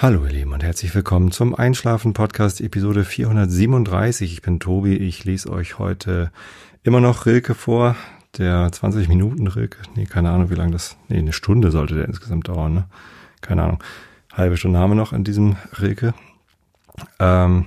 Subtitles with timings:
[0.00, 4.32] Hallo ihr Lieben und herzlich willkommen zum Einschlafen Podcast Episode 437.
[4.32, 6.30] Ich bin Tobi, ich lese euch heute
[6.84, 7.96] immer noch Rilke vor,
[8.38, 9.78] der 20 Minuten Rilke.
[9.96, 12.84] Nee, keine Ahnung, wie lange das, nee, eine Stunde sollte der insgesamt dauern, ne?
[13.40, 13.82] Keine Ahnung.
[14.32, 16.14] Halbe Stunde haben wir noch in diesem Rilke.
[17.18, 17.66] Ähm,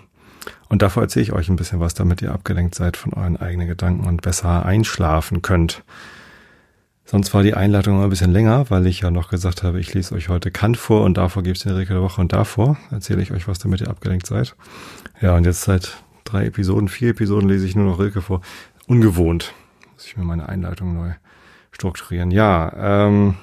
[0.69, 3.67] und davor erzähle ich euch ein bisschen was, damit ihr abgelenkt seid von euren eigenen
[3.67, 5.83] Gedanken und besser einschlafen könnt.
[7.11, 9.93] Sonst war die Einleitung immer ein bisschen länger, weil ich ja noch gesagt habe, ich
[9.93, 12.77] lese euch heute Kant vor und davor gibt es den Regel der Woche und davor
[12.89, 14.55] erzähle ich euch was, damit ihr abgelenkt seid.
[15.19, 18.39] Ja, und jetzt seit drei Episoden, vier Episoden lese ich nur noch Rilke vor.
[18.87, 19.53] Ungewohnt.
[19.93, 21.11] Muss ich mir meine Einleitung neu
[21.73, 22.31] strukturieren.
[22.31, 22.71] Ja,
[23.07, 23.35] ähm,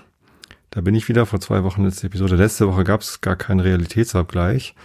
[0.70, 2.36] da bin ich wieder vor zwei Wochen letzte Episode.
[2.36, 4.76] Letzte Woche gab es gar keinen Realitätsabgleich.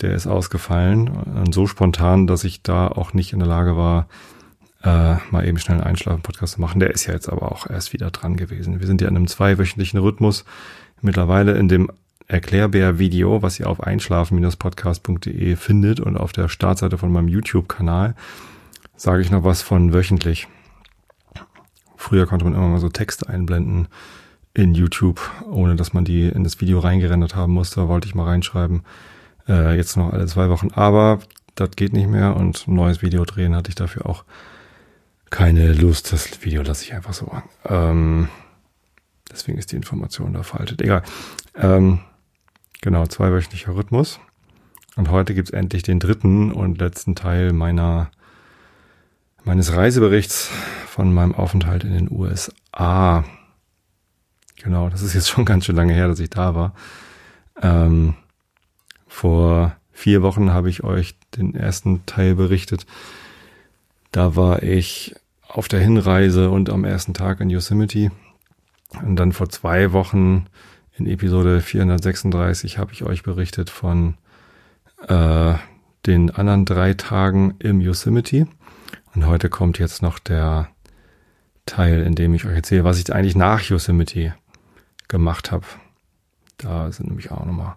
[0.00, 4.08] Der ist ausgefallen und so spontan, dass ich da auch nicht in der Lage war,
[4.82, 6.80] äh, mal eben schnell einen Einschlafen-Podcast zu machen.
[6.80, 8.80] Der ist ja jetzt aber auch erst wieder dran gewesen.
[8.80, 10.44] Wir sind ja in einem zweiwöchentlichen Rhythmus.
[11.00, 11.90] Mittlerweile in dem
[12.28, 18.14] Erklärbär-Video, was ihr auf einschlafen-podcast.de findet und auf der Startseite von meinem YouTube-Kanal,
[18.96, 20.48] sage ich noch was von wöchentlich.
[21.96, 23.88] Früher konnte man immer mal so Texte einblenden
[24.54, 25.20] in YouTube,
[25.50, 27.80] ohne dass man die in das Video reingerendert haben musste.
[27.80, 28.82] Da wollte ich mal reinschreiben.
[29.48, 30.68] Äh, jetzt noch alle zwei Wochen.
[30.74, 31.20] Aber
[31.54, 34.24] das geht nicht mehr und ein neues Video drehen hatte ich dafür auch
[35.32, 36.12] keine Lust.
[36.12, 37.42] Das Video lasse ich einfach so an.
[37.64, 38.28] Ähm,
[39.32, 40.80] deswegen ist die Information da veraltet.
[40.82, 41.02] Egal.
[41.56, 42.00] Ähm,
[42.82, 44.20] genau, zweiwöchentlicher Rhythmus.
[44.94, 48.10] Und heute gibt's endlich den dritten und letzten Teil meiner
[49.42, 50.50] meines Reiseberichts
[50.86, 53.24] von meinem Aufenthalt in den USA.
[54.56, 56.74] Genau, das ist jetzt schon ganz schön lange her, dass ich da war.
[57.60, 58.14] Ähm,
[59.08, 62.86] vor vier Wochen habe ich euch den ersten Teil berichtet.
[64.12, 65.16] Da war ich
[65.52, 68.10] auf der Hinreise und am ersten Tag in Yosemite.
[69.02, 70.46] Und dann vor zwei Wochen
[70.96, 74.16] in Episode 436 habe ich euch berichtet von
[75.08, 75.54] äh,
[76.06, 78.46] den anderen drei Tagen im Yosemite.
[79.14, 80.68] Und heute kommt jetzt noch der
[81.66, 84.34] Teil, in dem ich euch erzähle, was ich eigentlich nach Yosemite
[85.08, 85.66] gemacht habe.
[86.56, 87.76] Da sind nämlich auch nochmal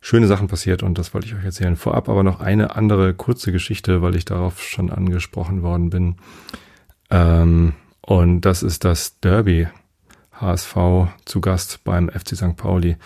[0.00, 1.76] schöne Sachen passiert und das wollte ich euch erzählen.
[1.76, 6.16] Vorab aber noch eine andere kurze Geschichte, weil ich darauf schon angesprochen worden bin.
[7.10, 9.68] Ähm, und das ist das Derby.
[10.40, 10.76] HSV
[11.24, 12.56] zu Gast beim FC St.
[12.56, 12.96] Pauli.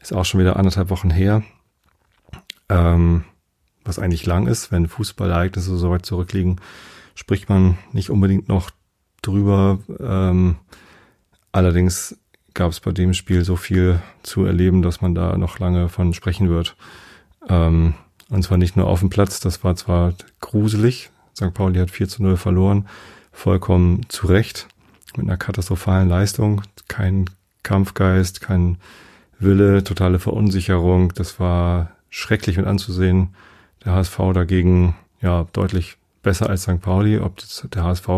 [0.00, 1.42] Ist auch schon wieder anderthalb Wochen her.
[2.68, 3.24] Ähm,
[3.84, 6.60] was eigentlich lang ist, wenn Fußballereignisse so weit zurückliegen,
[7.14, 8.70] spricht man nicht unbedingt noch
[9.22, 9.78] drüber.
[9.98, 10.56] Ähm,
[11.52, 12.18] allerdings
[12.54, 16.14] gab es bei dem Spiel so viel zu erleben, dass man da noch lange von
[16.14, 16.76] sprechen wird.
[17.48, 17.94] Ähm,
[18.28, 21.10] und zwar nicht nur auf dem Platz, das war zwar gruselig.
[21.36, 21.52] St.
[21.54, 22.86] Pauli hat 4 zu 0 verloren,
[23.32, 24.68] vollkommen zu Recht
[25.16, 27.26] mit einer katastrophalen Leistung, kein
[27.62, 28.78] Kampfgeist, kein
[29.38, 31.12] Wille, totale Verunsicherung.
[31.14, 33.34] Das war schrecklich mit anzusehen.
[33.84, 36.80] Der HSV dagegen ja deutlich besser als St.
[36.80, 37.18] Pauli.
[37.18, 37.36] Ob
[37.70, 38.08] der HSV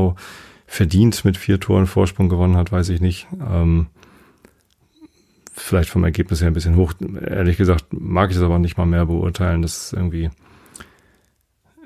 [0.67, 3.29] verdient mit vier Toren Vorsprung gewonnen hat, weiß ich nicht.
[3.41, 3.87] Ähm,
[5.55, 6.95] vielleicht vom Ergebnis her ein bisschen hoch.
[7.25, 9.63] Ehrlich gesagt mag ich das aber nicht mal mehr beurteilen.
[9.63, 10.31] Das ist irgendwie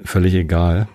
[0.05, 0.89] völlig egal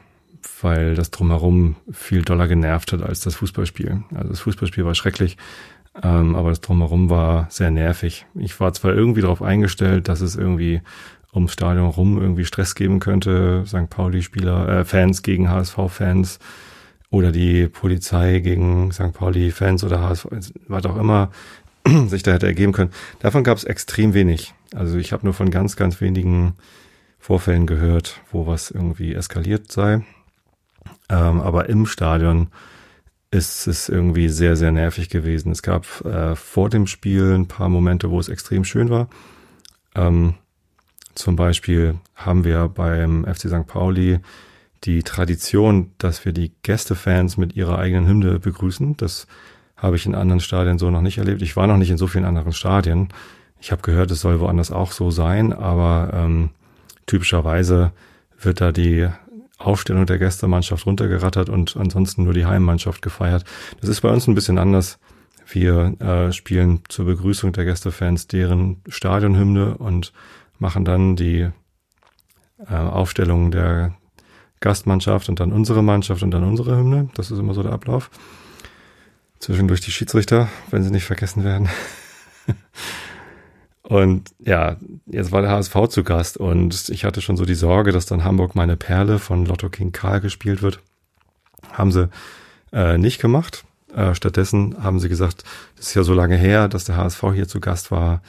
[0.62, 4.04] weil das drumherum viel doller genervt hat als das Fußballspiel.
[4.14, 5.38] Also das Fußballspiel war schrecklich,
[6.02, 8.26] ähm, aber das drumherum war sehr nervig.
[8.36, 10.82] Ich war zwar irgendwie darauf eingestellt, dass es irgendwie
[11.34, 13.90] ums Stadion rum irgendwie Stress geben könnte, St.
[13.90, 16.40] Pauli-Spieler, äh, Fans gegen HSV-Fans
[17.10, 19.14] oder die Polizei gegen St.
[19.14, 20.28] Pauli-Fans oder HSV,
[20.68, 21.32] was auch immer
[22.08, 22.92] sich da hätte ergeben können.
[23.20, 24.54] Davon gab es extrem wenig.
[24.74, 26.54] Also ich habe nur von ganz, ganz wenigen
[27.20, 30.02] Vorfällen gehört, wo was irgendwie eskaliert sei.
[31.12, 32.48] Ähm, aber im Stadion
[33.32, 35.52] ist es irgendwie sehr, sehr nervig gewesen.
[35.52, 39.10] Es gab äh, vor dem Spiel ein paar Momente, wo es extrem schön war.
[39.94, 40.36] Ähm,
[41.14, 43.68] zum Beispiel haben wir beim FC St.
[43.68, 44.20] Pauli
[44.86, 48.98] die Tradition, dass wir die Gästefans mit ihrer eigenen Hymne begrüßen.
[48.98, 49.28] Das
[49.76, 51.42] habe ich in anderen Stadien so noch nicht erlebt.
[51.42, 53.10] Ich war noch nicht in so vielen anderen Stadien.
[53.60, 56.50] Ich habe gehört, es soll woanders auch so sein, aber ähm,
[57.06, 57.92] typischerweise
[58.40, 59.10] wird da die
[59.66, 63.46] Aufstellung der Gästemannschaft runtergerattert und ansonsten nur die Heimmannschaft gefeiert.
[63.80, 65.00] Das ist bei uns ein bisschen anders.
[65.48, 70.14] Wir äh, spielen zur Begrüßung der Gästefans deren Stadionhymne und
[70.60, 71.50] machen dann die
[72.70, 73.96] äh, Aufstellung der
[74.60, 77.10] Gastmannschaft und dann unsere Mannschaft und dann unsere Hymne.
[77.16, 78.12] Das ist immer so der Ablauf.
[79.40, 81.70] Zwischendurch die Schiedsrichter, wenn sie nicht vergessen werden.
[83.92, 87.92] Und ja, jetzt war der HSV zu Gast und ich hatte schon so die Sorge,
[87.92, 90.80] dass dann Hamburg meine Perle von Lotto King Karl gespielt wird.
[91.74, 92.08] Haben sie
[92.72, 93.66] äh, nicht gemacht.
[93.94, 95.44] Äh, stattdessen haben sie gesagt,
[95.76, 98.22] das ist ja so lange her, dass der HSV hier zu Gast war.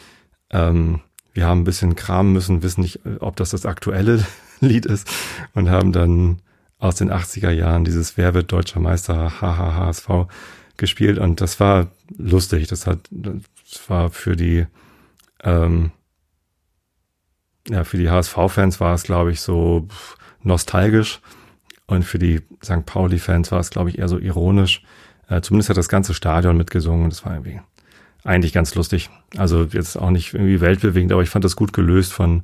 [0.51, 0.99] Ähm,
[1.33, 4.27] wir haben ein bisschen kramen müssen, wissen nicht, ob das das aktuelle
[4.61, 5.09] Lied ist
[5.55, 6.41] und haben dann
[6.81, 10.27] aus den 80er Jahren dieses Wer wird deutscher Meister HHHSV
[10.77, 11.87] gespielt und das war
[12.19, 12.67] lustig.
[12.67, 14.67] Das hat, das war für die,
[15.43, 15.91] ähm,
[17.69, 19.87] ja, für die HSV-Fans war es, glaube ich, so
[20.43, 21.21] nostalgisch
[21.87, 22.85] und für die St.
[22.87, 24.83] Pauli-Fans war es, glaube ich, eher so ironisch.
[25.29, 27.61] Äh, zumindest hat das ganze Stadion mitgesungen und das war irgendwie
[28.25, 29.11] eigentlich ganz lustig.
[29.37, 32.43] Also jetzt auch nicht irgendwie weltbewegend, aber ich fand das gut gelöst von,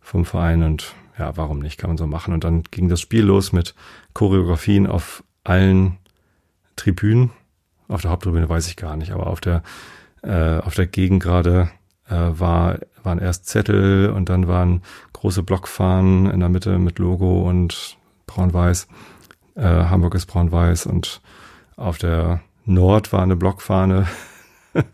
[0.00, 2.34] vom Verein und ja, warum nicht, kann man so machen.
[2.34, 3.74] Und dann ging das Spiel los mit
[4.12, 5.98] Choreografien auf allen
[6.76, 7.30] Tribünen.
[7.88, 9.62] Auf der Haupttribüne weiß ich gar nicht, aber auf der,
[10.22, 11.70] äh, auf der Gegend gerade
[12.08, 14.82] äh, war, waren erst Zettel und dann waren
[15.12, 18.88] große Blockfahnen in der Mitte mit Logo und braun-weiß.
[19.54, 21.20] Äh, Hamburg ist braun-weiß und
[21.76, 24.06] auf der Nord war eine Blockfahne,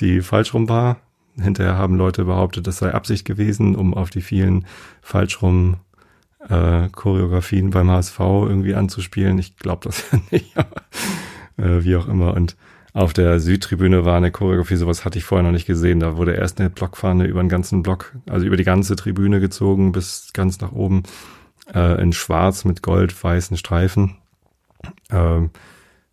[0.00, 0.98] die falsch rum war.
[1.36, 4.66] Hinterher haben Leute behauptet, das sei Absicht gewesen, um auf die vielen
[5.02, 5.78] falsch rum
[6.48, 9.38] äh, Choreografien beim HSV irgendwie anzuspielen.
[9.38, 10.82] Ich glaube das nicht, aber
[11.56, 12.34] äh, wie auch immer.
[12.34, 12.56] Und
[12.94, 15.98] auf der Südtribüne war eine Choreografie, sowas hatte ich vorher noch nicht gesehen.
[15.98, 19.90] Da wurde erst eine Blockfahne über den ganzen Block, also über die ganze Tribüne gezogen
[19.90, 21.02] bis ganz nach oben
[21.74, 24.16] äh, in schwarz mit gold-weißen Streifen.
[25.10, 25.50] Ähm,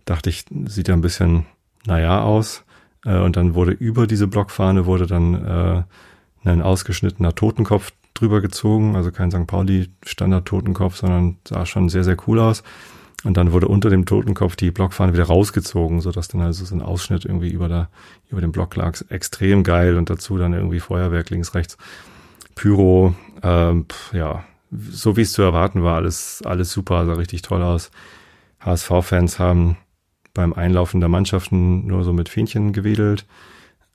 [0.06, 1.46] dachte ich, sieht ja ein bisschen
[1.86, 2.64] naja aus.
[3.06, 5.84] Äh, und dann wurde über diese Blockfahne wurde dann äh,
[6.50, 9.46] ein ausgeschnittener Totenkopf drüber gezogen, also kein St.
[9.46, 12.64] Pauli Standard Totenkopf, sondern sah schon sehr, sehr cool aus.
[13.24, 16.76] Und dann wurde unter dem Totenkopf die Blockfahne wieder rausgezogen, so dass dann also so
[16.76, 17.90] ein Ausschnitt irgendwie über der,
[18.30, 19.00] über dem Block lag.
[19.10, 21.78] Extrem geil und dazu dann irgendwie Feuerwerk links, rechts.
[22.56, 27.62] Pyro, ähm, ja, so wie es zu erwarten war, alles, alles super, sah richtig toll
[27.62, 27.92] aus.
[28.60, 29.78] HSV-Fans haben
[30.34, 33.26] beim Einlaufen der Mannschaften nur so mit Fähnchen gewedelt.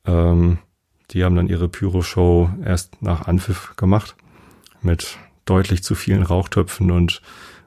[0.04, 0.58] Ähm,
[1.10, 4.16] die haben dann ihre Pyro-Show erst nach Anpfiff gemacht
[4.82, 7.22] mit deutlich zu vielen Rauchtöpfen und,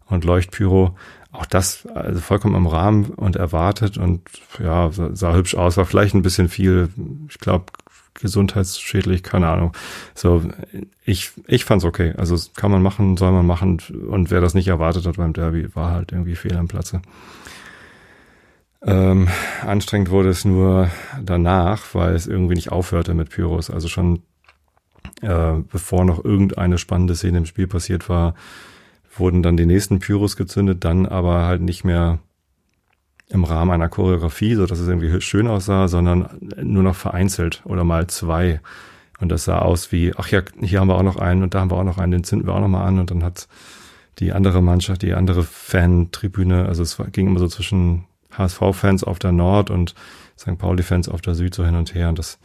[0.06, 0.96] und Leuchtpyro.
[1.32, 4.22] Auch das also vollkommen im Rahmen und erwartet und
[4.60, 6.90] ja, sah, hübsch aus, war vielleicht ein bisschen viel,
[7.30, 7.66] ich glaube,
[8.16, 9.74] gesundheitsschädlich, keine Ahnung.
[10.16, 10.44] So,
[11.06, 12.14] ich, ich fand's okay.
[12.18, 13.80] Also kann man machen, soll man machen
[14.10, 17.02] und wer das nicht erwartet hat beim Derby, war halt irgendwie fehl am Platze.
[18.82, 19.28] Ähm,
[19.66, 20.90] anstrengend wurde es nur
[21.22, 23.70] danach, weil es irgendwie nicht aufhörte mit Pyros.
[23.70, 24.24] Also schon
[25.22, 28.36] äh, bevor noch irgendeine spannende Szene im Spiel passiert war,
[29.20, 32.20] wurden dann die nächsten Pyros gezündet, dann aber halt nicht mehr
[33.28, 36.30] im Rahmen einer Choreografie, so dass es irgendwie schön aussah, sondern
[36.62, 38.60] nur noch vereinzelt oder mal zwei.
[39.20, 41.60] Und das sah aus wie, ach ja, hier haben wir auch noch einen und da
[41.60, 43.48] haben wir auch noch einen, den zünden wir auch noch mal an und dann hat
[44.18, 49.32] die andere Mannschaft, die andere Fan-Tribüne, also es ging immer so zwischen HSV-Fans auf der
[49.32, 49.96] Nord und
[50.38, 50.58] St.
[50.58, 52.10] Pauli-Fans auf der Süd so hin und her.
[52.10, 52.40] Und das,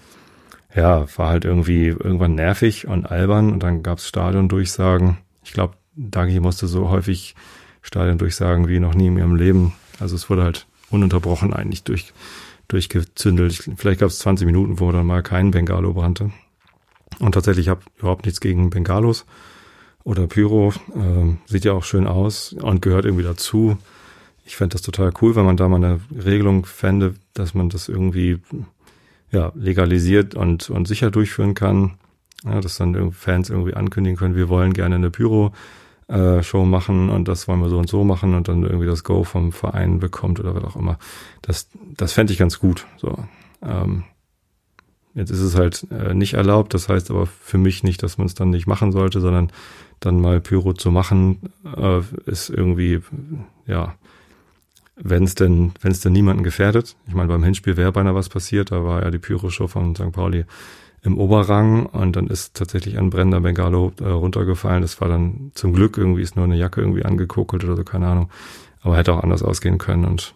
[0.75, 3.53] ja, war halt irgendwie irgendwann nervig und albern.
[3.53, 5.19] Und dann gab's Stadiondurchsagen.
[5.45, 7.35] Ich glaube, Dagi musste so häufig
[7.83, 9.75] Stadiondurchsagen wie noch nie in ihrem Leben.
[10.01, 12.13] Also es wurde halt ununterbrochen eigentlich durch,
[12.69, 13.71] durchgezündelt.
[13.77, 16.31] Vielleicht gab's 20 Minuten, wo dann mal kein Bengalo brannte.
[17.19, 19.25] Und tatsächlich habe überhaupt nichts gegen Bengalos
[20.03, 20.73] oder Pyro.
[20.95, 23.79] Ähm, sieht ja auch schön aus und gehört irgendwie dazu
[24.45, 27.89] ich fände das total cool, wenn man da mal eine Regelung fände, dass man das
[27.89, 28.39] irgendwie
[29.31, 31.95] ja, legalisiert und, und sicher durchführen kann.
[32.45, 35.55] Ja, dass dann Fans irgendwie ankündigen können, wir wollen gerne eine Pyro-Show
[36.09, 39.25] äh, machen und das wollen wir so und so machen und dann irgendwie das Go
[39.25, 40.99] vom Verein bekommt oder was auch immer.
[41.43, 42.87] Das, das fände ich ganz gut.
[42.97, 43.19] So.
[43.63, 44.05] Ähm,
[45.15, 48.27] jetzt ist es halt äh, nicht erlaubt, das heißt aber für mich nicht, dass man
[48.27, 49.51] es dann nicht machen sollte, sondern
[50.01, 51.39] dann mal Pyro zu machen,
[51.77, 53.01] äh, ist irgendwie,
[53.67, 53.95] ja,
[54.97, 56.97] wenn es denn, wenn es denn niemanden gefährdet.
[57.09, 60.13] Ich meine, beim Hinspiel wäre beinahe was passiert, da war ja die Pyro-Show von St.
[60.13, 60.45] Pauli
[61.05, 64.81] im Oberrang und dann ist tatsächlich ein brennender Bengalo äh, runtergefallen.
[64.81, 68.09] Das war dann zum Glück irgendwie ist nur eine Jacke irgendwie angekokelt oder so, keine
[68.09, 68.31] Ahnung.
[68.81, 70.35] Aber hätte auch anders ausgehen können und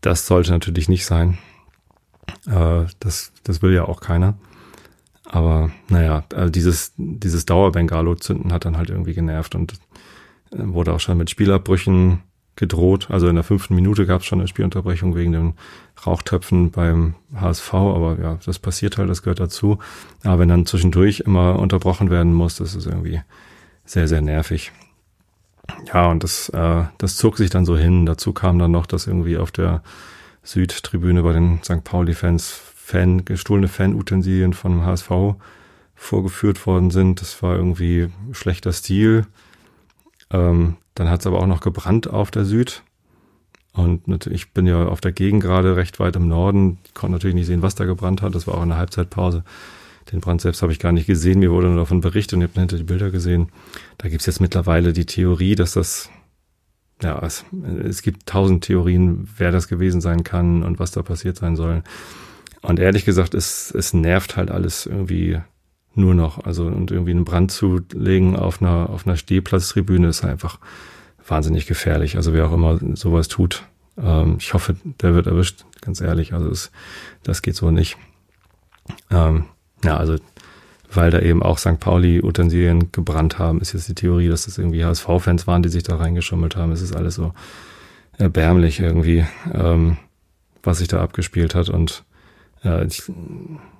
[0.00, 1.38] das sollte natürlich nicht sein.
[2.46, 4.34] Äh, das, das will ja auch keiner.
[5.24, 9.74] Aber naja, also dieses, dieses Dauerbengalo-Zünden hat dann halt irgendwie genervt und
[10.50, 12.20] äh, wurde auch schon mit Spielabbrüchen
[12.56, 13.08] gedroht.
[13.10, 15.54] Also in der fünften Minute gab es schon eine Spielunterbrechung wegen den
[16.06, 19.78] Rauchtöpfen beim HSV, aber ja, das passiert halt, das gehört dazu.
[20.24, 23.20] Aber wenn dann zwischendurch immer unterbrochen werden muss, das ist irgendwie
[23.84, 24.72] sehr, sehr nervig.
[25.92, 28.06] Ja, und das, äh, das zog sich dann so hin.
[28.06, 29.82] Dazu kam dann noch, dass irgendwie auf der
[30.42, 31.84] Südtribüne bei den St.
[31.84, 35.36] Pauli-Fans Fan, gestohlene Fanutensilien vom HSV
[35.94, 37.20] vorgeführt worden sind.
[37.20, 39.26] Das war irgendwie schlechter Stil.
[40.32, 42.82] Ähm, dann hat es aber auch noch gebrannt auf der Süd.
[43.72, 47.34] Und natürlich, ich bin ja auf der Gegend gerade recht weit im Norden, konnte natürlich
[47.34, 48.34] nicht sehen, was da gebrannt hat.
[48.34, 49.44] Das war auch in der Halbzeitpause.
[50.10, 52.50] Den Brand selbst habe ich gar nicht gesehen, mir wurde nur davon berichtet und ich
[52.50, 53.48] habe hinter die Bilder gesehen.
[53.98, 56.10] Da gibt es jetzt mittlerweile die Theorie, dass das,
[57.02, 57.44] ja, es,
[57.84, 61.82] es gibt tausend Theorien, wer das gewesen sein kann und was da passiert sein soll.
[62.62, 65.40] Und ehrlich gesagt, es, es nervt halt alles irgendwie
[65.94, 66.44] nur noch.
[66.44, 70.58] Also und irgendwie einen Brand zu legen auf einer, auf einer Stehplatztribüne ist einfach
[71.26, 72.16] wahnsinnig gefährlich.
[72.16, 73.64] Also wer auch immer sowas tut,
[73.98, 76.32] ähm, ich hoffe, der wird erwischt, ganz ehrlich.
[76.32, 76.70] Also es,
[77.22, 77.96] das geht so nicht.
[79.10, 79.44] Ähm,
[79.84, 80.16] ja, also
[80.94, 81.80] weil da eben auch St.
[81.80, 85.96] Pauli-Utensilien gebrannt haben, ist jetzt die Theorie, dass das irgendwie HSV-Fans waren, die sich da
[85.96, 86.72] reingeschummelt haben.
[86.72, 87.32] Es ist alles so
[88.18, 89.96] erbärmlich irgendwie, ähm,
[90.62, 91.70] was sich da abgespielt hat.
[91.70, 92.04] Und
[92.62, 93.04] ja, ich,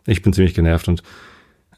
[0.06, 1.02] ich bin ziemlich genervt und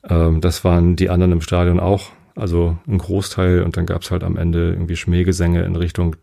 [0.08, 2.10] ähm, das waren die anderen im Stadion auch.
[2.36, 6.16] Also ein Großteil und dann gab's halt am Ende irgendwie Schmähgesänge in Richtung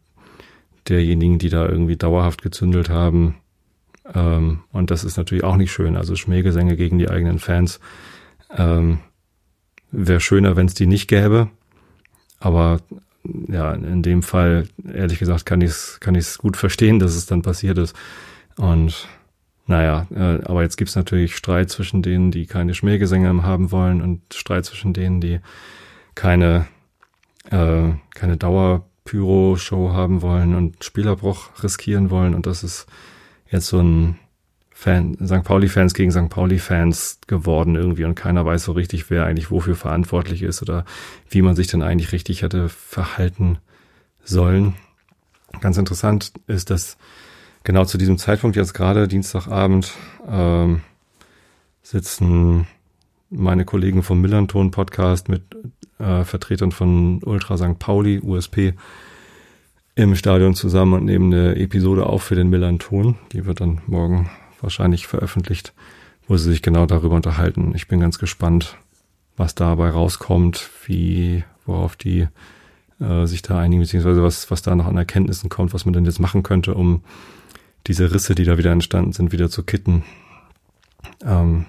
[0.89, 3.35] derjenigen, die da irgendwie dauerhaft gezündelt haben.
[4.13, 5.95] Ähm, und das ist natürlich auch nicht schön.
[5.95, 7.79] Also Schmähgesänge gegen die eigenen Fans.
[8.55, 8.99] Ähm,
[9.91, 11.49] Wäre schöner, wenn es die nicht gäbe.
[12.39, 12.79] Aber
[13.23, 17.25] ja, in dem Fall, ehrlich gesagt, kann ich es kann ich's gut verstehen, dass es
[17.25, 17.95] dann passiert ist.
[18.57, 19.07] Und
[19.71, 24.21] naja, äh, aber jetzt gibt's natürlich Streit zwischen denen, die keine Schmähgesänge haben wollen und
[24.33, 25.39] Streit zwischen denen, die
[26.13, 26.67] keine,
[27.49, 32.35] äh, keine Dauer-Pyro-Show haben wollen und Spielerbruch riskieren wollen.
[32.35, 32.85] Und das ist
[33.49, 34.19] jetzt so ein
[34.71, 35.43] Fan, St.
[35.43, 36.27] Pauli-Fans gegen St.
[36.27, 40.83] Pauli-Fans geworden irgendwie und keiner weiß so richtig, wer eigentlich wofür verantwortlich ist oder
[41.29, 43.59] wie man sich denn eigentlich richtig hätte verhalten
[44.21, 44.73] sollen.
[45.61, 46.97] Ganz interessant ist, dass
[47.63, 49.93] genau zu diesem Zeitpunkt jetzt gerade Dienstagabend
[50.29, 50.81] ähm,
[51.83, 52.67] sitzen
[53.29, 55.43] meine Kollegen vom Millanton Podcast mit
[55.99, 57.79] äh, Vertretern von Ultra St.
[57.79, 58.73] Pauli, USP,
[59.95, 63.17] im Stadion zusammen und nehmen eine Episode auf für den Millanton.
[63.33, 64.29] Die wird dann morgen
[64.61, 65.73] wahrscheinlich veröffentlicht,
[66.27, 67.73] wo sie sich genau darüber unterhalten.
[67.75, 68.77] Ich bin ganz gespannt,
[69.37, 72.27] was dabei rauskommt, wie, worauf die
[72.99, 76.05] äh, sich da einigen, beziehungsweise was, was da noch an Erkenntnissen kommt, was man denn
[76.05, 77.03] jetzt machen könnte, um
[77.87, 80.03] diese Risse, die da wieder entstanden sind, wieder zu kitten.
[81.23, 81.65] Ähm,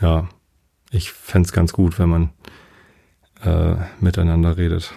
[0.00, 0.28] ja,
[0.90, 2.30] ich fände ganz gut, wenn man
[3.42, 4.92] äh, miteinander redet.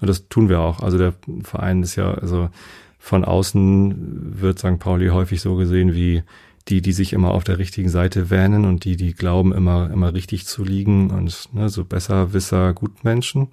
[0.00, 0.80] Und das tun wir auch.
[0.80, 2.50] Also der Verein ist ja, also
[2.98, 4.78] von außen wird St.
[4.78, 6.22] Pauli häufig so gesehen wie
[6.68, 10.14] die, die sich immer auf der richtigen Seite wähnen und die, die glauben, immer, immer
[10.14, 13.48] richtig zu liegen und ne, so besser, wisser, Gutmenschen.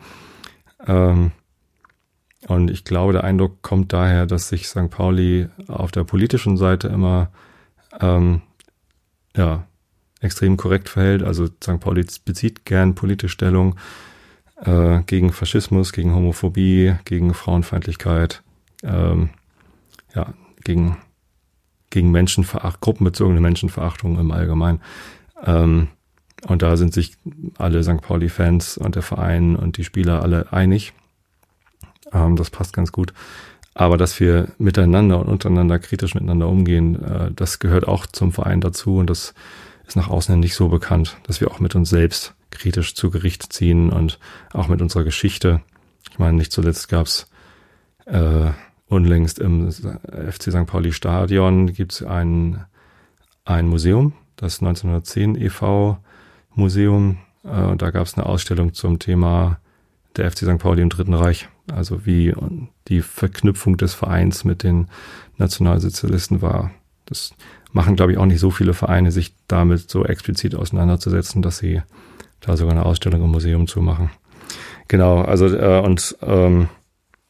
[0.88, 1.32] Ähm,
[2.48, 4.90] und ich glaube, der Eindruck kommt daher, dass sich St.
[4.90, 7.30] Pauli auf der politischen Seite immer
[8.00, 8.42] ähm,
[9.36, 9.68] ja,
[10.22, 11.24] extrem korrekt verhält.
[11.24, 11.80] Also St.
[11.80, 13.76] Pauli bezieht gern politische Stellung
[14.64, 18.42] äh, gegen Faschismus, gegen Homophobie, gegen Frauenfeindlichkeit,
[18.84, 19.30] ähm,
[20.16, 20.34] ja,
[20.64, 20.98] gegen,
[21.92, 24.82] gegen Menschenveracht, gruppenbezogene Menschenverachtung im Allgemeinen.
[25.44, 25.90] Ähm,
[26.48, 27.18] und da sind sich
[27.60, 28.02] alle St.
[28.02, 30.94] Pauli-Fans und der Verein und die Spieler alle einig.
[32.14, 33.14] Ähm, das passt ganz gut.
[33.74, 38.62] Aber dass wir miteinander und untereinander kritisch miteinander umgehen, äh, das gehört auch zum Verein
[38.62, 39.34] dazu und das
[39.88, 43.54] ist nach außen nicht so bekannt, dass wir auch mit uns selbst kritisch zu Gericht
[43.54, 44.20] ziehen und
[44.54, 45.62] auch mit unserer Geschichte.
[46.12, 47.28] Ich meine, nicht zuletzt gab's
[48.06, 48.52] äh,
[48.88, 50.66] unlängst im FC St.
[50.68, 52.66] Pauli Stadion gibt's ein,
[53.46, 55.98] ein Museum, das 1910 e.V.
[56.54, 57.20] Museum.
[57.44, 59.60] Äh, da gab's eine Ausstellung zum Thema
[60.18, 60.58] der FC St.
[60.58, 61.48] Pauli im Dritten Reich.
[61.72, 62.34] Also wie
[62.88, 64.88] die Verknüpfung des Vereins mit den
[65.38, 66.72] Nationalsozialisten war.
[67.06, 67.34] Das
[67.72, 71.82] machen, glaube ich, auch nicht so viele Vereine, sich damit so explizit auseinanderzusetzen, dass sie
[72.40, 74.12] da sogar eine Ausstellung im Museum zu machen.
[74.88, 76.68] Genau, also äh, und ähm,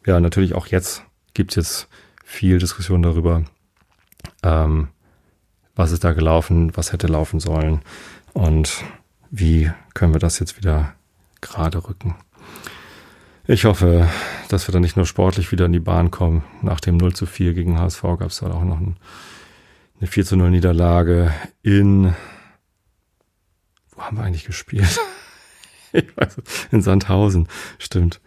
[0.05, 1.87] ja, natürlich auch jetzt gibt es jetzt
[2.25, 3.43] viel Diskussion darüber,
[4.41, 4.87] ähm,
[5.75, 7.81] was ist da gelaufen, was hätte laufen sollen
[8.33, 8.83] und
[9.29, 10.95] wie können wir das jetzt wieder
[11.41, 12.15] gerade rücken.
[13.47, 14.07] Ich hoffe,
[14.49, 16.43] dass wir dann nicht nur sportlich wieder in die Bahn kommen.
[16.61, 18.97] Nach dem 0 zu 4 gegen HSV gab es dann auch noch ein,
[19.99, 21.33] eine 4 zu 0 Niederlage
[21.63, 22.13] in
[24.01, 24.99] wo haben wir eigentlich gespielt?
[25.91, 26.37] ich weiß,
[26.71, 28.19] in Sandhausen, stimmt.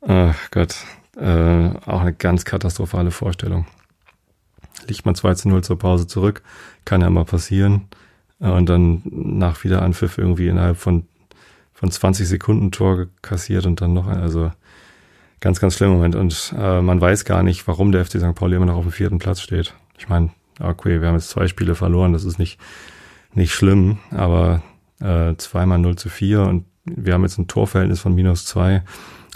[0.00, 0.76] Ach Gott,
[1.16, 3.66] äh, auch eine ganz katastrophale Vorstellung.
[4.88, 6.42] Liegt man 2 zu 0 zur Pause zurück,
[6.84, 7.88] kann ja mal passieren.
[8.40, 11.06] Und dann nach Wiederanpfiff irgendwie innerhalb von,
[11.72, 14.50] von 20 Sekunden Tor kassiert und dann noch, also
[15.42, 16.14] ganz, ganz schlimmer Moment.
[16.14, 18.34] Und äh, man weiß gar nicht, warum der FC St.
[18.34, 19.74] Pauli immer noch auf dem vierten Platz steht.
[19.98, 22.58] Ich meine, okay, wir haben jetzt zwei Spiele verloren, das ist nicht,
[23.34, 24.62] nicht schlimm, aber
[25.00, 28.82] äh, zweimal 0 zu 4 und wir haben jetzt ein Torverhältnis von minus zwei.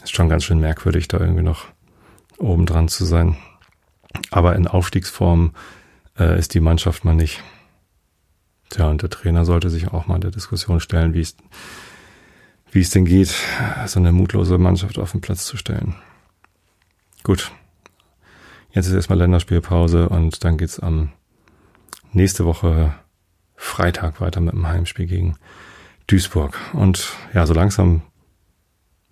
[0.03, 1.67] Ist schon ganz schön merkwürdig, da irgendwie noch
[2.39, 3.37] oben dran zu sein.
[4.31, 5.53] Aber in Aufstiegsform
[6.19, 7.43] äh, ist die Mannschaft mal nicht.
[8.71, 11.37] Tja, und der Trainer sollte sich auch mal der Diskussion stellen, wie es,
[12.71, 13.35] wie es denn geht,
[13.87, 15.95] so eine mutlose Mannschaft auf den Platz zu stellen.
[17.23, 17.53] Gut.
[18.73, 21.11] Jetzt ist erstmal Länderspielpause und dann geht's am
[22.13, 22.95] nächste Woche
[23.55, 25.39] Freitag weiter mit dem Heimspiel gegen
[26.07, 26.59] Duisburg.
[26.75, 28.03] Und ja, so langsam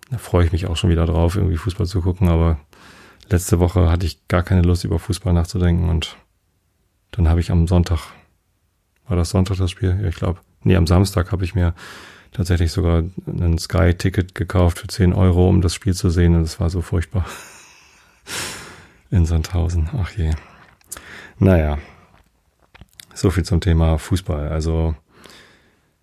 [0.09, 2.59] da freue ich mich auch schon wieder drauf, irgendwie Fußball zu gucken, aber
[3.27, 6.17] letzte Woche hatte ich gar keine Lust, über Fußball nachzudenken und
[7.11, 7.99] dann habe ich am Sonntag,
[9.07, 9.97] war das Sonntag das Spiel?
[10.01, 11.73] Ja, ich glaube, nee, am Samstag habe ich mir
[12.35, 16.59] tatsächlich sogar ein Sky-Ticket gekauft für 10 Euro, um das Spiel zu sehen und es
[16.59, 17.25] war so furchtbar.
[19.09, 20.33] In Sandhausen, ach je.
[21.39, 21.77] Naja,
[23.13, 24.49] so viel zum Thema Fußball.
[24.49, 24.95] Also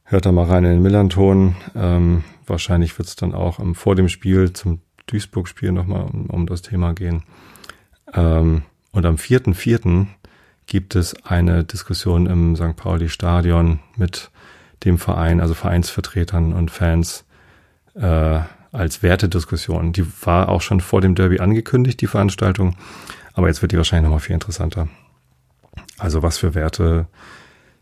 [0.05, 1.57] hört da mal rein in den Millanton.
[1.75, 6.47] Ähm, wahrscheinlich wird es dann auch ähm, vor dem Spiel zum Duisburg-Spiel nochmal um, um
[6.47, 7.25] das Thema gehen.
[8.15, 8.63] Ähm,
[8.93, 10.07] und am 4.4.
[10.67, 12.77] gibt es eine Diskussion im St.
[12.77, 14.31] Pauli-Stadion mit
[14.85, 17.25] dem Verein, also Vereinsvertretern und Fans
[17.95, 18.41] äh,
[18.73, 19.93] als Wertediskussion.
[19.93, 22.77] Die war auch schon vor dem Derby angekündigt, die Veranstaltung,
[23.35, 24.89] aber jetzt wird die wahrscheinlich nochmal viel interessanter.
[25.99, 27.07] Also was für Werte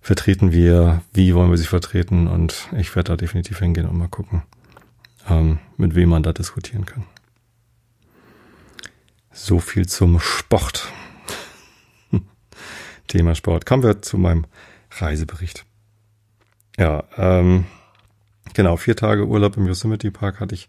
[0.00, 4.09] vertreten wir, wie wollen wir sie vertreten und ich werde da definitiv hingehen und mal
[4.09, 4.42] gucken,
[5.28, 7.04] ähm, mit wem man da diskutieren kann.
[9.33, 10.90] So viel zum Sport.
[13.07, 13.64] Thema Sport.
[13.64, 14.47] Kommen wir zu meinem
[14.90, 15.64] Reisebericht.
[16.80, 17.66] Ja, ähm,
[18.54, 20.66] genau, vier Tage Urlaub im Yosemite Park hatte ich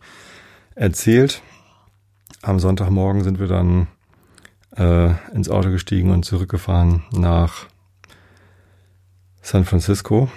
[0.75, 1.41] erzählt.
[2.41, 3.87] Am Sonntagmorgen sind wir dann
[4.75, 7.67] äh, ins Auto gestiegen und zurückgefahren nach
[9.41, 10.29] San Francisco.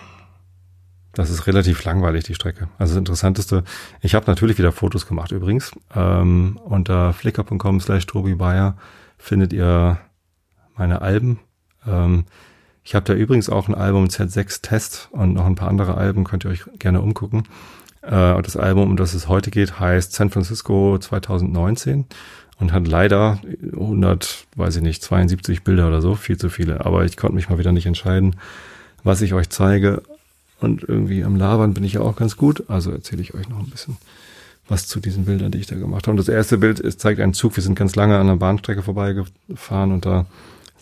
[1.12, 2.68] Das ist relativ langweilig, die Strecke.
[2.78, 3.64] Also das Interessanteste,
[4.00, 5.72] ich habe natürlich wieder Fotos gemacht übrigens.
[5.92, 8.76] Ähm, unter flickr.com slash Tobi Bayer
[9.18, 9.98] findet ihr
[10.76, 11.40] meine Alben.
[11.84, 12.26] Ähm,
[12.84, 16.24] ich habe da übrigens auch ein Album Z6 Test und noch ein paar andere Alben,
[16.24, 17.44] könnt ihr euch gerne umgucken.
[18.02, 22.04] Äh, das Album, um das es heute geht, heißt San Francisco 2019
[22.60, 23.40] und hat leider
[23.72, 26.84] 100, weiß ich nicht, 72 Bilder oder so, viel zu viele.
[26.84, 28.36] Aber ich konnte mich mal wieder nicht entscheiden
[29.04, 30.02] was ich euch zeige.
[30.60, 32.64] Und irgendwie am Labern bin ich ja auch ganz gut.
[32.68, 33.98] Also erzähle ich euch noch ein bisschen
[34.66, 36.12] was zu diesen Bildern, die ich da gemacht habe.
[36.12, 37.54] Und das erste Bild ist, zeigt einen Zug.
[37.54, 40.24] Wir sind ganz lange an der Bahnstrecke vorbeigefahren und da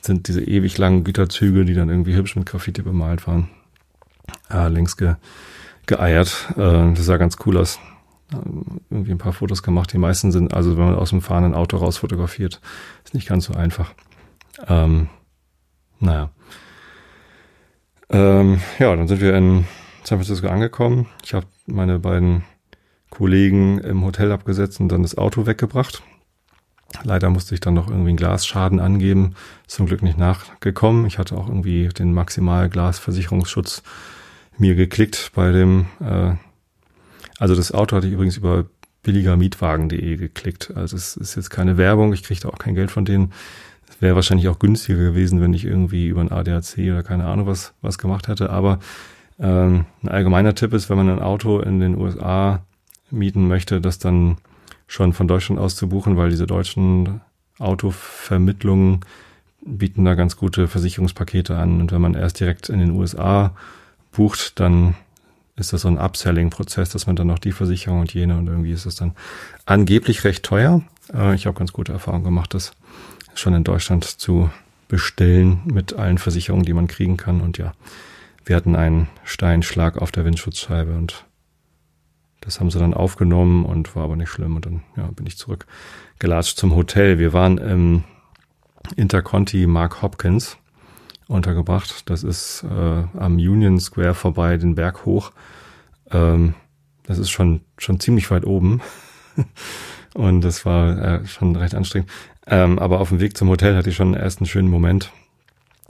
[0.04, 3.48] sind diese ewig langen Güterzüge, die dann irgendwie hübsch mit Graffiti bemalt waren,
[4.50, 5.14] äh, links ge,
[5.86, 6.48] geeiert.
[6.56, 7.78] Äh, das sah ganz cool aus.
[8.32, 8.36] Äh,
[8.90, 9.92] irgendwie ein paar Fotos gemacht.
[9.92, 12.60] Die meisten sind, also wenn man aus dem fahrenden Auto raus fotografiert,
[13.04, 13.94] ist nicht ganz so einfach.
[14.66, 15.08] Ähm,
[16.00, 16.30] naja.
[18.10, 19.64] Ähm, ja, dann sind wir in
[20.04, 21.06] San Francisco angekommen.
[21.24, 22.44] Ich habe meine beiden
[23.08, 26.02] Kollegen im Hotel abgesetzt und dann das Auto weggebracht.
[27.04, 29.34] Leider musste ich dann noch irgendwie einen Glasschaden angeben.
[29.66, 31.06] Zum Glück nicht nachgekommen.
[31.06, 33.82] Ich hatte auch irgendwie den Maximalglasversicherungsschutz
[34.58, 35.86] mir geklickt bei dem.
[36.00, 36.34] Äh,
[37.38, 38.66] also das Auto hatte ich übrigens über
[39.02, 40.72] billigermietwagen.de geklickt.
[40.76, 42.12] Also es ist jetzt keine Werbung.
[42.12, 43.32] Ich kriege da auch kein Geld von denen.
[44.00, 47.72] Wäre wahrscheinlich auch günstiger gewesen, wenn ich irgendwie über ein ADAC oder keine Ahnung was,
[47.82, 48.50] was gemacht hätte.
[48.50, 48.80] Aber
[49.38, 52.62] ähm, ein allgemeiner Tipp ist, wenn man ein Auto in den USA
[53.10, 54.38] mieten möchte, das dann
[54.92, 57.22] schon von Deutschland aus zu buchen, weil diese deutschen
[57.58, 59.00] Autovermittlungen
[59.64, 61.80] bieten da ganz gute Versicherungspakete an.
[61.80, 63.56] Und wenn man erst direkt in den USA
[64.10, 64.94] bucht, dann
[65.56, 68.72] ist das so ein Upselling-Prozess, dass man dann noch die Versicherung und jene und irgendwie
[68.72, 69.12] ist es dann
[69.64, 70.82] angeblich recht teuer.
[71.10, 72.72] Äh, ich habe ganz gute Erfahrungen gemacht, das
[73.34, 74.50] schon in Deutschland zu
[74.88, 77.40] bestellen mit allen Versicherungen, die man kriegen kann.
[77.40, 77.72] Und ja,
[78.44, 81.24] wir hatten einen Steinschlag auf der Windschutzscheibe und
[82.42, 84.56] das haben sie dann aufgenommen und war aber nicht schlimm.
[84.56, 87.18] Und dann ja, bin ich zurückgelatscht zum Hotel.
[87.18, 88.04] Wir waren im
[88.96, 90.58] Interconti Mark Hopkins
[91.28, 92.10] untergebracht.
[92.10, 95.32] Das ist äh, am Union Square vorbei, den Berg hoch.
[96.10, 96.54] Ähm,
[97.04, 98.80] das ist schon, schon ziemlich weit oben.
[100.14, 102.10] und das war äh, schon recht anstrengend.
[102.46, 105.12] Ähm, aber auf dem Weg zum Hotel hatte ich schon erst einen schönen Moment.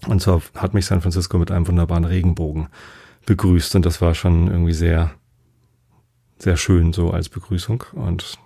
[0.07, 2.69] Und zwar hat mich San Francisco mit einem wunderbaren Regenbogen
[3.25, 3.75] begrüßt.
[3.75, 5.13] Und das war schon irgendwie sehr,
[6.43, 7.85] sehr schön so als Begrüßung.
[7.93, 8.39] Und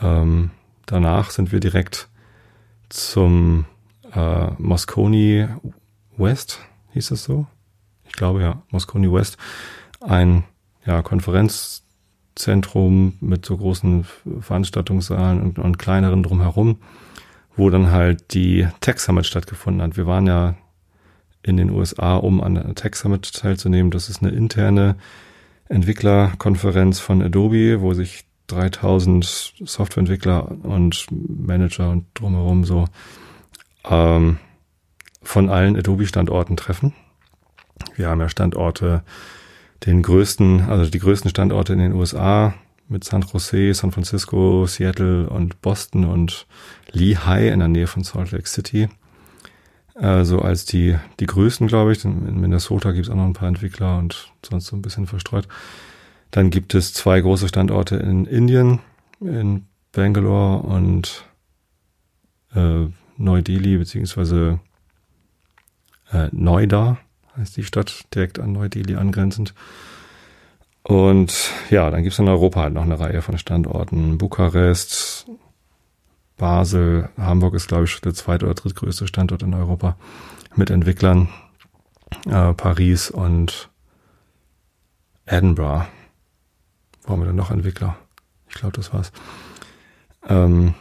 [0.00, 0.50] ähm,
[0.86, 2.08] danach sind wir direkt
[2.88, 3.66] zum
[4.12, 5.60] äh, Moscone
[6.16, 6.60] West,
[6.92, 7.46] hieß es so?
[8.04, 9.38] Ich glaube ja, Moscone West.
[10.00, 10.44] Ein
[10.86, 14.04] ja, Konferenzzentrum mit so großen
[14.40, 16.78] Veranstaltungssaalen und, und kleineren drumherum
[17.56, 19.96] wo dann halt die Tech Summit stattgefunden hat.
[19.96, 20.56] Wir waren ja
[21.42, 23.90] in den USA, um an der Tech Summit teilzunehmen.
[23.90, 24.96] Das ist eine interne
[25.68, 32.86] Entwicklerkonferenz von Adobe, wo sich 3000 Softwareentwickler und Manager und drumherum so
[33.88, 34.38] ähm,
[35.22, 36.92] von allen Adobe-Standorten treffen.
[37.96, 39.02] Wir haben ja Standorte,
[39.86, 42.54] den größten, also die größten Standorte in den USA
[42.88, 46.46] mit San Jose, San Francisco, Seattle und Boston und
[46.92, 48.88] Lehigh in der Nähe von Salt Lake City.
[49.94, 52.04] Äh, so als die, die größten, glaube ich.
[52.04, 55.48] In Minnesota gibt es auch noch ein paar Entwickler und sonst so ein bisschen verstreut.
[56.30, 58.80] Dann gibt es zwei große Standorte in Indien,
[59.20, 61.24] in Bangalore und
[62.54, 64.58] äh, Neu-Delhi, beziehungsweise
[66.12, 66.98] äh, Noida
[67.36, 69.54] heißt die Stadt, direkt an Neu-Delhi angrenzend.
[70.82, 74.18] Und ja, dann gibt es in Europa halt noch eine Reihe von Standorten.
[74.18, 75.26] Bukarest,
[76.36, 79.96] Basel, Hamburg ist, glaube ich, der zweite oder drittgrößte Standort in Europa
[80.56, 81.28] mit Entwicklern.
[82.26, 83.70] Äh, Paris und
[85.26, 85.86] Edinburgh.
[87.02, 87.96] Wo haben wir denn noch Entwickler?
[88.48, 89.12] Ich glaube, das war's.
[90.28, 90.74] Ähm,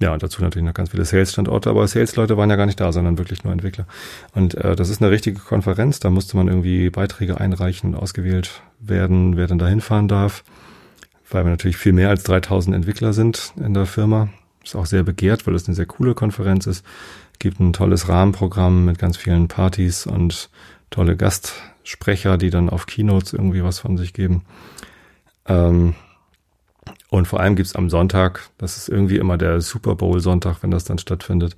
[0.00, 2.90] ja, und dazu natürlich noch ganz viele Sales-Standorte, aber Sales-Leute waren ja gar nicht da,
[2.90, 3.86] sondern wirklich nur Entwickler.
[4.32, 8.62] Und äh, das ist eine richtige Konferenz, da musste man irgendwie Beiträge einreichen und ausgewählt
[8.78, 10.42] werden, wer dann da hinfahren darf,
[11.30, 14.30] weil wir natürlich viel mehr als 3000 Entwickler sind in der Firma.
[14.64, 16.84] Ist auch sehr begehrt, weil es eine sehr coole Konferenz ist.
[17.38, 20.50] Gibt ein tolles Rahmenprogramm mit ganz vielen Partys und
[20.90, 24.44] tolle Gastsprecher, die dann auf Keynotes irgendwie was von sich geben.
[25.46, 25.94] Ähm,
[27.08, 30.70] und vor allem gibt's am Sonntag, das ist irgendwie immer der Super Bowl Sonntag, wenn
[30.70, 31.56] das dann stattfindet,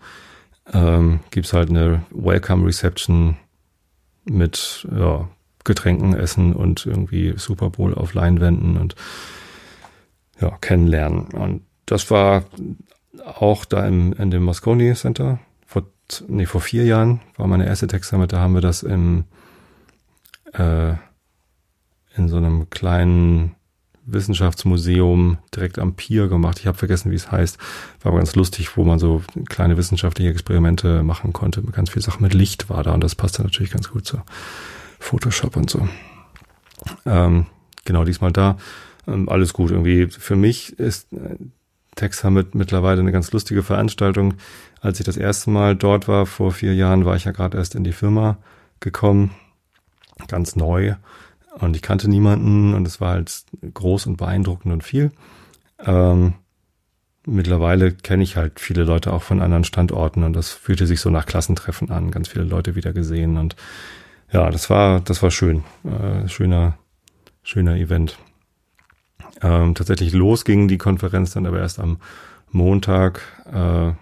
[0.72, 3.36] ähm, gibt's halt eine Welcome Reception
[4.24, 5.28] mit ja,
[5.64, 8.94] Getränken, Essen und irgendwie Super Bowl auf Leinwänden und
[10.40, 11.26] ja, kennenlernen.
[11.26, 12.44] Und das war
[13.25, 15.38] auch da im, in dem Moscone Center.
[15.66, 15.85] Vor,
[16.29, 19.25] nee, vor vier Jahren war meine erste Text-Summit, da haben wir das im,
[20.53, 20.94] äh,
[22.16, 23.55] in so einem kleinen
[24.05, 26.59] Wissenschaftsmuseum direkt am Pier gemacht.
[26.59, 27.59] Ich habe vergessen, wie es heißt.
[28.03, 31.62] War aber ganz lustig, wo man so kleine wissenschaftliche Experimente machen konnte.
[31.62, 34.18] Ganz viel Sachen mit Licht war da und das passte natürlich ganz gut zu
[34.98, 35.88] Photoshop und so.
[37.07, 37.46] Ähm,
[37.85, 38.57] genau, diesmal da.
[39.07, 39.70] Ähm, alles gut.
[39.70, 41.09] Irgendwie für mich ist
[41.92, 44.35] äh, Tech Summit mittlerweile eine ganz lustige Veranstaltung.
[44.81, 47.74] Als ich das erste Mal dort war, vor vier Jahren, war ich ja gerade erst
[47.74, 48.38] in die Firma
[48.81, 49.31] gekommen.
[50.28, 50.94] Ganz neu
[51.59, 55.12] und ich kannte niemanden und es war halt groß und beeindruckend und viel.
[55.85, 56.35] Ähm,
[57.26, 61.11] mittlerweile kenne ich halt viele Leute auch von anderen Standorten und das fühlte sich so
[61.11, 63.57] nach Klassentreffen an, ganz viele Leute wieder gesehen und
[64.33, 66.78] ja, das war, das war schön, äh, schöner,
[67.42, 68.16] schöner Event.
[69.42, 71.98] Ähm, tatsächlich los ging die Konferenz dann aber erst am
[72.50, 73.22] Montag.
[73.52, 73.92] Äh,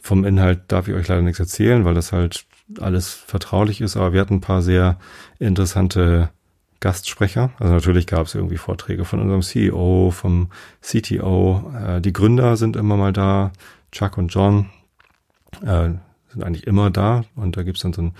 [0.00, 2.44] vom Inhalt darf ich euch leider nichts erzählen, weil das halt
[2.80, 4.98] alles vertraulich ist, aber wir hatten ein paar sehr
[5.38, 6.30] interessante
[6.80, 7.50] Gastsprecher.
[7.58, 10.50] Also natürlich gab es irgendwie Vorträge von unserem CEO, vom
[10.82, 11.72] CTO.
[11.74, 13.52] Äh, die Gründer sind immer mal da.
[13.90, 14.70] Chuck und John
[15.62, 15.90] äh,
[16.28, 18.12] sind eigentlich immer da und da gibt's dann so ein,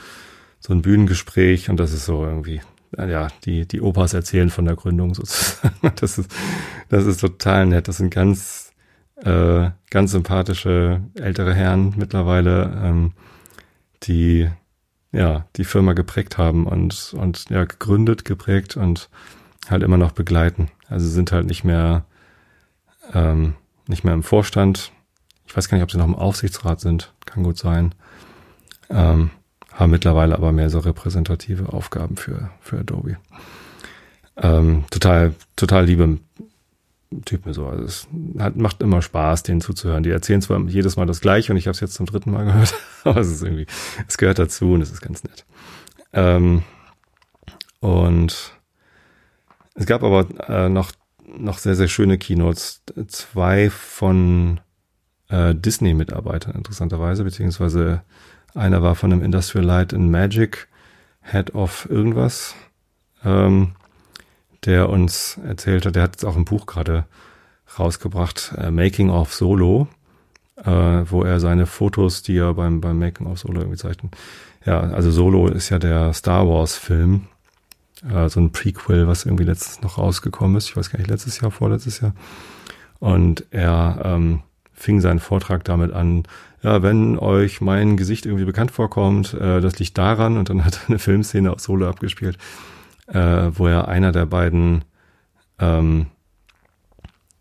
[0.60, 2.62] so ein Bühnengespräch und das ist so irgendwie,
[2.96, 5.74] ja, die, die Opas erzählen von der Gründung sozusagen.
[5.96, 6.30] Das ist,
[6.88, 7.88] das ist total nett.
[7.88, 8.72] Das sind ganz,
[9.16, 12.72] äh, ganz sympathische ältere Herren mittlerweile.
[12.82, 13.12] Ähm,
[14.06, 14.50] die
[15.12, 19.08] ja die Firma geprägt haben und und ja gegründet, geprägt und
[19.68, 20.70] halt immer noch begleiten.
[20.88, 22.04] Also sind halt nicht mehr
[23.12, 23.54] ähm,
[23.86, 24.92] nicht mehr im Vorstand.
[25.46, 27.12] Ich weiß gar nicht, ob sie noch im Aufsichtsrat sind.
[27.26, 27.94] Kann gut sein.
[28.90, 29.30] Ähm,
[29.74, 33.18] haben mittlerweile aber mehr so repräsentative Aufgaben für für Adobe.
[34.36, 36.18] Ähm, total total liebe
[37.24, 37.66] Typen so.
[37.66, 38.08] Also es
[38.38, 40.02] hat, macht immer Spaß, denen zuzuhören.
[40.02, 42.44] Die erzählen zwar jedes Mal das Gleiche und ich habe es jetzt zum dritten Mal
[42.46, 43.66] gehört, aber es ist irgendwie,
[44.08, 45.44] es gehört dazu und es ist ganz nett.
[46.12, 46.62] Ähm,
[47.80, 48.52] und
[49.74, 50.92] es gab aber äh, noch
[51.26, 52.82] noch sehr sehr schöne Keynotes.
[53.08, 54.60] Zwei von
[55.28, 58.02] äh, Disney-Mitarbeitern interessanterweise, beziehungsweise
[58.54, 60.68] einer war von einem Industrial Light in Magic
[61.22, 62.54] Head of irgendwas.
[63.24, 63.72] Ähm,
[64.64, 67.04] der uns erzählt hat, der hat jetzt auch ein Buch gerade
[67.78, 69.88] rausgebracht, äh, Making of Solo,
[70.56, 74.16] äh, wo er seine Fotos, die er beim, beim Making of Solo irgendwie zeichnet.
[74.64, 77.26] Ja, also Solo ist ja der Star Wars Film,
[78.08, 80.68] äh, so ein Prequel, was irgendwie letztens noch rausgekommen ist.
[80.68, 82.14] Ich weiß gar nicht, letztes Jahr, vorletztes Jahr.
[83.00, 86.24] Und er ähm, fing seinen Vortrag damit an,
[86.64, 90.80] ja, wenn euch mein Gesicht irgendwie bekannt vorkommt, äh, das liegt daran, und dann hat
[90.82, 92.38] er eine Filmszene aus Solo abgespielt
[93.06, 94.84] äh, wo er einer der beiden
[95.58, 96.06] ähm,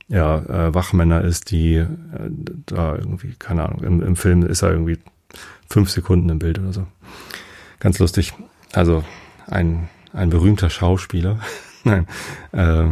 [0.08, 1.88] ja, äh, Wachmänner ist, die äh,
[2.66, 5.00] da irgendwie, keine Ahnung, im, im Film ist er irgendwie
[5.70, 6.88] fünf Sekunden im Bild oder so.
[7.80, 8.34] Ganz lustig.
[8.74, 9.04] Also
[9.48, 11.40] ein, ein berühmter Schauspieler.
[11.84, 12.08] Nein,
[12.52, 12.90] äh,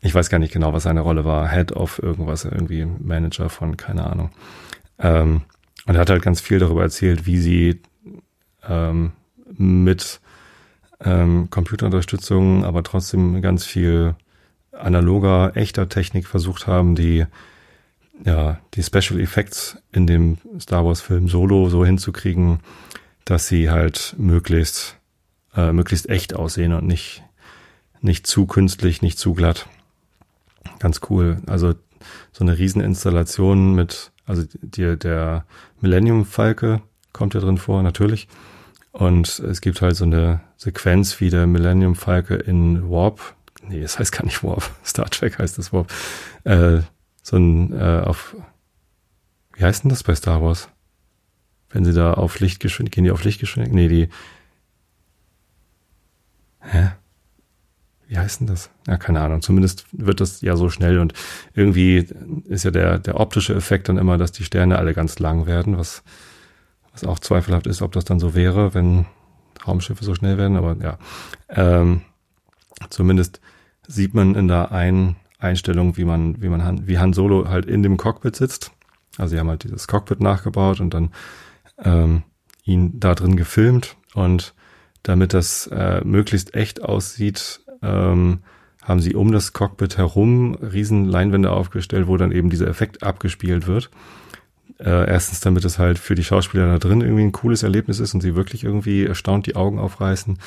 [0.00, 1.48] ich weiß gar nicht genau, was seine Rolle war.
[1.48, 4.30] Head of irgendwas, irgendwie Manager von, keine Ahnung.
[4.98, 5.42] Ähm,
[5.86, 7.80] und er hat halt ganz viel darüber erzählt, wie sie
[8.68, 9.12] ähm,
[9.56, 10.20] mit
[11.00, 14.14] ähm, Computerunterstützung, aber trotzdem ganz viel
[14.72, 17.26] analoger, echter Technik versucht haben, die
[18.24, 22.60] ja, die Special Effects in dem Star Wars Film Solo so hinzukriegen,
[23.24, 24.96] dass sie halt möglichst,
[25.56, 27.22] äh, möglichst echt aussehen und nicht,
[28.00, 29.66] nicht zu künstlich, nicht zu glatt.
[30.78, 31.38] Ganz cool.
[31.46, 31.74] Also
[32.32, 35.44] so eine Rieseninstallation mit, also die, der
[35.80, 36.82] Millennium Falke
[37.12, 38.28] kommt ja drin vor, natürlich.
[38.92, 43.34] Und es gibt halt so eine Sequenz, wie der Millennium Falke in Warp,
[43.66, 45.90] nee, es das heißt gar nicht Warp, Star Trek heißt das Warp,
[46.44, 46.80] äh,
[47.22, 48.36] so ein, äh, auf,
[49.54, 50.68] wie heißt denn das bei Star Wars?
[51.70, 53.74] Wenn sie da auf Lichtgeschwindigkeit, gehen die auf Lichtgeschwindigkeit?
[53.74, 54.08] Nee, die,
[56.60, 56.92] hä?
[58.12, 58.68] Wie heißt denn das?
[58.86, 59.40] Ja, keine Ahnung.
[59.40, 61.14] Zumindest wird das ja so schnell und
[61.54, 62.06] irgendwie
[62.44, 65.78] ist ja der, der optische Effekt dann immer, dass die Sterne alle ganz lang werden,
[65.78, 66.02] was,
[66.92, 69.06] was auch zweifelhaft ist, ob das dann so wäre, wenn
[69.66, 70.98] Raumschiffe so schnell werden, aber ja.
[71.48, 72.02] Ähm,
[72.90, 73.40] zumindest
[73.88, 77.64] sieht man in der einen Einstellung, wie man, wie man Han, wie Han Solo halt
[77.64, 78.72] in dem Cockpit sitzt.
[79.16, 81.12] Also sie haben halt dieses Cockpit nachgebaut und dann
[81.82, 82.24] ähm,
[82.62, 84.52] ihn da drin gefilmt und
[85.02, 88.40] damit das äh, möglichst echt aussieht, ähm,
[88.82, 93.66] haben sie um das Cockpit herum riesen Leinwände aufgestellt, wo dann eben dieser Effekt abgespielt
[93.66, 93.90] wird.
[94.78, 98.14] Äh, erstens, damit es halt für die Schauspieler da drin irgendwie ein cooles Erlebnis ist
[98.14, 100.38] und sie wirklich irgendwie erstaunt die Augen aufreißen.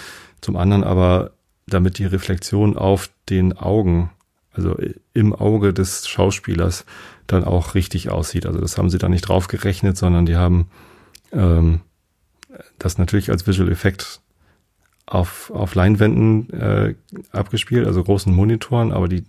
[0.42, 1.32] Zum anderen aber,
[1.68, 4.12] damit die Reflexion auf den Augen,
[4.52, 4.78] also
[5.14, 6.86] im Auge des Schauspielers,
[7.28, 8.46] dann auch richtig aussieht.
[8.46, 10.68] Also das haben sie da nicht drauf gerechnet, sondern die haben
[11.32, 11.82] ähm,
[12.78, 14.22] das natürlich als Visual Effekt
[15.06, 16.96] auf, auf Leinwänden äh,
[17.32, 19.24] abgespielt, also großen Monitoren, aber die,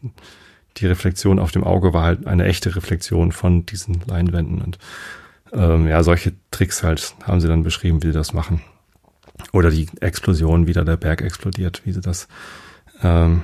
[0.79, 4.63] die Reflexion auf dem Auge war halt eine echte Reflexion von diesen Leinwänden.
[4.63, 4.79] Und
[5.53, 8.63] ähm, ja, solche Tricks halt haben sie dann beschrieben, wie sie das machen.
[9.53, 12.27] Oder die Explosion, wie da der Berg explodiert, wie sie das,
[13.03, 13.43] ähm,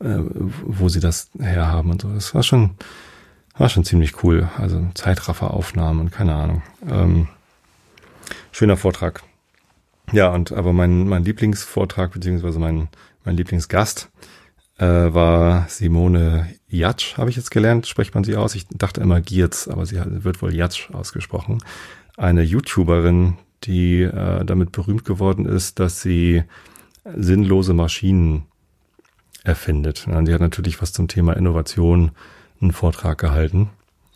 [0.00, 0.18] äh,
[0.62, 2.12] wo sie das herhaben und so.
[2.12, 2.70] Das war schon,
[3.56, 4.48] war schon ziemlich cool.
[4.58, 6.62] Also Zeitrafferaufnahmen und keine Ahnung.
[6.88, 7.28] Ähm,
[8.50, 9.22] schöner Vortrag.
[10.12, 12.88] Ja, und aber mein, mein Lieblingsvortrag, beziehungsweise mein,
[13.24, 14.10] mein Lieblingsgast
[14.78, 18.54] äh, war Simone Jatsch, habe ich jetzt gelernt, spricht man sie aus.
[18.54, 21.58] Ich dachte immer Giertz, aber sie wird wohl Jatsch ausgesprochen.
[22.16, 26.44] Eine YouTuberin, die äh, damit berühmt geworden ist, dass sie
[27.04, 28.44] sinnlose Maschinen
[29.44, 30.06] erfindet.
[30.06, 32.10] Die hat natürlich was zum Thema Innovation
[32.60, 33.70] einen Vortrag gehalten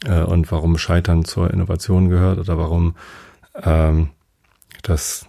[0.05, 2.95] äh, und warum Scheitern zur Innovation gehört oder warum
[3.63, 4.11] ähm,
[4.83, 5.27] das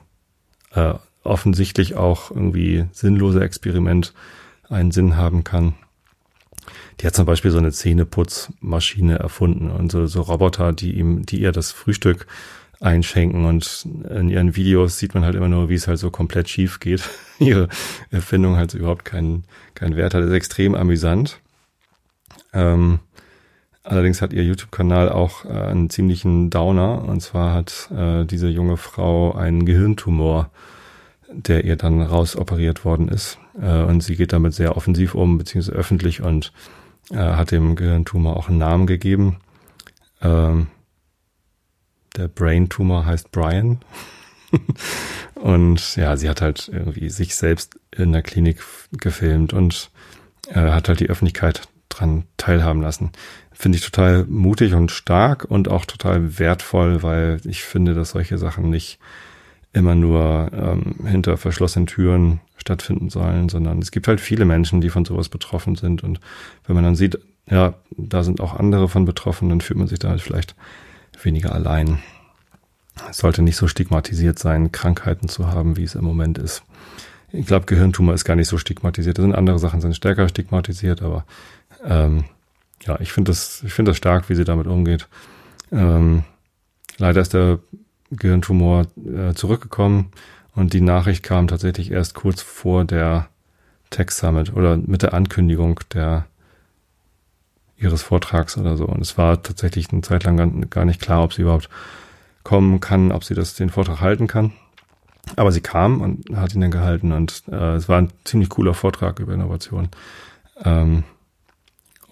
[0.75, 4.13] äh, offensichtlich auch irgendwie sinnlose Experiment
[4.69, 5.73] einen Sinn haben kann.
[6.99, 11.41] Die hat zum Beispiel so eine Zähneputzmaschine erfunden und so, so Roboter, die ihm, die
[11.41, 12.27] ihr das Frühstück
[12.81, 16.49] einschenken und in ihren Videos sieht man halt immer nur, wie es halt so komplett
[16.49, 17.03] schief geht.
[17.39, 17.69] Ihre
[18.11, 20.21] Erfindung halt so überhaupt keinen, keinen Wert hat.
[20.21, 21.39] Das ist extrem amüsant.
[22.53, 22.99] Ähm,
[23.85, 28.77] allerdings hat ihr YouTube-Kanal auch äh, einen ziemlichen Downer und zwar hat äh, diese junge
[28.77, 30.49] Frau einen Gehirntumor
[31.35, 33.37] der ihr dann rausoperiert worden ist.
[33.61, 36.51] Äh, und sie geht damit sehr offensiv um, beziehungsweise öffentlich und
[37.11, 39.37] äh, hat dem Gehirntumor auch einen Namen gegeben.
[40.21, 40.67] Ähm,
[42.15, 43.79] der Brain-Tumor heißt Brian.
[45.35, 49.91] und ja, sie hat halt irgendwie sich selbst in der Klinik gefilmt und
[50.47, 53.11] äh, hat halt die Öffentlichkeit dran teilhaben lassen.
[53.57, 58.37] Finde ich total mutig und stark und auch total wertvoll, weil ich finde, dass solche
[58.37, 58.99] Sachen nicht
[59.71, 64.89] immer nur ähm, hinter verschlossenen Türen stattfinden sollen, sondern es gibt halt viele Menschen, die
[64.89, 66.03] von sowas betroffen sind.
[66.03, 66.19] Und
[66.67, 67.17] wenn man dann sieht,
[67.49, 70.55] ja, da sind auch andere von betroffen, dann fühlt man sich da halt vielleicht
[71.21, 71.99] weniger allein.
[73.09, 76.63] Es sollte nicht so stigmatisiert sein, Krankheiten zu haben, wie es im Moment ist.
[77.31, 79.17] Ich glaube, Gehirntumor ist gar nicht so stigmatisiert.
[79.17, 81.25] Da sind andere Sachen sind stärker stigmatisiert, aber
[81.85, 82.25] ähm,
[82.83, 85.07] ja, ich finde das, ich finde das stark, wie sie damit umgeht.
[85.71, 86.23] Ähm,
[86.97, 87.59] leider ist der
[88.11, 90.11] Gehirntumor äh, zurückgekommen
[90.53, 93.27] und die Nachricht kam tatsächlich erst kurz vor der
[93.89, 96.25] Tech Summit oder mit der Ankündigung der
[97.77, 98.85] ihres Vortrags oder so.
[98.85, 101.69] Und es war tatsächlich eine Zeit lang gar nicht klar, ob sie überhaupt
[102.43, 104.53] kommen kann, ob sie das den Vortrag halten kann.
[105.35, 108.73] Aber sie kam und hat ihn dann gehalten und äh, es war ein ziemlich cooler
[108.73, 109.89] Vortrag über Innovation.
[110.63, 111.03] Ähm,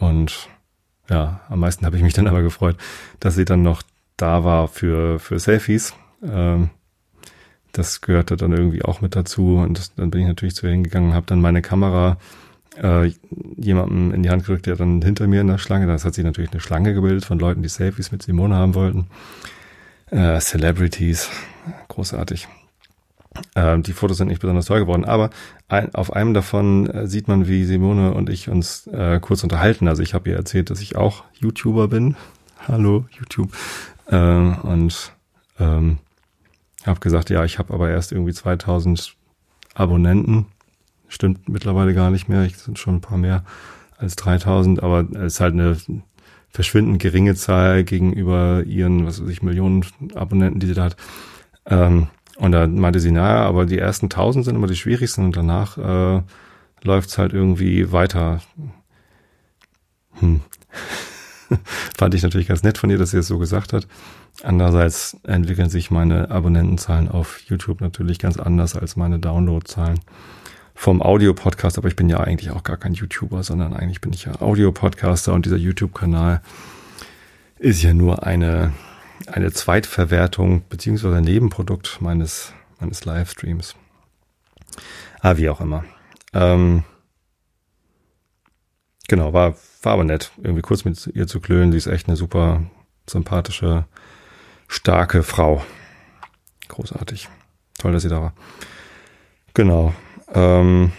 [0.10, 0.50] und
[1.10, 2.78] ja, am meisten habe ich mich dann aber gefreut,
[3.20, 3.84] dass sie dann noch
[4.18, 5.94] da war für, für Selfies.
[6.24, 6.70] Ähm,
[7.72, 9.58] das gehörte dann irgendwie auch mit dazu.
[9.58, 12.18] Und dann bin ich natürlich zu ihr hingegangen habe dann meine Kamera
[12.82, 13.12] äh,
[13.58, 16.24] jemandem in die Hand gedrückt, der dann hinter mir in der Schlange, das hat sich
[16.24, 19.08] natürlich eine Schlange gebildet von Leuten, die Selfies mit Simone haben wollten.
[20.10, 21.30] Äh, Celebrities,
[21.88, 22.48] großartig.
[23.56, 25.30] Äh, die Fotos sind nicht besonders toll geworden, aber
[25.67, 29.88] ein, auf einem davon äh, sieht man, wie Simone und ich uns äh, kurz unterhalten.
[29.88, 32.15] Also ich habe ihr erzählt, dass ich auch YouTuber bin.
[32.67, 33.52] Hallo YouTube.
[34.08, 35.13] Äh, und
[35.60, 35.98] ähm,
[36.86, 39.15] habe gesagt, ja, ich habe aber erst irgendwie 2000
[39.74, 40.48] Abonnenten.
[41.08, 42.43] Stimmt mittlerweile gar nicht mehr.
[42.43, 43.43] Ich sind schon ein paar mehr
[43.98, 45.78] als 3000, aber es ist halt eine
[46.50, 50.98] verschwindend geringe Zahl gegenüber ihren, was weiß ich, Millionen Abonnenten, die sie da hat.
[51.65, 55.38] Ähm, und da meinte sie, naja, aber die ersten 1000 sind immer die schwierigsten und
[55.38, 56.22] danach äh,
[56.84, 58.41] läuft's halt irgendwie weiter.
[60.19, 60.41] Hm.
[61.98, 63.88] Fand ich natürlich ganz nett von ihr, dass sie es das so gesagt hat.
[64.41, 70.00] Andererseits entwickeln sich meine Abonnentenzahlen auf YouTube natürlich ganz anders als meine Downloadzahlen
[70.74, 71.78] vom Audio-Podcast.
[71.78, 75.34] Aber ich bin ja eigentlich auch gar kein YouTuber, sondern eigentlich bin ich ja Audio-Podcaster
[75.34, 76.41] und dieser YouTube-Kanal
[77.60, 78.74] ist ja nur eine,
[79.27, 83.75] eine Zweitverwertung beziehungsweise Nebenprodukt meines, meines Livestreams.
[85.21, 85.86] Ah, wie auch immer.
[86.33, 86.83] Ähm,
[89.07, 91.71] genau, war, war aber nett, irgendwie kurz mit ihr zu klönen.
[91.71, 92.63] Sie ist echt eine super
[93.09, 93.86] sympathische
[94.67, 95.63] starke Frau.
[96.67, 97.29] Großartig.
[97.77, 98.33] Toll, dass sie da war.
[99.53, 99.93] Genau.
[100.33, 100.91] Ähm,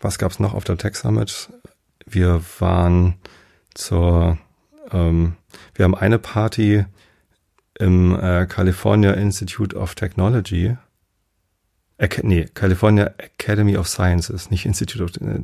[0.00, 1.50] was gab's noch auf der Tech Summit?
[2.04, 3.14] Wir waren
[3.74, 4.38] zur,
[4.90, 5.36] ähm,
[5.74, 6.84] wir haben eine Party
[7.78, 10.76] im äh, California Institute of Technology.
[11.98, 15.40] Ac nee, California Academy of Sciences, nicht Institute of, äh,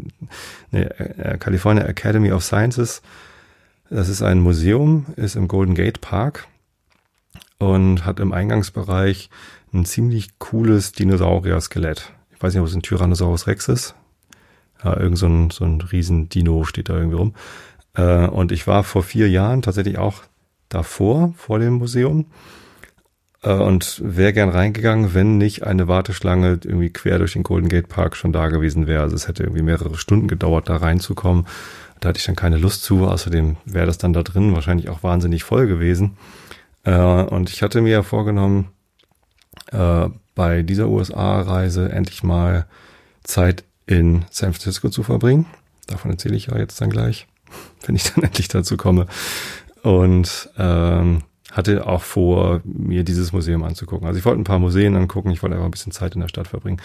[0.70, 3.02] nee, äh, California Academy of Sciences.
[3.90, 6.46] Das ist ein Museum, ist im Golden Gate Park
[7.58, 9.30] und hat im Eingangsbereich
[9.72, 12.12] ein ziemlich cooles Dinosaurier-Skelett.
[12.34, 13.94] Ich weiß nicht, ob es ein Tyrannosaurus Rex ist.
[14.82, 17.34] Ja, irgend so ein, so ein riesen Dino steht da irgendwie rum.
[17.94, 20.22] Äh, und ich war vor vier Jahren tatsächlich auch
[20.74, 22.26] davor, vor dem Museum.
[23.42, 27.88] Äh, und wäre gern reingegangen, wenn nicht eine Warteschlange irgendwie quer durch den Golden Gate
[27.88, 29.02] Park schon da gewesen wäre.
[29.02, 31.46] Also es hätte irgendwie mehrere Stunden gedauert, da reinzukommen.
[32.00, 33.06] Da hatte ich dann keine Lust zu.
[33.06, 36.16] Außerdem wäre das dann da drin wahrscheinlich auch wahnsinnig voll gewesen.
[36.84, 38.68] Äh, und ich hatte mir ja vorgenommen,
[39.72, 42.66] äh, bei dieser USA-Reise endlich mal
[43.22, 45.46] Zeit in San Francisco zu verbringen.
[45.86, 47.26] Davon erzähle ich ja jetzt dann gleich,
[47.86, 49.06] wenn ich dann endlich dazu komme.
[49.84, 54.06] Und ähm, hatte auch vor, mir dieses Museum anzugucken.
[54.08, 56.28] Also ich wollte ein paar Museen angucken, ich wollte einfach ein bisschen Zeit in der
[56.28, 56.80] Stadt verbringen.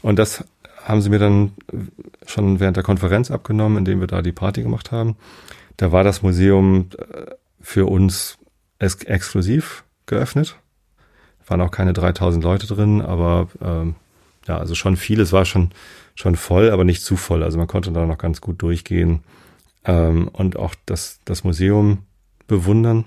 [0.00, 0.44] Und das
[0.84, 1.52] haben sie mir dann
[2.24, 5.16] schon während der Konferenz abgenommen, indem wir da die Party gemacht haben.
[5.76, 8.38] Da war das Museum äh, für uns
[8.78, 10.56] ex exklusiv geöffnet.
[11.48, 13.96] Waren auch keine 3000 Leute drin, aber ähm,
[14.46, 15.20] ja, also schon viel.
[15.20, 15.72] Es war schon,
[16.14, 17.42] schon voll, aber nicht zu voll.
[17.42, 19.24] Also man konnte da noch ganz gut durchgehen
[19.84, 22.05] ähm, und auch das, das Museum
[22.46, 23.04] bewundern.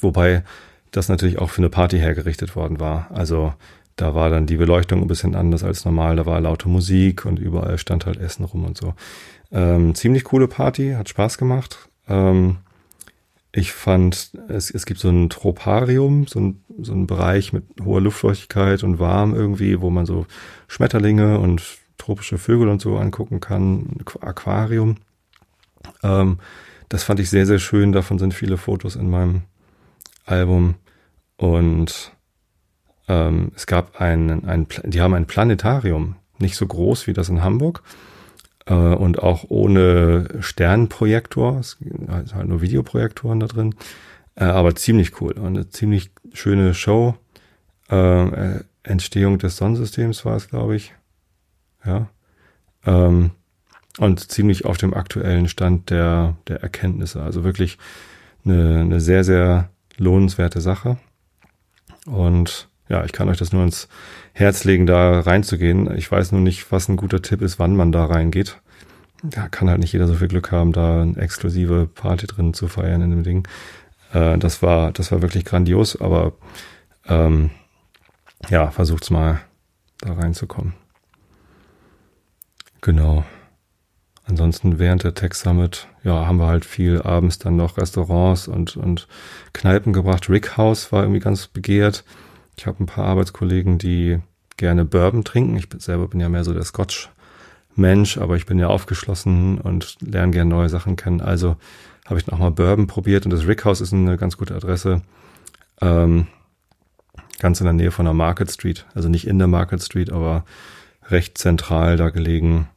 [0.00, 0.44] Wobei
[0.90, 3.10] das natürlich auch für eine Party hergerichtet worden war.
[3.10, 3.54] Also
[3.96, 6.16] da war dann die Beleuchtung ein bisschen anders als normal.
[6.16, 8.94] Da war laute Musik und überall stand halt Essen rum und so.
[9.52, 11.88] Ähm, ziemlich coole Party, hat Spaß gemacht.
[12.08, 12.58] Ähm,
[13.52, 18.00] ich fand, es, es gibt so ein Troparium, so ein, so ein Bereich mit hoher
[18.00, 20.26] Luftfeuchtigkeit und warm irgendwie, wo man so
[20.68, 23.98] Schmetterlinge und tropische Vögel und so angucken kann.
[24.20, 24.96] Aquarium.
[26.02, 26.38] Ähm,
[26.90, 27.92] das fand ich sehr, sehr schön.
[27.92, 29.42] Davon sind viele Fotos in meinem
[30.26, 30.74] Album.
[31.36, 32.12] Und
[33.08, 37.42] ähm, es gab ein, ein, die haben ein Planetarium, nicht so groß wie das in
[37.42, 37.82] Hamburg,
[38.66, 43.74] äh, und auch ohne Sternprojektor, es sind halt nur Videoprojektoren da drin,
[44.34, 47.14] äh, aber ziemlich cool und eine ziemlich schöne Show.
[47.88, 50.92] Äh, Entstehung des Sonnensystems war es, glaube ich.
[51.84, 52.08] Ja.
[52.84, 53.30] Ähm,
[53.98, 57.22] und ziemlich auf dem aktuellen Stand der, der Erkenntnisse.
[57.22, 57.78] Also wirklich
[58.44, 60.98] eine, eine sehr, sehr lohnenswerte Sache.
[62.06, 63.88] Und ja, ich kann euch das nur ins
[64.32, 65.96] Herz legen, da reinzugehen.
[65.96, 68.60] Ich weiß nur nicht, was ein guter Tipp ist, wann man da reingeht.
[69.22, 72.68] Da kann halt nicht jeder so viel Glück haben, da eine exklusive Party drin zu
[72.68, 73.46] feiern in dem Ding.
[74.12, 76.32] Äh, das war, das war wirklich grandios, aber
[77.06, 77.50] ähm,
[78.48, 79.40] ja, versucht's mal
[80.00, 80.72] da reinzukommen.
[82.80, 83.24] Genau.
[84.30, 88.76] Ansonsten während der Tech Summit, ja, haben wir halt viel abends dann noch Restaurants und,
[88.76, 89.08] und
[89.52, 90.30] Kneipen gebracht.
[90.30, 92.04] Rick House war irgendwie ganz begehrt.
[92.56, 94.20] Ich habe ein paar Arbeitskollegen, die
[94.56, 95.56] gerne Bourbon trinken.
[95.56, 100.30] Ich selber bin ja mehr so der Scotch-Mensch, aber ich bin ja aufgeschlossen und lerne
[100.30, 101.20] gerne neue Sachen kennen.
[101.20, 101.56] Also
[102.06, 105.02] habe ich nochmal Bourbon probiert und das Rickhouse ist eine ganz gute Adresse.
[105.80, 106.28] Ähm,
[107.40, 108.86] ganz in der Nähe von der Market Street.
[108.94, 110.44] Also nicht in der Market Street, aber
[111.08, 112.68] recht zentral da gelegen.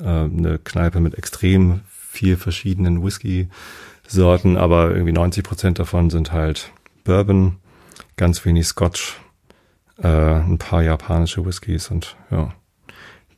[0.00, 6.72] Äh, eine Kneipe mit extrem viel verschiedenen Whisky-Sorten, aber irgendwie 90 Prozent davon sind halt
[7.04, 7.56] Bourbon,
[8.16, 9.18] ganz wenig Scotch
[10.02, 12.52] äh, ein paar japanische Whiskys und ja,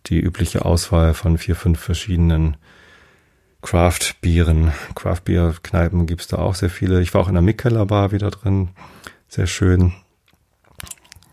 [0.07, 2.57] die übliche Auswahl von vier, fünf verschiedenen
[3.63, 4.73] Craft-Bieren.
[4.95, 7.01] Craft-Bier-Kneipen gibt's da auch sehr viele.
[7.01, 8.71] Ich war auch in der Mikkeller Bar wieder drin.
[9.29, 9.93] Sehr schön.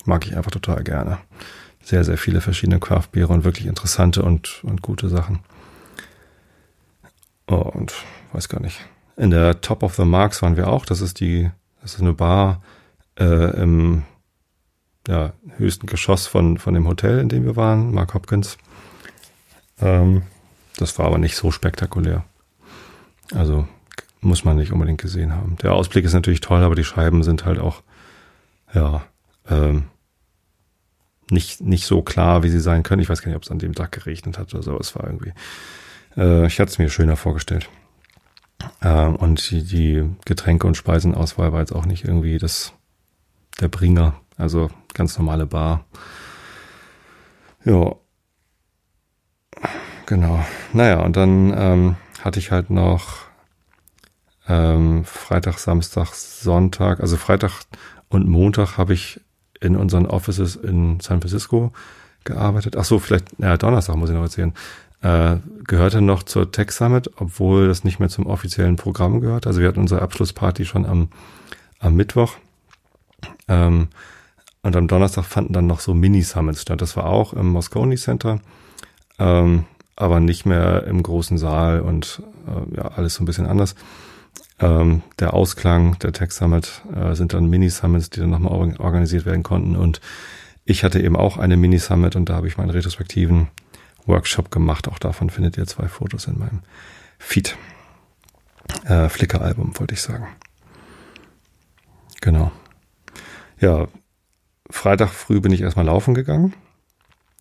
[0.06, 1.20] Mag ich einfach total gerne.
[1.90, 5.40] Sehr, sehr viele verschiedene Craft-Biere und wirklich interessante und, und gute Sachen.
[7.48, 7.96] Oh, und
[8.32, 8.80] weiß gar nicht.
[9.18, 10.86] In der Top of the Marks waren wir auch.
[10.86, 11.50] Das ist die,
[11.82, 12.62] das ist eine Bar
[13.20, 14.04] äh, im
[15.08, 18.60] ja, höchsten Geschoss von, von dem Hotel, in dem wir waren, Mark Hopkins.
[19.82, 20.22] Ähm,
[20.78, 22.24] das war aber nicht so spektakulär.
[23.34, 23.68] Also
[24.22, 25.58] muss man nicht unbedingt gesehen haben.
[25.64, 27.82] Der Ausblick ist natürlich toll, aber die Scheiben sind halt auch,
[28.76, 29.02] ja,
[29.50, 29.86] ähm,
[31.32, 33.02] nicht, nicht so klar, wie sie sein können.
[33.02, 35.06] Ich weiß gar nicht, ob es an dem Tag geregnet hat oder so, es war
[35.06, 35.34] irgendwie,
[36.18, 37.70] äh, ich hatte es mir schöner vorgestellt.
[38.82, 42.74] Ähm, und die, die Getränke- und Speisenauswahl war jetzt auch nicht irgendwie das,
[43.60, 44.16] der Bringer.
[44.38, 45.86] Also ganz normale Bar.
[47.66, 47.96] Ja.
[50.06, 50.44] Genau.
[50.74, 53.30] Naja, und dann ähm, hatte ich halt noch
[54.48, 57.52] ähm, Freitag, Samstag, Sonntag, also Freitag
[58.10, 59.22] und Montag habe ich
[59.60, 61.72] in unseren Offices in San Francisco
[62.24, 62.76] gearbeitet.
[62.78, 64.54] Ach so, vielleicht, ja, Donnerstag muss ich noch erzählen.
[65.02, 69.48] Äh, gehörte noch zur Tech Summit, obwohl das nicht mehr zum offiziellen Programm gehört.
[69.48, 71.10] Also wir hatten unsere Abschlussparty schon am,
[71.80, 72.36] am Mittwoch.
[73.48, 73.88] Ähm,
[74.62, 76.82] und am Donnerstag fanden dann noch so Mini-Summits statt.
[76.82, 78.40] Das war auch im Moscone Center,
[79.18, 83.76] ähm, aber nicht mehr im großen Saal und äh, ja, alles so ein bisschen anders.
[84.60, 89.44] Ähm, der Ausklang der Tech Summit äh, sind dann Mini-Summits, die dann nochmal organisiert werden
[89.44, 89.76] konnten.
[89.76, 90.02] Und
[90.66, 93.48] ich hatte eben auch eine Mini-Summit und da habe ich meinen retrospektiven
[94.06, 94.88] Workshop gemacht.
[94.88, 96.62] Auch davon findet ihr zwei Fotos in meinem
[97.18, 97.58] Feed.
[98.86, 100.28] Äh, Flickr-Album, wollte ich sagen.
[102.22, 102.52] Genau.
[103.60, 103.88] Ja,
[104.70, 106.54] Freitag früh bin ich erstmal laufen gegangen.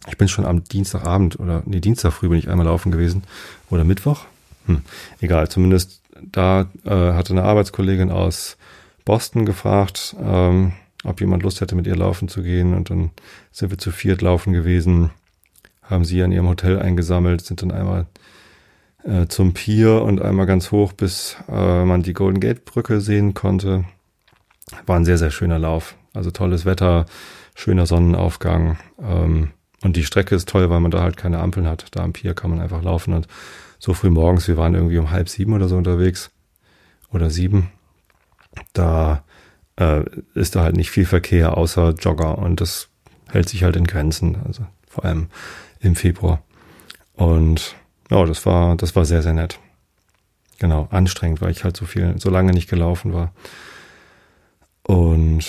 [0.09, 3.25] Ich bin schon am Dienstagabend oder nee, Dienstag früh bin ich einmal laufen gewesen.
[3.71, 4.25] Oder Mittwoch.
[4.67, 4.83] Hm,
[5.21, 8.57] egal, zumindest da äh, hatte eine Arbeitskollegin aus
[9.05, 10.73] Boston gefragt, ähm,
[11.05, 12.75] ob jemand Lust hätte, mit ihr laufen zu gehen.
[12.75, 13.11] Und dann
[13.53, 15.11] sind wir zu viert laufen gewesen,
[15.83, 18.07] haben sie an ihrem Hotel eingesammelt, sind dann einmal
[19.05, 23.35] äh, zum Pier und einmal ganz hoch, bis äh, man die Golden Gate Brücke sehen
[23.35, 23.85] konnte.
[24.87, 25.97] War ein sehr, sehr schöner Lauf.
[26.15, 27.07] Also tolles Wetter,
[27.55, 28.79] schöner Sonnenaufgang.
[29.01, 29.51] Ähm,
[29.83, 31.87] und die Strecke ist toll, weil man da halt keine Ampeln hat.
[31.93, 33.29] Da am Pier kann man einfach laufen und
[33.79, 36.31] so früh morgens, wir waren irgendwie um halb sieben oder so unterwegs
[37.13, 37.71] oder sieben.
[38.73, 39.25] Da
[39.77, 40.05] äh,
[40.35, 42.89] ist da halt nicht viel Verkehr außer Jogger und das
[43.31, 45.29] hält sich halt in Grenzen, also vor allem
[45.81, 46.43] im Februar.
[47.15, 47.77] Und
[48.11, 49.59] ja, das war, das war sehr, sehr nett.
[50.59, 53.33] Genau, anstrengend, weil ich halt so viel, so lange nicht gelaufen war.
[54.83, 55.45] Und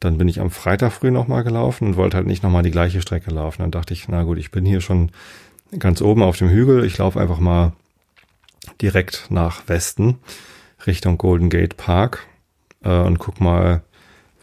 [0.00, 3.02] dann bin ich am Freitag früh nochmal gelaufen und wollte halt nicht nochmal die gleiche
[3.02, 3.62] Strecke laufen.
[3.62, 5.10] Dann dachte ich, na gut, ich bin hier schon
[5.78, 6.84] ganz oben auf dem Hügel.
[6.84, 7.72] Ich laufe einfach mal
[8.80, 10.18] direkt nach Westen
[10.86, 12.26] Richtung Golden Gate Park
[12.82, 13.82] äh, und guck mal,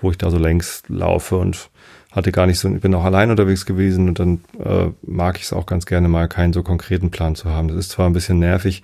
[0.02, 1.70] wo ich da so längs laufe und
[2.12, 5.44] hatte gar nicht so, ich bin auch allein unterwegs gewesen und dann äh, mag ich
[5.44, 7.68] es auch ganz gerne mal, keinen so konkreten Plan zu haben.
[7.68, 8.84] Das ist zwar ein bisschen nervig,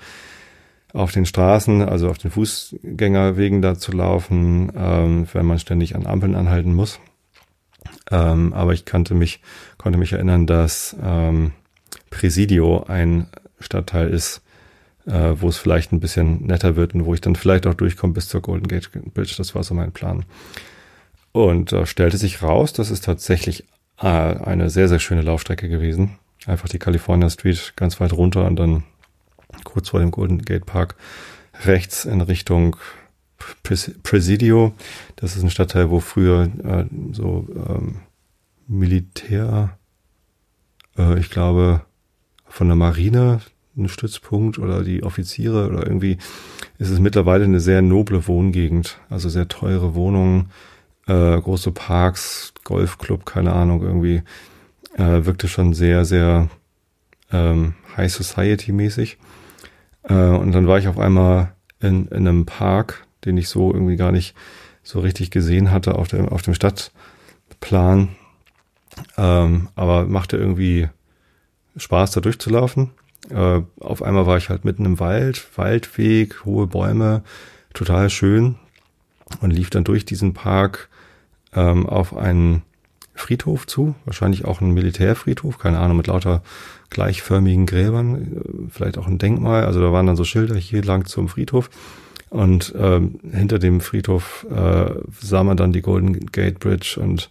[0.94, 6.06] auf den Straßen, also auf den Fußgängerwegen da zu laufen, ähm, wenn man ständig an
[6.06, 7.00] Ampeln anhalten muss.
[8.10, 9.42] Ähm, aber ich kannte mich,
[9.78, 11.52] konnte mich erinnern, dass ähm,
[12.12, 13.28] Presidio ein
[13.60, 14.44] Stadtteil ist,
[15.08, 18.14] äh, wo es vielleicht ein bisschen netter wird und wo ich dann vielleicht auch durchkomme
[18.14, 19.34] bis zur Golden Gate Bridge.
[19.38, 20.26] Das war so mein Plan.
[21.32, 23.64] Und äh, stellte sich raus, das ist tatsächlich
[24.00, 26.18] äh, eine sehr, sehr schöne Laufstrecke gewesen.
[26.46, 28.84] Einfach die California Street ganz weit runter und dann
[29.64, 30.96] kurz vor dem Golden Gate Park
[31.66, 32.76] rechts in Richtung
[34.04, 34.74] Presidio.
[35.16, 37.96] Das ist ein Stadtteil, wo früher äh, so ähm,
[38.68, 39.78] Militär,
[40.98, 41.82] äh, ich glaube,
[42.52, 43.42] von der Marine
[43.78, 46.18] ein Stützpunkt oder die Offiziere oder irgendwie
[46.78, 49.00] ist es mittlerweile eine sehr noble Wohngegend.
[49.10, 50.52] Also sehr teure Wohnungen,
[51.08, 54.24] äh, große Parks, Golfclub, keine Ahnung, irgendwie
[54.98, 56.50] äh, wirkte schon sehr, sehr
[57.32, 59.18] ähm, High Society mäßig.
[60.04, 63.96] Äh, und dann war ich auf einmal in, in einem Park, den ich so irgendwie
[63.96, 64.36] gar nicht
[64.84, 68.10] so richtig gesehen hatte auf dem, auf dem Stadtplan.
[69.18, 70.90] Ähm, aber machte irgendwie
[71.78, 72.92] Spaß, da durchzulaufen.
[73.30, 77.24] Äh, auf einmal war ich halt mitten im Wald, Waldweg, hohe Bäume,
[77.74, 78.56] total schön
[79.40, 80.90] und lief dann durch diesen Park
[81.54, 82.64] ähm, auf einen
[83.14, 86.42] Friedhof zu, wahrscheinlich auch ein Militärfriedhof, keine Ahnung, mit lauter
[86.90, 89.66] gleichförmigen Gräbern, vielleicht auch ein Denkmal.
[89.66, 91.70] Also da waren dann so Schilder hier lang zum Friedhof.
[92.30, 97.30] Und ähm, hinter dem Friedhof äh, sah man dann die Golden Gate Bridge und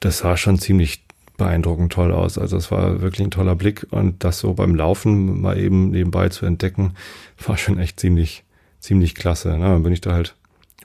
[0.00, 1.04] das sah schon ziemlich
[1.40, 2.36] beeindruckend toll aus.
[2.36, 6.28] Also es war wirklich ein toller Blick und das so beim Laufen mal eben nebenbei
[6.28, 6.92] zu entdecken,
[7.46, 8.44] war schon echt ziemlich,
[8.78, 9.56] ziemlich klasse.
[9.58, 10.36] Na, dann bin ich da halt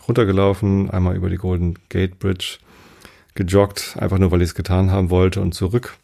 [0.08, 2.60] runtergelaufen, einmal über die Golden Gate Bridge
[3.36, 5.98] gejoggt, einfach nur weil ich es getan haben wollte und zurück.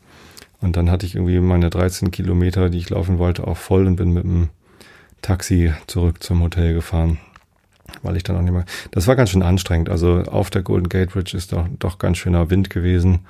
[0.60, 3.96] Und dann hatte ich irgendwie meine 13 Kilometer, die ich laufen wollte, auch voll und
[3.96, 4.50] bin mit dem
[5.22, 7.20] Taxi zurück zum Hotel gefahren,
[8.04, 8.66] weil ich dann auch nicht mehr.
[8.92, 9.90] Das war ganz schön anstrengend.
[9.90, 13.22] Also auf der Golden Gate Bridge ist doch, doch ganz schöner Wind gewesen.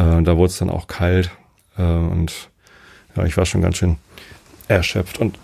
[0.00, 1.30] Äh, da wurde es dann auch kalt
[1.76, 2.50] äh, und
[3.16, 3.96] ja, ich war schon ganz schön
[4.68, 5.18] erschöpft.
[5.18, 5.38] Und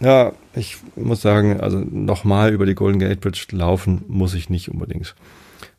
[0.00, 4.70] ja, ich muss sagen, also nochmal über die Golden Gate Bridge laufen muss ich nicht
[4.70, 5.14] unbedingt.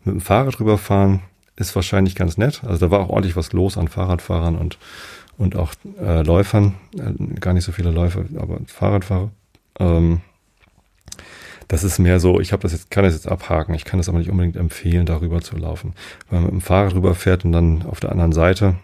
[0.04, 1.22] Mit dem Fahrrad rüberfahren
[1.56, 2.64] ist wahrscheinlich ganz nett.
[2.64, 4.78] Also da war auch ordentlich was los an Fahrradfahrern und,
[5.38, 6.76] und auch äh, Läufern.
[6.98, 9.32] Äh, gar nicht so viele Läufer, aber Fahrradfahrer.
[9.80, 10.22] Ähm,
[11.68, 14.10] das ist mehr so, ich habe das jetzt, kann das jetzt abhaken, ich kann das
[14.10, 15.94] aber nicht unbedingt empfehlen, darüber zu laufen.
[16.30, 18.76] Wenn man mit dem Fahrrad rüberfährt und dann auf der anderen Seite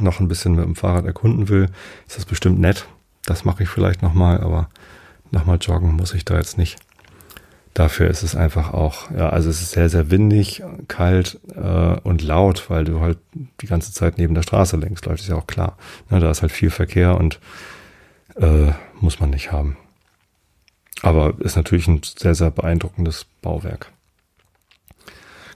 [0.00, 1.68] noch ein bisschen mit dem Fahrrad erkunden will,
[2.06, 2.86] ist das bestimmt nett.
[3.24, 4.68] Das mache ich vielleicht nochmal, aber
[5.30, 6.78] nochmal joggen muss ich da jetzt nicht.
[7.74, 12.20] Dafür ist es einfach auch, ja, also es ist sehr, sehr windig, kalt äh, und
[12.20, 13.18] laut, weil du halt
[13.62, 15.78] die ganze Zeit neben der Straße längst läuft, ist ja auch klar.
[16.10, 17.40] Ne, da ist halt viel Verkehr und
[18.36, 19.78] äh, muss man nicht haben.
[21.02, 23.92] Aber ist natürlich ein sehr, sehr beeindruckendes Bauwerk.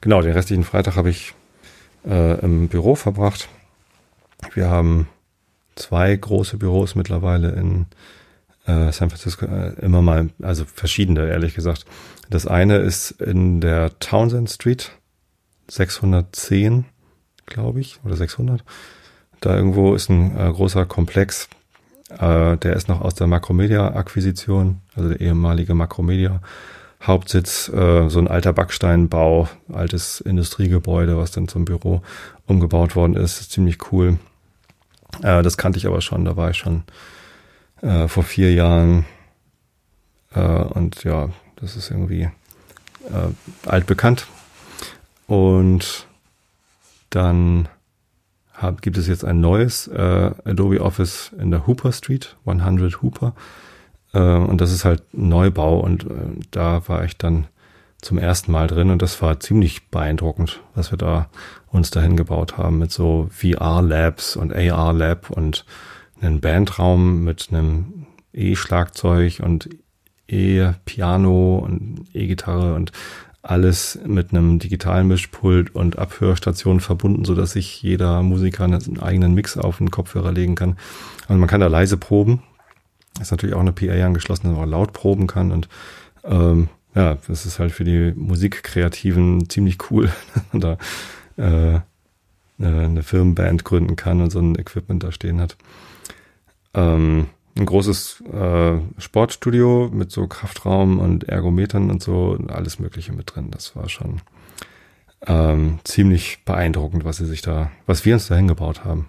[0.01, 1.35] Genau, den restlichen Freitag habe ich
[2.05, 3.49] äh, im Büro verbracht.
[4.53, 5.09] Wir haben
[5.77, 7.87] zwei große Büros mittlerweile in
[8.67, 11.87] äh, San Francisco, äh, immer mal, also verschiedene, ehrlich gesagt.
[12.29, 14.91] Das eine ist in der Townsend Street,
[15.69, 16.85] 610,
[17.47, 18.65] glaube ich, oder 600.
[19.41, 21.49] Da irgendwo ist ein äh, großer Komplex,
[22.11, 26.41] äh, der ist noch aus der Macromedia-Akquisition, also der ehemalige Macromedia.
[27.03, 32.03] Hauptsitz, äh, so ein alter Backsteinbau, altes Industriegebäude, was dann zum Büro
[32.47, 33.41] umgebaut worden ist.
[33.41, 34.19] ist ziemlich cool.
[35.23, 36.85] Äh, das kannte ich aber schon, da war ich schon
[37.83, 39.05] äh, vor vier Jahren.
[40.35, 44.27] Äh, und ja, das ist irgendwie äh, altbekannt.
[45.27, 46.07] Und
[47.11, 47.69] dann
[48.57, 53.35] hab, gibt es jetzt ein neues äh, Adobe Office in der Hooper Street, 100 Hooper.
[54.13, 57.47] Äh, und das ist halt Neubau und äh, da war ich dann
[58.01, 61.29] zum ersten Mal drin und das war ziemlich beeindruckend, was wir da
[61.69, 65.65] uns dahin gebaut haben mit so VR-Labs und AR-Lab und
[66.21, 69.69] einen Bandraum mit einem E-Schlagzeug und
[70.29, 72.93] E-Piano und E-Gitarre und
[73.51, 79.35] alles mit einem digitalen Mischpult und Abhörstation verbunden, so dass sich jeder Musiker einen eigenen
[79.35, 80.77] Mix auf den Kopfhörer legen kann.
[81.29, 82.43] Also man kann da leise proben.
[83.21, 85.69] Ist natürlich auch eine PA angeschlossen, dass man laut proben kann und
[86.25, 90.79] ähm, ja, das ist halt für die Musikkreativen ziemlich cool, dass man da
[91.37, 91.81] äh,
[92.59, 95.57] eine Firmenband gründen kann und so ein Equipment da stehen hat.
[96.73, 97.27] Ähm,
[97.57, 103.51] ein großes äh, Sportstudio mit so Kraftraum und Ergometern und so, alles Mögliche mit drin.
[103.51, 104.21] Das war schon
[105.27, 109.09] ähm, ziemlich beeindruckend, was sie sich da, was wir uns da hingebaut haben.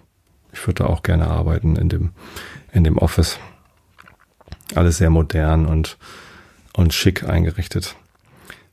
[0.52, 2.10] Ich würde da auch gerne arbeiten in dem,
[2.72, 3.38] in dem Office.
[4.74, 5.98] Alles sehr modern und,
[6.72, 7.96] und schick eingerichtet.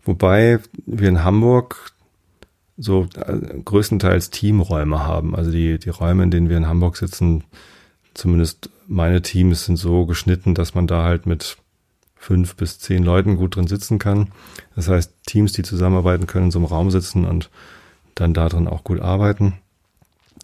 [0.04, 1.92] Wobei wir in Hamburg
[2.78, 5.36] so äh, größtenteils Teamräume haben.
[5.36, 7.44] Also die, die Räume, in denen wir in Hamburg sitzen,
[8.16, 11.58] zumindest meine Teams sind so geschnitten, dass man da halt mit
[12.16, 14.32] fünf bis zehn Leuten gut drin sitzen kann.
[14.76, 17.52] Das heißt, Teams, die zusammenarbeiten können, in so einem Raum sitzen und
[18.16, 19.60] dann da drin auch gut arbeiten.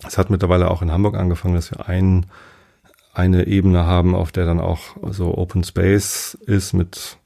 [0.05, 2.27] Es hat mittlerweile auch in Hamburg angefangen, dass wir ein,
[3.13, 7.17] eine Ebene haben, auf der dann auch so Open Space ist mit,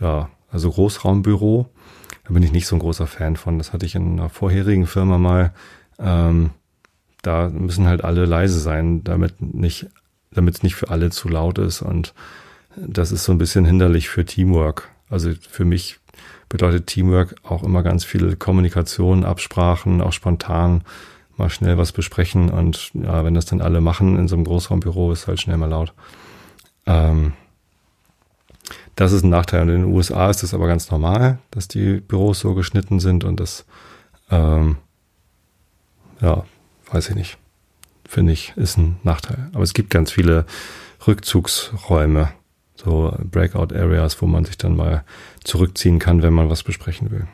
[0.00, 1.68] ja, also Großraumbüro.
[2.24, 3.58] Da bin ich nicht so ein großer Fan von.
[3.58, 5.52] Das hatte ich in einer vorherigen Firma mal.
[5.98, 6.50] Ähm,
[7.22, 9.86] da müssen halt alle leise sein, damit nicht,
[10.30, 11.82] damit es nicht für alle zu laut ist.
[11.82, 12.14] Und
[12.76, 14.88] das ist so ein bisschen hinderlich für Teamwork.
[15.10, 15.98] Also für mich
[16.48, 20.82] bedeutet Teamwork auch immer ganz viel Kommunikation, Absprachen, auch spontan
[21.36, 22.50] mal schnell was besprechen.
[22.50, 25.70] Und ja, wenn das dann alle machen in so einem Großraumbüro, ist halt schnell mal
[25.70, 25.92] laut.
[26.86, 27.32] Ähm,
[28.96, 29.62] das ist ein Nachteil.
[29.62, 33.24] Und in den USA ist das aber ganz normal, dass die Büros so geschnitten sind
[33.24, 33.64] und das,
[34.30, 34.76] ähm,
[36.20, 36.44] ja,
[36.90, 37.38] weiß ich nicht.
[38.08, 39.50] Finde ich, ist ein Nachteil.
[39.52, 40.46] Aber es gibt ganz viele
[41.06, 42.32] Rückzugsräume,
[42.74, 45.04] so Breakout Areas, wo man sich dann mal
[45.44, 47.26] zurückziehen kann, wenn man was besprechen will.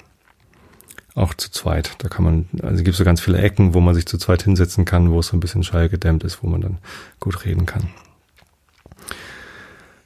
[1.14, 1.94] Auch zu zweit.
[1.98, 4.84] Da kann man, also gibt so ganz viele Ecken, wo man sich zu zweit hinsetzen
[4.84, 6.78] kann, wo es so ein bisschen schallgedämmt ist, wo man dann
[7.20, 7.88] gut reden kann.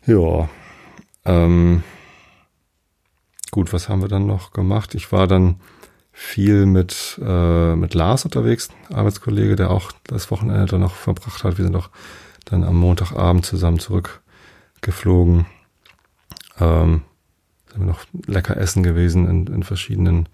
[0.07, 0.49] Ja.
[1.25, 1.83] Ähm,
[3.51, 4.95] gut, was haben wir dann noch gemacht?
[4.95, 5.61] Ich war dann
[6.21, 11.59] viel mit, äh, mit Lars unterwegs, Arbeitskollege, der auch das Wochenende dann noch verbracht hat.
[11.59, 11.91] Wir sind auch
[12.45, 15.47] dann am Montagabend zusammen zurückgeflogen.
[16.59, 17.03] Ähm,
[17.71, 20.29] sind wir noch lecker essen gewesen in, in verschiedenen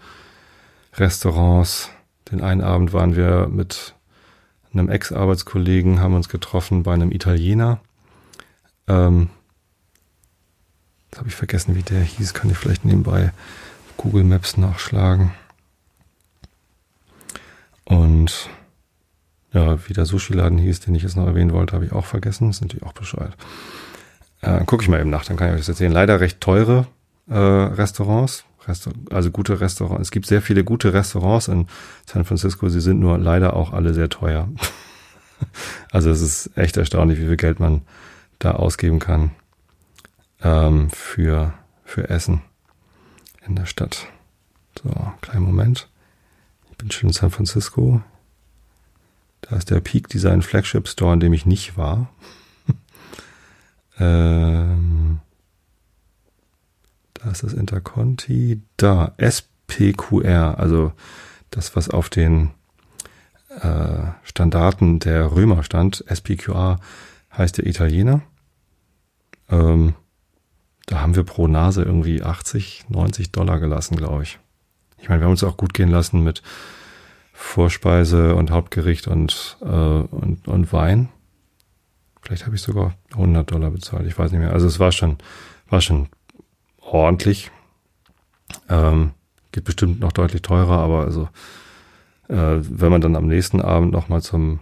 [0.95, 1.91] Restaurants.
[2.30, 3.95] Den einen Abend waren wir mit
[4.72, 7.80] einem Ex-Arbeitskollegen, haben uns getroffen bei einem Italiener.
[8.89, 9.28] Ähm,
[11.14, 12.35] Jetzt habe ich vergessen, wie der hieß.
[12.35, 13.32] Kann ich vielleicht nebenbei
[13.97, 15.30] Google Maps nachschlagen.
[17.85, 18.49] Und
[19.53, 22.49] ja, wie der Sushi-Laden hieß, den ich jetzt noch erwähnen wollte, habe ich auch vergessen.
[22.49, 23.32] Das ist natürlich auch Bescheid.
[24.41, 25.93] Äh, Gucke ich mal eben nach, dann kann ich euch das erzählen.
[25.93, 26.87] Leider recht teure
[27.28, 28.45] äh, Restaurants.
[28.66, 30.09] Resta also gute Restaurants.
[30.09, 31.66] Es gibt sehr viele gute Restaurants in
[32.07, 32.68] San Francisco.
[32.68, 34.49] Sie sind nur leider auch alle sehr teuer.
[35.93, 37.82] also es ist echt erstaunlich, wie viel Geld man
[38.39, 39.32] da ausgeben kann
[40.43, 41.53] ähm, für,
[41.85, 42.43] für Essen
[43.47, 44.07] in der Stadt.
[44.82, 45.89] So, kleinen Moment.
[46.85, 48.03] Bin schon in San Francisco.
[49.41, 52.11] Da ist der Peak Design Flagship Store, in dem ich nicht war.
[53.99, 55.20] ähm,
[57.14, 58.61] da ist das Interconti.
[58.76, 60.93] Da, SPQR, also
[61.49, 62.51] das, was auf den
[63.62, 66.05] äh, Standarten der Römer stand.
[66.07, 66.80] SPQR
[67.32, 68.20] heißt der Italiener.
[69.49, 69.95] Ähm,
[70.85, 74.39] da haben wir pro Nase irgendwie 80, 90 Dollar gelassen, glaube ich.
[74.99, 76.42] Ich meine, wir haben uns auch gut gehen lassen mit
[77.32, 81.09] Vorspeise und Hauptgericht und, äh, und, und Wein.
[82.22, 84.53] Vielleicht habe ich sogar 100 Dollar bezahlt, ich weiß nicht mehr.
[84.53, 85.18] Also es war schon,
[85.68, 86.09] war schon
[86.80, 87.51] ordentlich.
[88.68, 89.11] Ähm,
[89.53, 91.28] geht bestimmt noch deutlich teurer, aber also
[92.28, 94.61] äh, wenn man dann am nächsten Abend nochmal zum,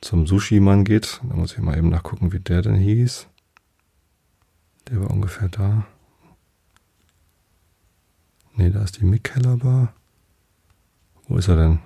[0.00, 3.26] zum Sushi-Mann geht, dann muss ich mal eben nachgucken, wie der denn hieß.
[4.90, 5.86] Der war ungefähr da.
[8.54, 9.92] Ne, da ist die Mick Keller.
[11.28, 11.78] Wo ist er denn?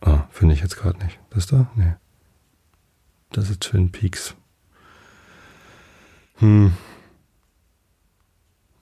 [0.00, 1.18] Ah, finde ich jetzt gerade nicht.
[1.30, 1.70] Das da?
[1.74, 1.94] Nee.
[3.30, 4.34] Das ist Twin Peaks.
[6.36, 6.72] Hm.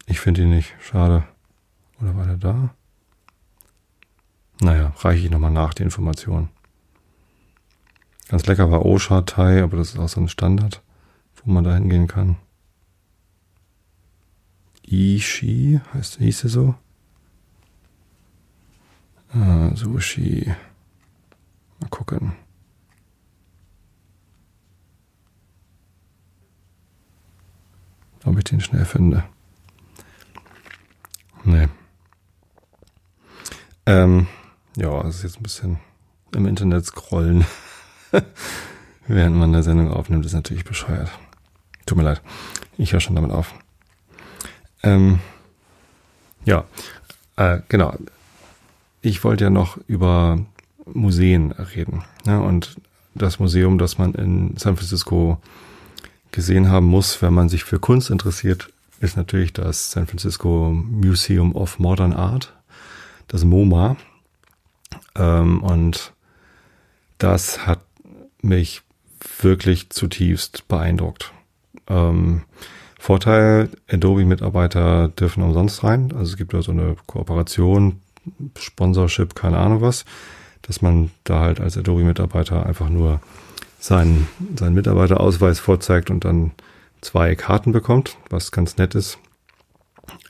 [0.07, 0.75] Ich finde ihn nicht.
[0.81, 1.25] Schade.
[2.01, 2.75] Oder war der da?
[4.61, 6.49] Naja, reiche ich nochmal nach, die Informationen.
[8.29, 10.83] Ganz lecker war Osha Thai, aber das ist auch so ein Standard,
[11.47, 12.37] wo man da hingehen kann.
[14.83, 16.75] Ishi, heißt, hieß er so?
[19.33, 20.55] Ah, Sushi.
[21.81, 22.33] Mal gucken.
[28.25, 29.25] Ob ich den schnell finde.
[31.45, 31.69] Nee.
[33.87, 34.27] Ähm,
[34.77, 35.79] ja, das ist jetzt ein bisschen
[36.35, 37.45] im Internet scrollen.
[39.07, 41.11] während man eine Sendung aufnimmt, ist natürlich bescheuert.
[41.87, 42.21] Tut mir leid.
[42.77, 43.55] Ich höre schon damit auf.
[44.83, 45.21] Ähm,
[46.45, 46.65] ja,
[47.37, 47.95] äh, genau.
[49.01, 50.39] Ich wollte ja noch über
[50.85, 52.05] Museen reden.
[52.25, 52.41] Ne?
[52.41, 52.77] Und
[53.15, 55.41] das Museum, das man in San Francisco
[56.33, 58.69] gesehen haben muss, wenn man sich für Kunst interessiert,
[59.01, 62.53] ist natürlich das San Francisco Museum of Modern Art,
[63.29, 63.97] das MoMA.
[65.15, 66.13] Ähm, und
[67.19, 67.81] das hat
[68.43, 68.83] mich
[69.41, 71.33] wirklich zutiefst beeindruckt.
[71.89, 72.43] Ähm,
[72.99, 76.13] Vorteil, Adobe-Mitarbeiter dürfen umsonst rein.
[76.13, 78.01] Also es gibt da so eine Kooperation,
[78.59, 80.05] Sponsorship, keine Ahnung was,
[80.63, 83.21] dass man da halt als Adobe-Mitarbeiter einfach nur
[83.79, 84.27] seinen,
[84.59, 86.53] seinen Mitarbeiterausweis vorzeigt und dann
[87.01, 89.19] zwei Karten bekommt, was ganz nett ist,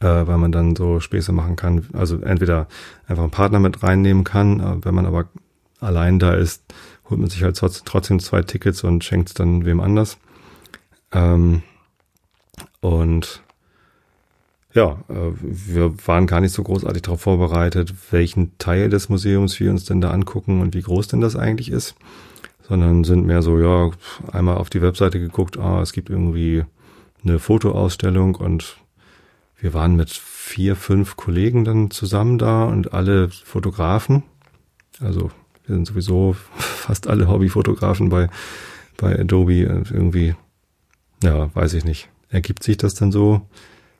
[0.01, 1.87] äh, weil man dann so Späße machen kann.
[1.95, 2.69] Also entweder
[3.07, 5.29] einfach einen Partner mit reinnehmen kann, äh, wenn man aber
[5.81, 6.63] allein da ist,
[7.09, 10.19] holt man sich halt trotzdem zwei Tickets und schenkt es dann wem anders.
[11.13, 11.63] Ähm,
[12.81, 13.43] und
[14.73, 19.71] ja, äh, wir waren gar nicht so großartig darauf vorbereitet, welchen Teil des Museums wir
[19.71, 21.95] uns denn da angucken und wie groß denn das eigentlich ist,
[22.69, 23.91] sondern sind mehr so, ja,
[24.33, 26.65] einmal auf die Webseite geguckt, ah, es gibt irgendwie
[27.25, 28.77] eine Fotoausstellung und
[29.59, 34.23] wir waren mit vier, fünf Kollegen dann zusammen da und alle Fotografen,
[35.01, 35.31] also
[35.67, 38.29] wir sind sowieso fast alle Hobbyfotografen bei,
[38.97, 39.55] bei Adobe.
[39.91, 40.35] Irgendwie,
[41.27, 42.09] ja, weiß ich nicht.
[42.31, 43.43] Ergibt sich das dann so?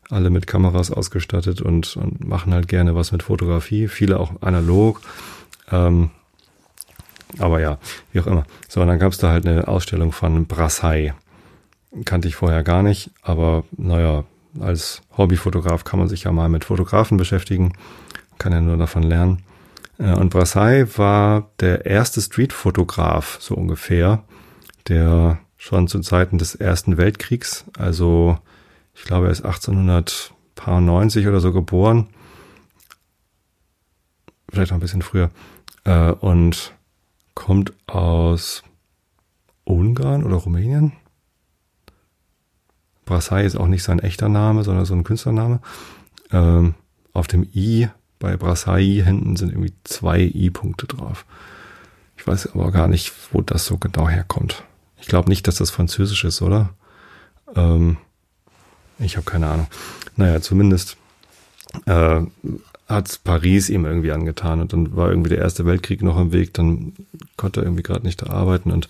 [0.09, 3.89] Alle mit Kameras ausgestattet und, und machen halt gerne was mit Fotografie.
[3.89, 5.01] Viele auch analog.
[5.71, 6.11] Ähm,
[7.39, 7.79] aber ja,
[8.13, 8.45] wie auch immer.
[8.69, 11.15] So, und dann gab es da halt eine Ausstellung von Brassai.
[12.05, 14.25] Kannte ich vorher gar nicht, aber naja,
[14.61, 17.73] als Hobbyfotograf kann man sich ja mal mit Fotografen beschäftigen,
[18.39, 19.43] kann ja nur davon lernen.
[19.99, 24.23] Äh, und Brassai war der erste Streetfotograf, so ungefähr,
[24.89, 28.39] der schon zu Zeiten des Ersten Weltkriegs, also
[28.95, 32.07] Ich glaube, er ist 1890 oder so geboren.
[34.49, 35.31] Vielleicht noch ein bisschen früher.
[35.85, 36.73] Äh, und
[37.35, 38.63] kommt aus
[39.65, 40.93] Ungarn oder Rumänien.
[43.05, 45.61] Brassai ist auch nicht sein echter Name, sondern so ein Künstlername.
[46.31, 46.75] Ähm,
[47.13, 47.89] auf dem I
[48.19, 51.27] bei Brassai hinten sind irgendwie zwei I-Punkte drauf.
[52.17, 54.65] Ich weiß aber gar nicht, wo das so genau herkommt.
[55.07, 56.71] Ich glaube nicht, dass das Französisch ist, oder?
[57.55, 57.97] Ähm,
[58.99, 59.69] ich habe keine Ahnung.
[60.17, 60.97] Naja, zumindest
[61.87, 62.23] äh,
[62.89, 66.55] hat Paris ihm irgendwie angetan und dann war irgendwie der Erste Weltkrieg noch im Weg,
[66.55, 66.93] dann
[67.37, 68.89] konnte er irgendwie gerade nicht da arbeiten und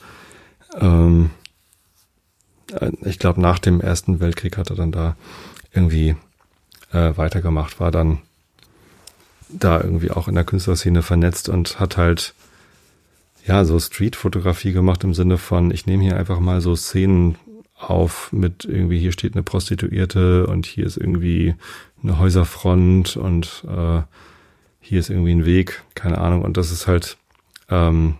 [0.80, 1.32] ähm,
[2.72, 5.16] äh, ich glaube nach dem Ersten Weltkrieg hat er dann da
[5.74, 6.16] irgendwie
[6.92, 8.20] äh, weitergemacht, war dann
[9.50, 12.32] da irgendwie auch in der Künstlerszene vernetzt und hat halt
[13.46, 17.36] ja so Streetfotografie gemacht im Sinne von, ich nehme hier einfach mal so Szenen
[17.78, 21.54] auf mit irgendwie, hier steht eine Prostituierte und hier ist irgendwie
[22.02, 24.02] eine Häuserfront und äh,
[24.80, 26.42] hier ist irgendwie ein Weg, keine Ahnung.
[26.42, 27.18] Und das ist halt
[27.68, 28.14] ähm,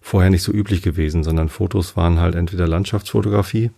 [0.00, 3.70] vorher nicht so üblich gewesen, sondern Fotos waren halt entweder Landschaftsfotografie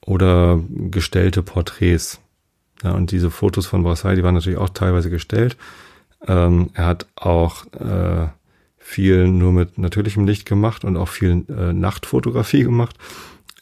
[0.00, 2.20] oder gestellte Porträts.
[2.82, 5.56] Ja, und diese Fotos von Brassai, die waren natürlich auch teilweise gestellt.
[6.26, 8.28] Ähm, er hat auch äh,
[8.88, 12.96] viel nur mit natürlichem Licht gemacht und auch viel äh, Nachtfotografie gemacht.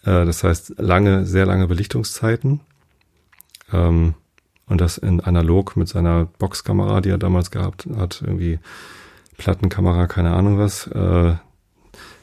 [0.04, 2.60] Äh, das heißt, lange, sehr lange Belichtungszeiten.
[3.72, 4.14] Ähm,
[4.68, 8.60] und das in analog mit seiner Boxkamera, die er damals gehabt hat, irgendwie
[9.36, 10.86] Plattenkamera, keine Ahnung was.
[10.86, 11.34] Äh,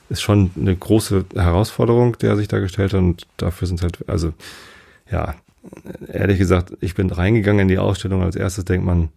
[0.08, 3.00] ist schon eine große Herausforderung, der er sich da gestellt hat.
[3.00, 4.32] Und dafür sind halt, also
[5.12, 5.36] ja,
[6.08, 8.24] ehrlich gesagt, ich bin reingegangen in die Ausstellung.
[8.24, 9.10] Als erstes denkt man,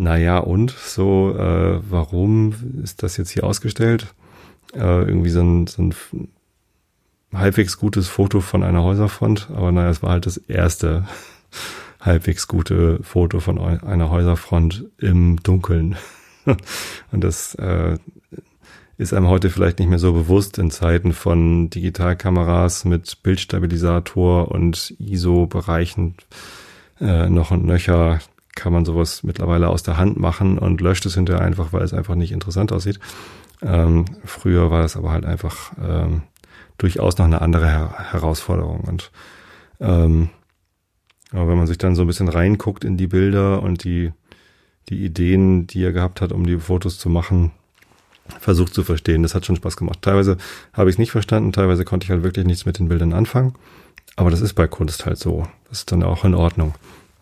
[0.00, 4.14] na ja, und so, äh, warum ist das jetzt hier ausgestellt?
[4.72, 5.94] Äh, irgendwie so ein, so ein
[7.34, 11.08] halbwegs gutes Foto von einer Häuserfront, aber naja, es war halt das erste
[12.00, 15.96] halbwegs gute Foto von einer Häuserfront im Dunkeln.
[17.10, 17.98] Und das äh,
[18.98, 24.94] ist einem heute vielleicht nicht mehr so bewusst in Zeiten von Digitalkameras mit Bildstabilisator und
[25.00, 26.14] ISO-Bereichen
[27.00, 28.20] äh, noch und nöcher
[28.58, 31.94] kann man sowas mittlerweile aus der Hand machen und löscht es hinterher einfach, weil es
[31.94, 32.98] einfach nicht interessant aussieht.
[33.62, 36.22] Ähm, früher war es aber halt einfach ähm,
[36.76, 38.80] durchaus noch eine andere Her Herausforderung.
[38.80, 39.12] Und
[39.80, 40.30] ähm,
[41.30, 44.12] aber wenn man sich dann so ein bisschen reinguckt in die Bilder und die,
[44.88, 47.52] die Ideen, die er gehabt hat, um die Fotos zu machen,
[48.40, 49.22] versucht zu verstehen.
[49.22, 50.02] Das hat schon Spaß gemacht.
[50.02, 50.36] Teilweise
[50.72, 53.54] habe ich es nicht verstanden, teilweise konnte ich halt wirklich nichts mit den Bildern anfangen.
[54.16, 55.46] Aber das ist bei Kunst halt so.
[55.68, 56.74] Das ist dann auch in Ordnung.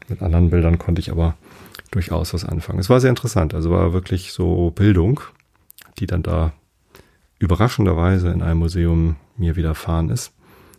[0.09, 1.37] Mit anderen Bildern konnte ich aber
[1.91, 2.79] durchaus was anfangen.
[2.79, 3.55] Es war sehr interessant.
[3.55, 5.21] Also war wirklich so Bildung,
[5.99, 6.53] die dann da
[7.39, 10.33] überraschenderweise in einem Museum mir widerfahren ist.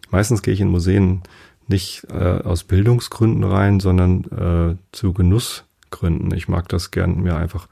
[0.10, 1.22] Meistens gehe ich in Museen
[1.68, 6.34] nicht äh, aus Bildungsgründen rein, sondern äh, zu Genussgründen.
[6.34, 7.68] Ich mag das gern, mir einfach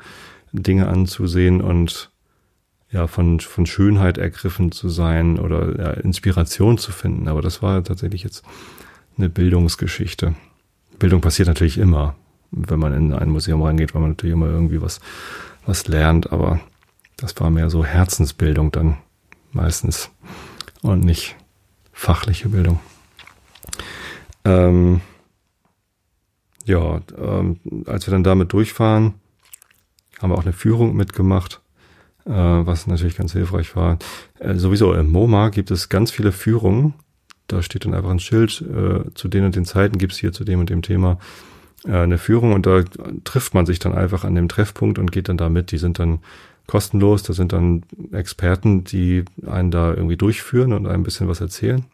[0.52, 2.12] Dinge anzusehen und
[2.92, 7.28] ja, von, von Schönheit ergriffen zu sein oder ja, Inspiration zu finden.
[7.28, 8.44] Aber das war tatsächlich jetzt
[9.18, 10.36] eine Bildungsgeschichte.
[11.00, 12.16] Bildung passiert natürlich immer,
[12.52, 15.00] wenn man in ein Museum reingeht, weil man natürlich immer irgendwie was,
[15.66, 16.60] was lernt, aber
[17.18, 18.98] das war mehr so Herzensbildung dann
[19.52, 20.10] meistens
[20.82, 21.36] und nicht
[21.92, 22.80] fachliche Bildung.
[24.44, 25.02] Ähm,
[26.66, 29.16] ja, ähm, als wir dann damit durchfahren,
[30.20, 31.62] haben wir auch eine Führung mitgemacht
[32.26, 33.98] äh, was natürlich ganz hilfreich war.
[34.40, 36.94] Äh, sowieso im MoMA gibt es ganz viele Führungen.
[37.48, 40.44] Da steht dann einfach ein Schild, äh, zu den und den Zeiten gibt's hier zu
[40.44, 41.20] dem und dem Thema
[41.86, 42.84] äh, eine Führung und da
[43.24, 45.72] trifft man sich dann einfach an dem Treffpunkt und geht dann da mit.
[45.72, 46.20] Die sind dann
[46.68, 51.86] kostenlos, da sind dann Experten, die einen da irgendwie durchführen und ein bisschen was erzählen.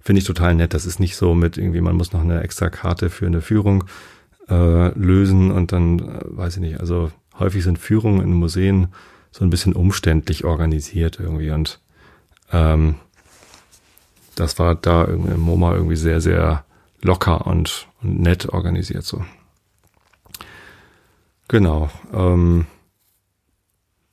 [0.00, 0.72] Finde ich total nett.
[0.72, 3.84] Das ist nicht so mit irgendwie, man muss noch eine extra Karte für eine Führung
[4.48, 8.88] äh, lösen und dann, äh, weiß ich nicht, also häufig sind Führungen in Museen
[9.30, 11.80] so ein bisschen umständlich organisiert irgendwie und
[12.52, 12.96] ähm,
[14.40, 16.64] das war da irgendwie im MoMA irgendwie sehr, sehr
[17.02, 19.24] locker und, und nett organisiert so.
[21.48, 21.90] Genau.
[22.12, 22.66] Ähm,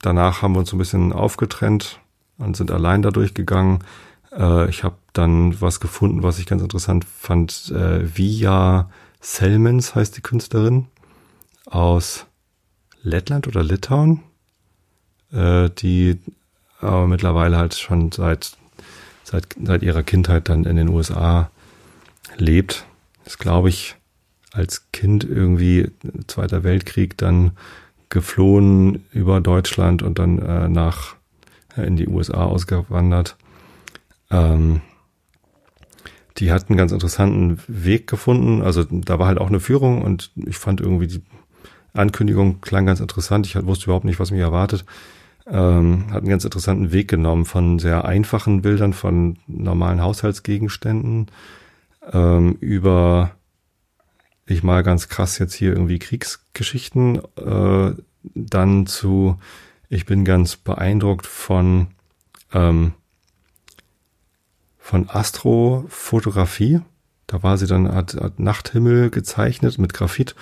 [0.02, 2.00] danach haben wir uns ein bisschen aufgetrennt
[2.38, 3.84] und sind allein da durchgegangen.
[4.32, 7.72] Äh, ich habe dann was gefunden, was ich ganz interessant fand.
[7.72, 8.90] Äh, Via
[9.22, 10.88] Selmens heißt die Künstlerin
[11.66, 12.26] aus
[13.02, 14.24] Lettland oder Litauen,
[15.32, 16.20] äh, die
[16.80, 18.58] aber mittlerweile halt schon seit,
[19.30, 21.52] seit, seit ihrer Kindheit dann in den USA
[22.38, 22.86] lebt.
[23.26, 23.96] Ist, glaube ich,
[24.52, 25.92] als Kind irgendwie
[26.28, 27.52] Zweiter Weltkrieg dann
[28.10, 31.16] geflohen über Deutschland und dann äh, nach
[31.76, 33.36] äh, in die USA ausgewandert.
[34.32, 34.82] Ähm,
[36.38, 38.62] die hat einen ganz interessanten Weg gefunden.
[38.62, 41.22] Also da war halt auch eine Führung und ich fand irgendwie die
[41.94, 43.46] Ankündigung klang ganz interessant.
[43.46, 44.86] Ich wusste überhaupt nicht, was mich erwartet.
[45.50, 51.28] Ähm, hat einen ganz interessanten Weg genommen von sehr einfachen Bildern von normalen Haushaltsgegenständen
[52.12, 53.32] ähm, über,
[54.46, 57.92] ich mal ganz krass jetzt hier irgendwie Kriegsgeschichten, äh,
[58.36, 59.40] dann zu,
[59.90, 61.88] ich bin ganz beeindruckt von
[62.54, 62.94] ähm,
[64.88, 66.80] von Astrofotografie.
[67.28, 70.34] Da war sie dann, hat, hat Nachthimmel gezeichnet mit Graphit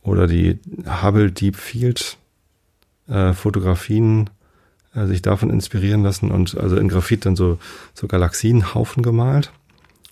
[0.00, 2.16] oder die Hubble Deep Field
[3.08, 4.30] äh, Fotografien
[4.94, 7.58] äh, sich davon inspirieren lassen und also in Graphit dann so,
[7.94, 9.52] so Galaxienhaufen gemalt.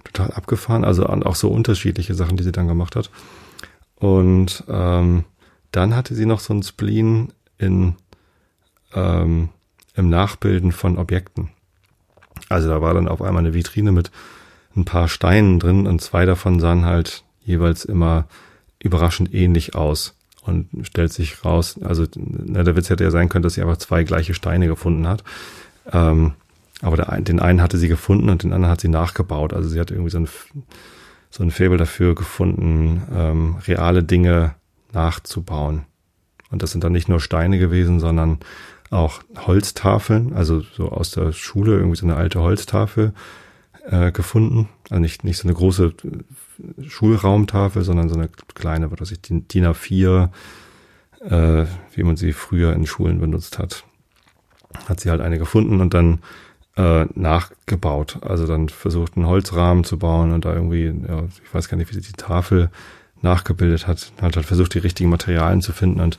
[0.04, 3.10] Total abgefahren, also auch so unterschiedliche Sachen, die sie dann gemacht hat.
[3.94, 5.24] Und ähm,
[5.70, 7.94] dann hatte sie noch so ein Spleen in,
[8.94, 9.50] ähm,
[9.94, 11.50] im Nachbilden von Objekten.
[12.48, 14.10] Also da war dann auf einmal eine Vitrine mit
[14.76, 18.26] ein paar Steinen drin und zwei davon sahen halt jeweils immer
[18.80, 23.42] überraschend ähnlich aus und stellt sich raus, also na, der Witz hätte ja sein können,
[23.42, 25.22] dass sie einfach zwei gleiche Steine gefunden hat.
[25.90, 26.32] Ähm,
[26.82, 29.52] aber der, den einen hatte sie gefunden und den anderen hat sie nachgebaut.
[29.52, 30.28] Also sie hat irgendwie so ein,
[31.30, 34.56] so ein Faible dafür gefunden, ähm, reale Dinge
[34.92, 35.84] nachzubauen.
[36.50, 38.38] Und das sind dann nicht nur Steine gewesen, sondern
[38.90, 43.14] auch Holztafeln, also so aus der Schule irgendwie so eine alte Holztafel
[43.86, 44.68] äh, gefunden.
[44.90, 45.94] Also nicht, nicht so eine große
[46.86, 50.30] Schulraumtafel, sondern so eine kleine, was weiß ich, DIN A4,
[51.20, 53.84] äh, wie man sie früher in Schulen benutzt hat.
[54.88, 56.20] Hat sie halt eine gefunden und dann
[56.76, 58.18] äh, nachgebaut.
[58.22, 61.90] Also dann versucht, einen Holzrahmen zu bauen und da irgendwie, ja, ich weiß gar nicht,
[61.90, 62.70] wie sie die Tafel
[63.20, 64.12] nachgebildet hat.
[64.20, 66.18] Hat halt versucht, die richtigen Materialien zu finden und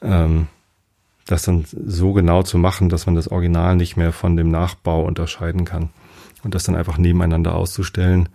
[0.00, 0.46] ähm,
[1.26, 5.04] das dann so genau zu machen, dass man das Original nicht mehr von dem Nachbau
[5.04, 5.90] unterscheiden kann.
[6.42, 8.28] Und das dann einfach nebeneinander auszustellen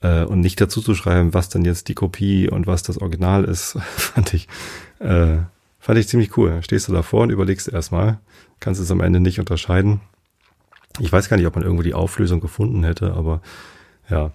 [0.00, 3.44] äh, und nicht dazu zu schreiben, was dann jetzt die Kopie und was das Original
[3.44, 4.48] ist, fand ich,
[4.98, 5.38] äh,
[5.78, 6.60] fand ich ziemlich cool.
[6.62, 8.18] Stehst du davor und überlegst erstmal,
[8.60, 10.00] kannst es am Ende nicht unterscheiden.
[10.98, 13.40] Ich weiß gar nicht, ob man irgendwo die Auflösung gefunden hätte, aber
[14.08, 14.32] ja.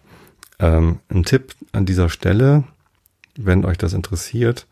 [0.58, 2.64] Ähm, ein Tipp an dieser Stelle,
[3.36, 4.68] wenn euch das interessiert,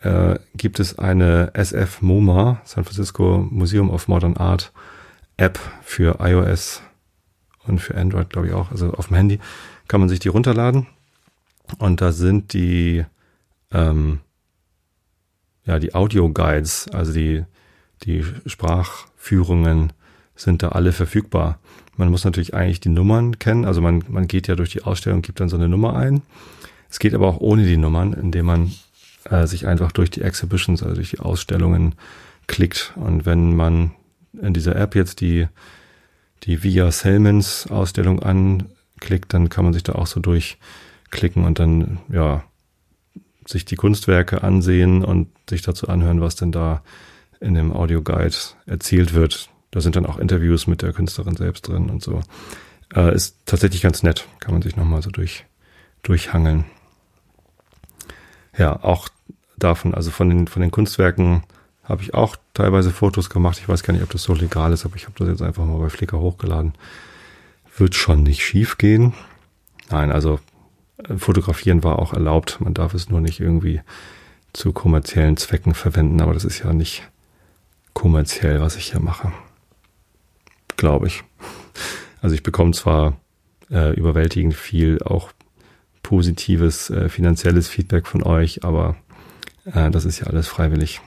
[0.00, 4.70] äh, gibt es eine SF MoMA, San Francisco Museum of Modern Art
[5.38, 6.82] App für iOS
[7.66, 8.70] und für Android, glaube ich auch.
[8.70, 9.40] Also auf dem Handy
[9.88, 10.86] kann man sich die runterladen.
[11.78, 13.04] Und da sind die,
[13.72, 14.20] ähm,
[15.64, 17.44] ja, die Audio-Guides, also die,
[18.02, 19.92] die Sprachführungen
[20.36, 21.58] sind da alle verfügbar.
[21.96, 23.64] Man muss natürlich eigentlich die Nummern kennen.
[23.64, 26.22] Also man, man geht ja durch die Ausstellung, gibt dann so eine Nummer ein.
[26.90, 28.72] Es geht aber auch ohne die Nummern, indem man
[29.24, 31.94] äh, sich einfach durch die Exhibitions, also durch die Ausstellungen
[32.46, 32.92] klickt.
[32.96, 33.92] Und wenn man
[34.40, 35.46] in dieser App jetzt die,
[36.42, 38.22] die Via Selmans Ausstellung
[39.04, 42.42] anklickt, dann kann man sich da auch so durchklicken und dann, ja,
[43.46, 46.82] sich die Kunstwerke ansehen und sich dazu anhören, was denn da
[47.40, 49.50] in dem Audioguide erzählt wird.
[49.70, 52.22] Da sind dann auch Interviews mit der Künstlerin selbst drin und so.
[52.94, 55.44] Äh, ist tatsächlich ganz nett, kann man sich nochmal so durch,
[56.02, 56.64] durchhangeln.
[58.56, 59.08] Ja, auch
[59.58, 61.42] davon, also von den, von den Kunstwerken
[61.82, 63.58] habe ich auch teilweise Fotos gemacht.
[63.60, 65.66] Ich weiß gar nicht, ob das so legal ist, aber ich habe das jetzt einfach
[65.66, 66.72] mal bei Flickr hochgeladen.
[67.76, 69.14] Wird schon nicht schief gehen.
[69.90, 70.40] Nein, also
[70.98, 72.60] äh, fotografieren war auch erlaubt.
[72.60, 73.80] Man darf es nur nicht irgendwie
[74.52, 77.02] zu kommerziellen Zwecken verwenden, aber das ist ja nicht
[77.92, 79.32] kommerziell, was ich hier mache.
[80.76, 81.22] Glaube ich.
[82.20, 83.18] Also ich bekomme zwar
[83.70, 85.32] äh, überwältigend viel auch
[86.02, 88.96] positives äh, finanzielles Feedback von euch, aber
[89.64, 91.00] äh, das ist ja alles freiwillig.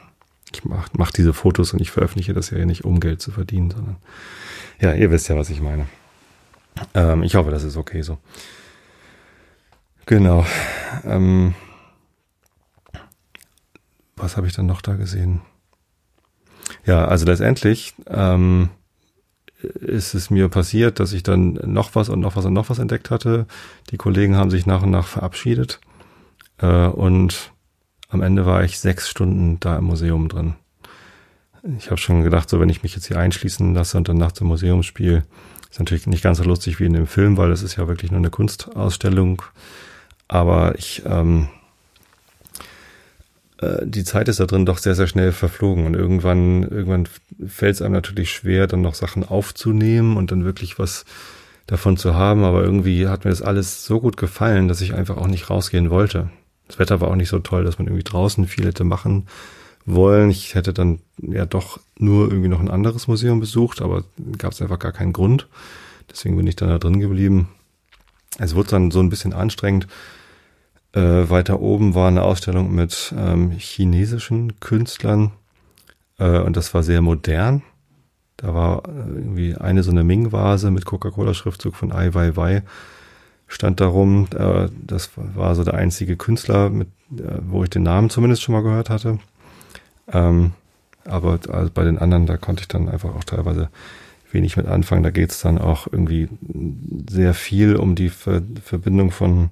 [0.54, 3.72] Ich mache mach diese Fotos und ich veröffentliche das ja nicht, um Geld zu verdienen,
[3.72, 3.98] sondern
[4.80, 5.88] ja, ihr wisst ja, was ich meine.
[6.94, 8.18] Ähm, ich hoffe, das ist okay so.
[10.06, 10.46] Genau.
[11.04, 11.54] Ähm,
[14.16, 15.42] was habe ich dann noch da gesehen?
[16.86, 18.70] Ja, also letztendlich ähm,
[19.62, 22.80] ist es mir passiert, dass ich dann noch was und noch was und noch was
[22.80, 23.48] entdeckt hatte.
[23.92, 25.80] Die Kollegen haben sich nach und nach verabschiedet
[26.60, 27.52] äh, und
[28.10, 30.56] am Ende war ich sechs Stunden da im Museum drin.
[31.78, 34.32] Ich habe schon gedacht, so wenn ich mich jetzt hier einschließen lasse und dann nach
[34.32, 35.26] dem Museumsspiel,
[35.70, 38.12] ist natürlich nicht ganz so lustig wie in dem Film, weil das ist ja wirklich
[38.12, 39.42] nur eine Kunstausstellung.
[40.28, 41.50] Aber ich, ähm,
[43.62, 47.08] äh, die Zeit ist da drin doch sehr, sehr schnell verflogen und irgendwann, irgendwann
[47.48, 51.06] fällt es einem natürlich schwer, dann noch Sachen aufzunehmen und dann wirklich was
[51.66, 52.44] davon zu haben.
[52.44, 55.90] Aber irgendwie hat mir das alles so gut gefallen, dass ich einfach auch nicht rausgehen
[55.90, 56.30] wollte.
[56.68, 59.28] Das Wetter war auch nicht so toll, dass man irgendwie draußen viel hätte machen
[59.88, 60.30] wollen.
[60.30, 64.04] Ich hätte dann ja doch nur irgendwie noch ein anderes Museum besucht, aber
[64.38, 65.48] gab es einfach gar keinen Grund.
[66.12, 67.50] Deswegen bin ich dann da drin geblieben.
[68.38, 69.88] Es wurde dann so ein bisschen anstrengend.
[70.94, 75.32] Äh, weiter oben war eine Ausstellung mit ähm, chinesischen Künstlern
[76.20, 77.64] äh, und das war sehr modern.
[78.38, 82.64] Da war äh, irgendwie eine so eine Ming-Vase mit Coca-Cola-Schriftzug von Ai Weiwei
[83.48, 84.28] stand darum.
[84.36, 88.54] Äh, das war so der einzige Künstler, mit, äh, wo ich den Namen zumindest schon
[88.54, 89.20] mal gehört hatte.
[90.12, 90.54] Ähm,
[91.06, 93.70] aber also bei den anderen, da konnte ich dann einfach auch teilweise
[94.32, 95.04] wenig mit anfangen.
[95.04, 96.28] Da geht es dann auch irgendwie
[97.10, 99.50] sehr viel um die Ver Verbindung von,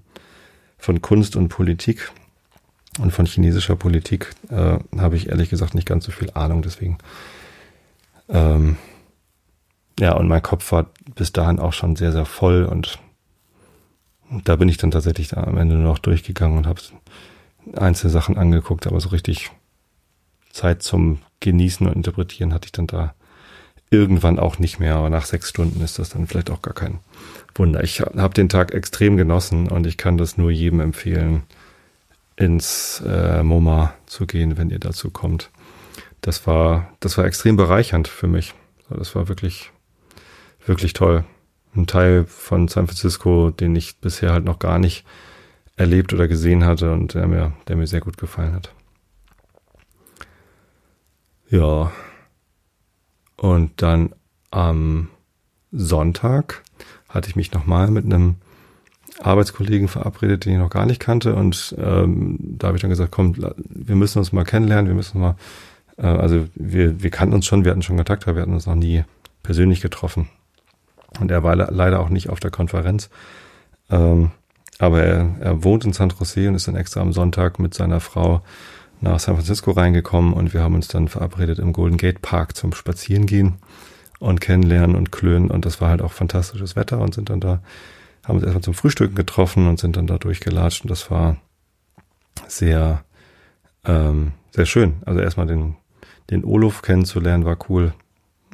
[0.78, 2.12] von Kunst und Politik.
[3.00, 6.62] Und von chinesischer Politik äh, habe ich ehrlich gesagt nicht ganz so viel Ahnung.
[6.62, 6.98] Deswegen,
[8.30, 8.78] ähm,
[10.00, 12.64] ja, und mein Kopf war bis dahin auch schon sehr, sehr voll.
[12.64, 13.00] Und
[14.46, 16.82] da bin ich dann tatsächlich da am Ende noch durchgegangen und habe
[17.76, 18.88] einzelne Sachen angeguckt.
[18.88, 19.52] Aber so richtig
[20.56, 23.14] Zeit zum Genießen und Interpretieren hatte ich dann da
[23.92, 24.96] irgendwann auch nicht mehr.
[24.96, 27.00] Aber nach sechs Stunden ist das dann vielleicht auch gar kein
[27.54, 27.84] Wunder.
[27.84, 31.44] Ich habe den Tag extrem genossen und ich kann das nur jedem empfehlen,
[32.38, 35.52] ins äh, MoMA zu gehen, wenn ihr dazu kommt.
[36.22, 38.54] Das war, das war extrem bereichernd für mich.
[38.90, 39.72] Das war wirklich,
[40.66, 41.24] wirklich toll.
[41.76, 45.06] Ein Teil von San Francisco, den ich bisher halt noch gar nicht
[45.78, 48.74] erlebt oder gesehen hatte und der mir, der mir sehr gut gefallen hat.
[51.56, 51.92] Ja.
[53.38, 54.14] Und dann
[54.52, 55.10] am
[55.72, 56.64] Sonntag
[57.08, 58.36] hatte ich mich nochmal mit einem
[59.22, 61.34] Arbeitskollegen verabredet, den ich noch gar nicht kannte.
[61.36, 65.22] Und ähm, da habe ich dann gesagt, komm, wir müssen uns mal kennenlernen, wir müssen
[65.22, 65.36] mal,
[65.98, 68.66] äh, also wir, wir kannten uns schon, wir hatten schon Kontakt, aber wir hatten uns
[68.66, 69.06] noch nie
[69.42, 70.28] persönlich getroffen.
[71.22, 73.10] Und er war leider auch nicht auf der Konferenz.
[73.90, 74.32] Ähm,
[74.78, 78.02] aber er, er wohnt in San Jose und ist dann extra am Sonntag mit seiner
[78.02, 78.42] Frau
[79.02, 82.74] nach San Francisco reingekommen und wir haben uns dann verabredet im Golden Gate Park zum
[82.74, 83.56] Spazierengehen
[84.20, 87.62] und kennenlernen und klönen und das war halt auch fantastisches Wetter und sind dann da
[88.26, 91.38] haben uns erstmal zum Frühstücken getroffen und sind dann da durchgelatscht und das war
[92.48, 93.04] sehr,
[93.86, 94.96] ähm, sehr schön.
[95.06, 95.76] Also erstmal den,
[96.30, 97.94] den Olof kennenzulernen war cool.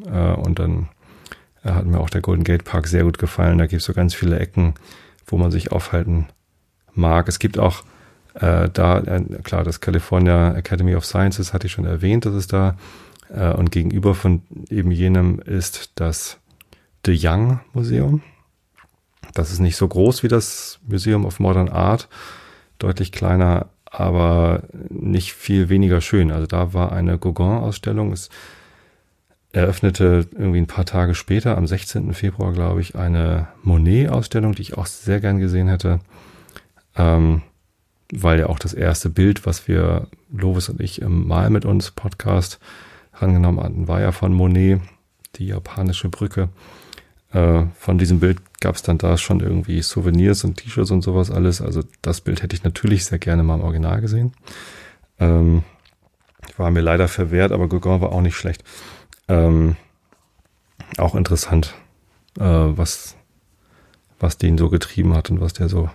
[0.05, 0.89] Äh, und dann
[1.63, 3.57] äh, hat mir auch der Golden Gate Park sehr gut gefallen.
[3.57, 4.73] Da gibt es so ganz viele Ecken,
[5.25, 6.27] wo man sich aufhalten
[6.93, 7.27] mag.
[7.27, 7.83] Es gibt auch
[8.35, 12.53] äh, da, äh, klar, das California Academy of Sciences hatte ich schon erwähnt, das ist
[12.53, 12.77] da.
[13.29, 16.39] Äh, und gegenüber von eben jenem ist das
[17.05, 18.21] The Young Museum.
[19.33, 22.09] Das ist nicht so groß wie das Museum of Modern Art,
[22.79, 26.31] deutlich kleiner, aber nicht viel weniger schön.
[26.31, 28.11] Also da war eine Gauguin-Ausstellung.
[28.11, 28.29] Es
[29.53, 32.13] eröffnete irgendwie ein paar Tage später, am 16.
[32.13, 35.99] Februar, glaube ich, eine Monet-Ausstellung, die ich auch sehr gern gesehen hätte.
[36.95, 37.41] Ähm,
[38.11, 41.91] weil ja auch das erste Bild, was wir, Lovis und ich, im Mal mit uns
[41.91, 42.59] Podcast
[43.13, 44.81] rangenommen hatten, war ja von Monet,
[45.35, 46.49] die japanische Brücke.
[47.31, 51.31] Äh, von diesem Bild gab es dann da schon irgendwie Souvenirs und T-Shirts und sowas
[51.31, 51.61] alles.
[51.61, 54.33] Also das Bild hätte ich natürlich sehr gerne mal im Original gesehen.
[55.19, 55.63] Ähm,
[56.57, 58.63] war mir leider verwehrt, aber Gauguin war auch nicht schlecht.
[59.27, 59.77] Ähm,
[60.97, 61.73] auch interessant,
[62.37, 63.15] äh, was,
[64.19, 65.89] was den so getrieben hat und was der so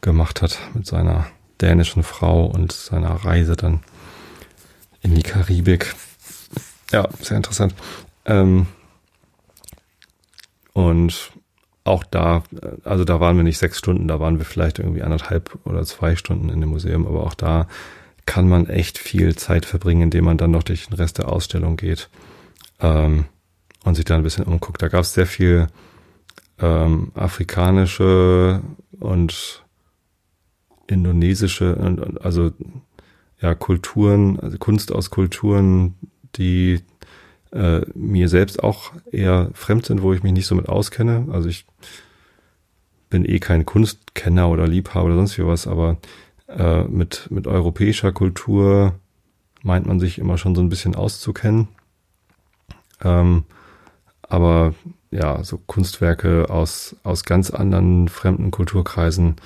[0.00, 1.26] gemacht hat mit seiner
[1.60, 3.80] dänischen Frau und seiner Reise dann
[5.02, 5.94] in die Karibik.
[6.92, 7.74] Ja, sehr interessant.
[8.24, 8.66] Ähm,
[10.72, 11.32] und
[11.84, 12.42] auch da,
[12.84, 16.16] also da waren wir nicht sechs Stunden, da waren wir vielleicht irgendwie anderthalb oder zwei
[16.16, 17.66] Stunden in dem Museum, aber auch da
[18.26, 21.76] kann man echt viel Zeit verbringen, indem man dann noch durch den Rest der Ausstellung
[21.76, 22.10] geht
[22.80, 23.24] ähm,
[23.84, 24.82] und sich da ein bisschen umguckt.
[24.82, 25.68] Da gab es sehr viel
[26.60, 28.60] ähm, afrikanische
[29.00, 29.64] und
[30.88, 31.76] indonesische,
[32.20, 32.52] also
[33.40, 35.94] ja, Kulturen, also Kunst aus Kulturen,
[36.36, 36.80] die
[37.52, 41.28] äh, mir selbst auch eher fremd sind, wo ich mich nicht so mit auskenne.
[41.30, 41.66] Also ich
[43.10, 45.98] bin eh kein Kunstkenner oder Liebhaber oder sonst wie was, aber
[46.48, 48.94] äh, mit, mit europäischer Kultur
[49.62, 51.68] meint man sich immer schon so ein bisschen auszukennen.
[53.02, 53.44] Ähm,
[54.22, 54.74] aber
[55.10, 59.36] ja, so Kunstwerke aus, aus ganz anderen fremden Kulturkreisen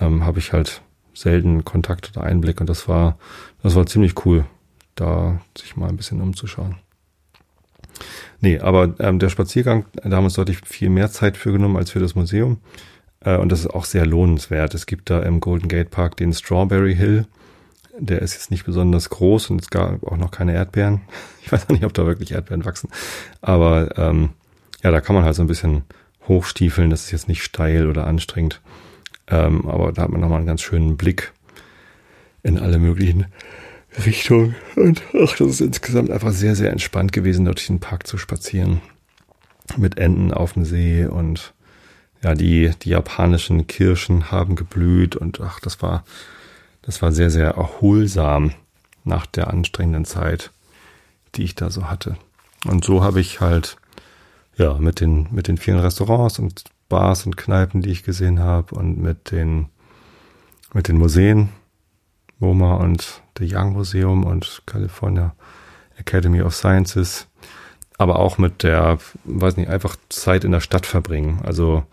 [0.00, 0.82] ähm, habe ich halt
[1.14, 3.18] selten Kontakt oder Einblick und das war,
[3.62, 4.44] das war ziemlich cool,
[4.94, 6.76] da sich mal ein bisschen umzuschauen.
[8.40, 11.76] Nee, aber ähm, der Spaziergang, da haben wir uns deutlich viel mehr Zeit für genommen
[11.76, 12.58] als für das Museum.
[13.20, 14.74] Äh, und das ist auch sehr lohnenswert.
[14.74, 17.26] Es gibt da im Golden Gate Park den Strawberry Hill.
[17.98, 21.02] Der ist jetzt nicht besonders groß und es gab auch noch keine Erdbeeren.
[21.42, 22.90] Ich weiß auch nicht, ob da wirklich Erdbeeren wachsen.
[23.40, 24.30] Aber ähm,
[24.84, 25.82] ja, da kann man halt so ein bisschen
[26.28, 26.90] hochstiefeln.
[26.90, 28.60] Das ist jetzt nicht steil oder anstrengend.
[29.30, 31.32] Ähm, aber da hat man nochmal einen ganz schönen Blick
[32.42, 33.26] in alle möglichen
[34.04, 34.54] Richtung.
[34.76, 38.18] Und ach, das ist insgesamt einfach sehr, sehr entspannt gewesen, dort durch den Park zu
[38.18, 38.80] spazieren.
[39.76, 41.54] Mit Enten auf dem See und
[42.22, 46.04] ja, die, die japanischen Kirschen haben geblüht und ach, das war,
[46.82, 48.52] das war sehr, sehr erholsam
[49.04, 50.50] nach der anstrengenden Zeit,
[51.34, 52.16] die ich da so hatte.
[52.66, 53.76] Und so habe ich halt,
[54.56, 58.74] ja, mit den, mit den vielen Restaurants und Bars und Kneipen, die ich gesehen habe
[58.74, 59.70] und mit den,
[60.74, 61.48] mit den Museen,
[62.38, 65.34] MoMA und The Young Museum und California
[65.96, 67.26] Academy of Sciences,
[67.96, 71.40] aber auch mit der, weiß nicht, einfach Zeit in der Stadt verbringen.
[71.42, 71.84] Also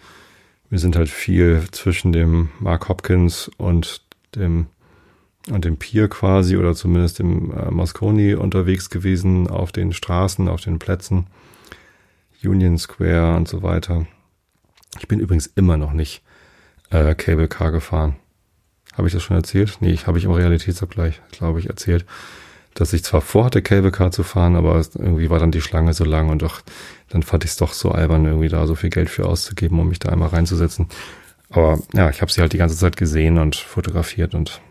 [0.70, 4.02] wir sind halt viel zwischen dem Mark Hopkins und
[4.36, 4.68] dem
[5.50, 10.60] und dem Pier quasi oder zumindest dem äh, Moscone unterwegs gewesen auf den Straßen, auf
[10.60, 11.28] den Plätzen,
[12.44, 14.08] Union Square und so weiter.
[15.00, 16.24] Ich bin übrigens immer noch nicht
[16.90, 18.16] äh, Cable Car gefahren.
[18.94, 19.78] Habe ich das schon erzählt?
[19.80, 22.06] Nee, ich habe ich im Realitätsabgleich, glaube ich, erzählt
[22.80, 26.04] dass ich zwar vorhatte, Cable Car zu fahren, aber irgendwie war dann die Schlange so
[26.04, 26.62] lang und doch,
[27.10, 29.90] dann fand ich es doch so albern, irgendwie da so viel Geld für auszugeben, um
[29.90, 30.88] mich da einmal reinzusetzen.
[31.50, 34.62] Aber ja, ich habe sie halt die ganze Zeit gesehen und fotografiert und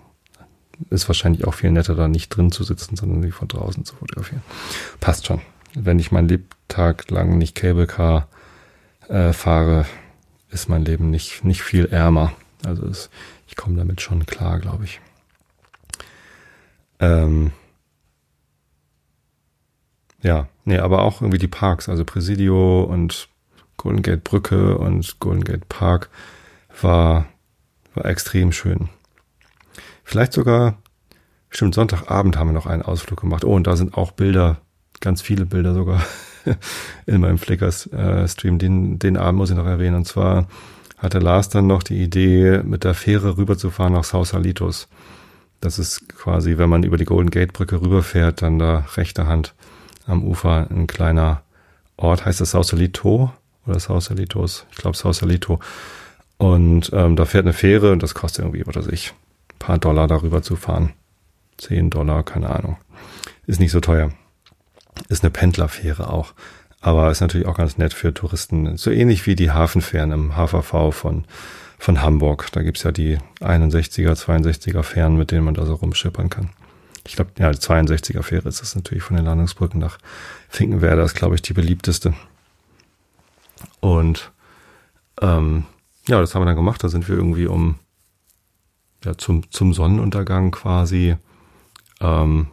[0.90, 3.96] ist wahrscheinlich auch viel netter, da nicht drin zu sitzen, sondern sie von draußen zu
[3.96, 4.42] fotografieren.
[5.00, 5.40] Passt schon.
[5.74, 8.28] Wenn ich mein Lebtag lang nicht Cable Car
[9.08, 9.84] äh, fahre,
[10.56, 12.32] ist mein Leben nicht, nicht viel ärmer.
[12.64, 13.10] Also es,
[13.46, 15.00] ich komme damit schon klar, glaube ich.
[16.98, 17.52] Ähm,
[20.22, 23.28] ja, nee, aber auch irgendwie die Parks, also Presidio und
[23.76, 26.08] Golden Gate Brücke und Golden Gate Park
[26.80, 27.26] war,
[27.94, 28.88] war extrem schön.
[30.04, 30.78] Vielleicht sogar,
[31.50, 33.44] stimmt, Sonntagabend haben wir noch einen Ausflug gemacht.
[33.44, 34.56] Oh, und da sind auch Bilder,
[35.00, 36.02] ganz viele Bilder sogar
[37.06, 38.58] in meinem Flickr-Stream.
[38.58, 39.96] Den, den Abend muss ich noch erwähnen.
[39.96, 40.46] Und zwar
[40.98, 44.88] hatte Lars dann noch die Idee, mit der Fähre rüberzufahren nach Sausalitos.
[45.60, 49.54] Das ist quasi, wenn man über die Golden Gate Brücke rüberfährt, dann da rechte Hand
[50.06, 51.42] am Ufer ein kleiner
[51.96, 53.32] Ort, heißt das Sausalito
[53.66, 54.66] oder Sausalitos?
[54.70, 55.60] Ich glaube Sausalito.
[56.38, 59.14] Und ähm, da fährt eine Fähre und das kostet irgendwie, was weiß ich,
[59.54, 60.92] ein paar Dollar darüber zu fahren.
[61.56, 62.76] Zehn Dollar, keine Ahnung.
[63.46, 64.12] Ist nicht so teuer.
[65.08, 66.32] Ist eine Pendlerfähre auch.
[66.80, 68.76] Aber ist natürlich auch ganz nett für Touristen.
[68.76, 71.24] So ähnlich wie die Hafenfähren im HVV von,
[71.78, 72.48] von Hamburg.
[72.52, 76.50] Da gibt's ja die 61er, 62er Fähren, mit denen man da so rumschippern kann
[77.08, 79.98] ich glaube, ja, die 62er Fähre ist das natürlich von den Landungsbrücken nach
[80.48, 82.14] Finkenwerder, ist, glaube ich, die beliebteste.
[83.80, 84.32] Und
[85.20, 85.64] ähm,
[86.08, 86.82] ja, das haben wir dann gemacht.
[86.82, 87.78] Da sind wir irgendwie um
[89.04, 91.16] ja, zum, zum Sonnenuntergang quasi
[92.00, 92.48] ähm,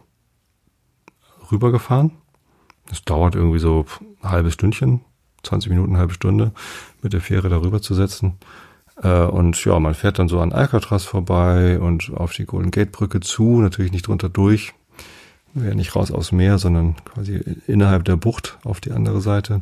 [1.50, 2.12] rübergefahren.
[2.88, 3.86] Das dauert irgendwie so
[4.22, 5.00] ein halbes Stündchen,
[5.42, 6.52] 20 Minuten, halbe Stunde,
[7.02, 8.34] mit der Fähre darüber zu setzen.
[9.02, 12.92] Äh, und ja, man fährt dann so an Alcatraz vorbei und auf die Golden Gate
[12.92, 14.72] Brücke zu, natürlich nicht drunter durch.
[15.54, 19.60] Wäre nicht raus aus Meer, sondern quasi innerhalb der Bucht auf die andere Seite.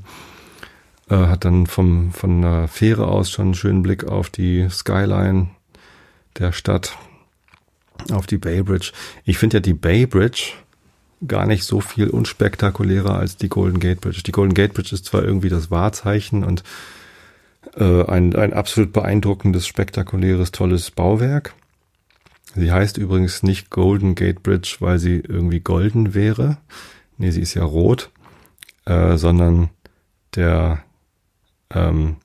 [1.08, 5.50] Äh, hat dann vom, von der Fähre aus schon einen schönen Blick auf die Skyline
[6.38, 6.96] der Stadt,
[8.10, 8.92] auf die Bay Bridge.
[9.24, 10.54] Ich finde ja die Bay Bridge
[11.26, 14.22] gar nicht so viel unspektakulärer als die Golden Gate Bridge.
[14.24, 16.62] Die Golden Gate Bridge ist zwar irgendwie das Wahrzeichen und
[17.76, 21.54] äh, ein, ein absolut beeindruckendes, spektakuläres, tolles Bauwerk.
[22.54, 26.58] Sie heißt übrigens nicht Golden Gate Bridge, weil sie irgendwie golden wäre.
[27.16, 28.10] Nee, sie ist ja rot,
[28.84, 29.70] äh, sondern
[30.34, 30.82] der
[31.70, 32.16] ähm,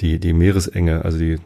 [0.00, 1.38] die die Meeresenge, also die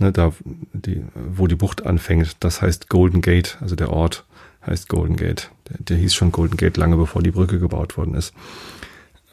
[0.00, 0.32] ne, da
[0.72, 4.24] die wo die Bucht anfängt, das heißt Golden Gate, also der Ort
[4.66, 5.50] heißt Golden Gate.
[5.68, 8.34] Der, der hieß schon Golden Gate lange bevor die Brücke gebaut worden ist.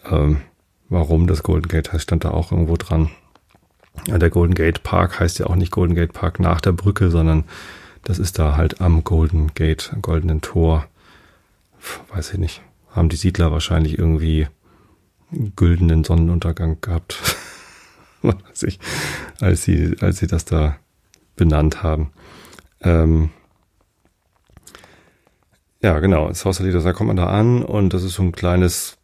[0.09, 0.41] Ähm,
[0.89, 3.09] warum das Golden Gate heißt, stand da auch irgendwo dran.
[4.07, 7.09] Ja, der Golden Gate Park heißt ja auch nicht Golden Gate Park nach der Brücke,
[7.09, 7.43] sondern
[8.03, 10.87] das ist da halt am Golden Gate, am Goldenen Tor.
[12.13, 12.61] Weiß ich nicht.
[12.89, 14.47] Haben die Siedler wahrscheinlich irgendwie
[15.55, 17.17] güldenen Sonnenuntergang gehabt.
[18.21, 18.79] weiß ich,
[19.39, 20.77] als sie, als sie das da
[21.35, 22.11] benannt haben.
[22.81, 23.29] Ähm,
[25.81, 28.97] ja, genau, Sausalito, da kommt man da an und das ist so ein kleines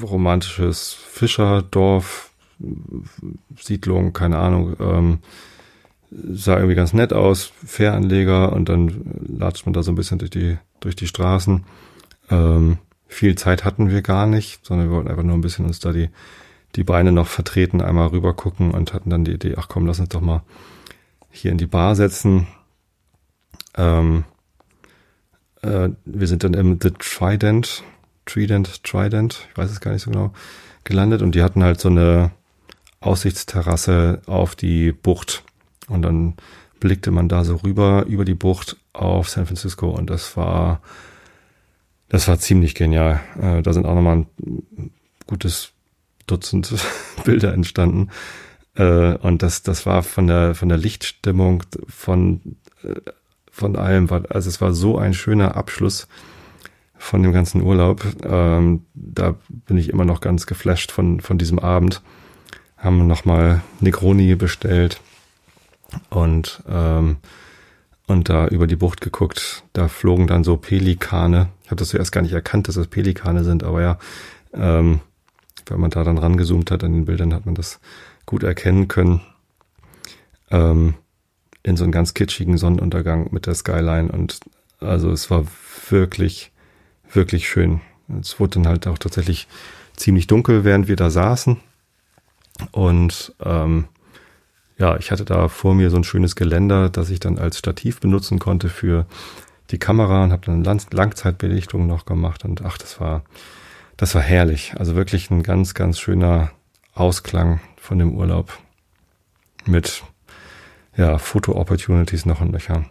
[0.00, 2.30] romantisches Fischerdorf,
[3.56, 5.18] Siedlung, keine Ahnung, ähm,
[6.10, 10.30] sah irgendwie ganz nett aus, Fähranleger und dann latscht man da so ein bisschen durch
[10.30, 11.64] die, durch die Straßen.
[12.30, 12.78] Ähm,
[13.08, 15.92] viel Zeit hatten wir gar nicht, sondern wir wollten einfach nur ein bisschen uns da
[15.92, 16.10] die,
[16.76, 20.00] die Beine noch vertreten, einmal rüber gucken und hatten dann die Idee, ach komm, lass
[20.00, 20.42] uns doch mal
[21.30, 22.46] hier in die Bar setzen.
[23.76, 24.24] Ähm,
[25.62, 27.82] äh, wir sind dann im The Trident,
[28.26, 30.32] Trident, Trident, ich weiß es gar nicht so genau,
[30.84, 32.30] gelandet und die hatten halt so eine
[33.00, 35.42] Aussichtsterrasse auf die Bucht
[35.88, 36.34] und dann
[36.80, 40.80] blickte man da so rüber über die Bucht auf San Francisco und das war
[42.12, 43.20] das war ziemlich genial.
[43.40, 44.90] Äh, da sind auch nochmal ein
[45.26, 45.72] gutes
[46.26, 46.70] Dutzend
[47.24, 48.10] Bilder entstanden.
[48.74, 53.00] Äh, und das, das war von der, von der Lichtstimmung, von, äh,
[53.52, 56.08] von allem, war, also es war so ein schöner Abschluss
[56.96, 58.02] von dem ganzen Urlaub.
[58.24, 62.02] Ähm, da bin ich immer noch ganz geflasht von, von diesem Abend.
[62.78, 65.00] Haben nochmal Negroni bestellt
[66.08, 67.18] und, ähm,
[68.06, 69.64] und da über die Bucht geguckt.
[69.74, 71.48] Da flogen dann so Pelikane.
[71.64, 73.98] Ich habe das zuerst gar nicht erkannt, dass das Pelikane sind, aber ja,
[74.54, 75.00] ähm,
[75.66, 77.80] wenn man da dann rangezoomt hat an den Bildern, hat man das
[78.24, 79.20] gut erkennen können.
[80.50, 80.94] Ähm,
[81.62, 84.40] in so einen ganz kitschigen Sonnenuntergang mit der Skyline und
[84.80, 85.44] also es war
[85.88, 86.50] wirklich,
[87.10, 87.80] wirklich schön.
[88.20, 89.46] Es wurde dann halt auch tatsächlich
[89.96, 91.58] ziemlich dunkel, während wir da saßen.
[92.72, 93.86] Und ähm,
[94.78, 98.00] ja, ich hatte da vor mir so ein schönes Geländer, das ich dann als Stativ
[98.00, 99.06] benutzen konnte für
[99.70, 103.22] die Kamera und habe dann Langzeitbelichtung noch gemacht und ach, das war,
[103.96, 104.74] das war herrlich.
[104.76, 106.50] Also wirklich ein ganz, ganz schöner
[106.94, 108.58] Ausklang von dem Urlaub
[109.64, 110.02] mit
[110.96, 112.84] ja, Foto-Opportunities noch und nöcher.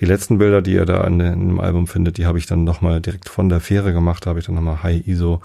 [0.00, 3.00] Die letzten Bilder, die ihr da in, dem Album findet, die habe ich dann nochmal
[3.00, 5.40] direkt von der Fähre gemacht, da habe ich dann nochmal High ISO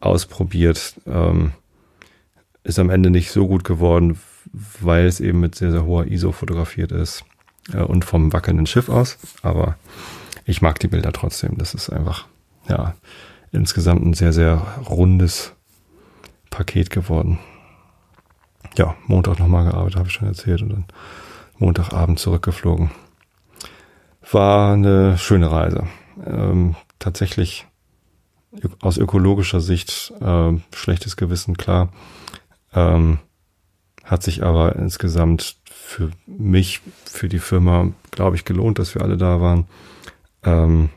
[0.00, 0.94] ausprobiert.
[1.06, 1.52] Ähm,
[2.64, 4.18] ist am Ende nicht so gut geworden,
[4.80, 7.24] weil es eben mit sehr, sehr hoher ISO fotografiert ist
[7.72, 9.18] äh, und vom wackelnden Schiff aus.
[9.42, 9.76] Aber
[10.44, 11.58] ich mag die Bilder trotzdem.
[11.58, 12.26] Das ist einfach,
[12.68, 12.94] ja,
[13.52, 14.56] insgesamt ein sehr, sehr
[14.88, 15.52] rundes
[16.50, 17.38] Paket geworden.
[18.76, 20.84] Ja, Montag nochmal gearbeitet, habe ich schon erzählt, und dann
[21.58, 22.90] Montagabend zurückgeflogen.
[24.30, 25.86] War eine schöne Reise.
[26.24, 27.66] Ähm, tatsächlich
[28.80, 31.90] aus ökologischer Sicht äh, schlechtes Gewissen, klar.
[32.74, 33.18] Ähm,
[34.04, 39.16] hat sich aber insgesamt für mich, für die Firma, glaube ich, gelohnt, dass wir alle
[39.16, 39.66] da waren.
[40.44, 40.90] Ähm,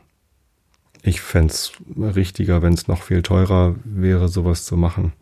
[1.02, 5.12] ich fände es richtiger, wenn es noch viel teurer wäre, sowas zu machen.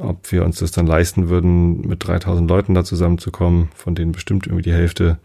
[0.00, 4.46] Ob wir uns das dann leisten würden, mit 3000 Leuten da zusammenzukommen, von denen bestimmt
[4.46, 5.18] irgendwie die Hälfte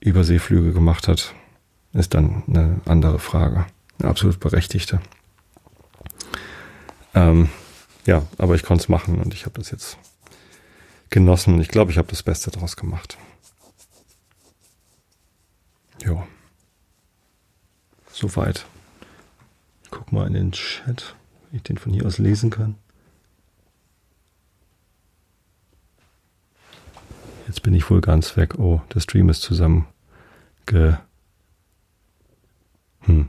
[0.00, 1.34] Überseeflüge gemacht hat,
[1.92, 3.66] ist dann eine andere Frage.
[3.98, 5.00] Eine absolut berechtigte.
[7.14, 7.48] Ähm,
[8.06, 9.98] ja, aber ich konnte es machen und ich habe das jetzt
[11.10, 13.16] genossen und ich glaube, ich habe das Beste daraus gemacht.
[16.04, 16.26] Ja.
[18.10, 18.66] Soweit.
[19.84, 21.14] Ich guck mal in den Chat,
[21.50, 22.76] wie ich den von hier aus lesen kann.
[27.46, 28.58] Jetzt bin ich wohl ganz weg.
[28.58, 29.86] Oh, der Stream ist zusammen
[30.66, 30.94] ge
[33.00, 33.28] hm.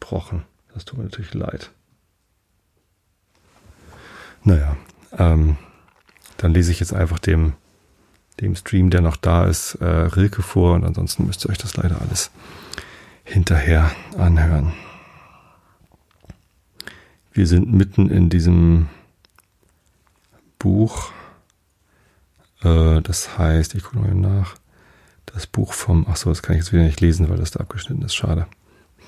[0.00, 0.44] brochen.
[0.72, 1.70] Das tut mir natürlich leid.
[4.44, 4.76] Naja,
[5.12, 5.56] ähm,
[6.36, 7.54] dann lese ich jetzt einfach dem,
[8.40, 11.76] dem Stream, der noch da ist, äh, Rilke vor und ansonsten müsst ihr euch das
[11.76, 12.30] leider alles
[13.24, 14.72] hinterher anhören.
[17.32, 18.88] Wir sind mitten in diesem
[20.58, 21.10] Buch.
[22.64, 24.56] Äh, das heißt, ich gucke mal nach.
[25.26, 27.60] Das Buch vom, ach so, das kann ich jetzt wieder nicht lesen, weil das da
[27.60, 28.14] abgeschnitten ist.
[28.14, 28.46] Schade.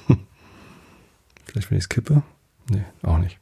[1.45, 2.23] Vielleicht, wenn ich es kippe?
[2.71, 3.39] Nee, auch nicht.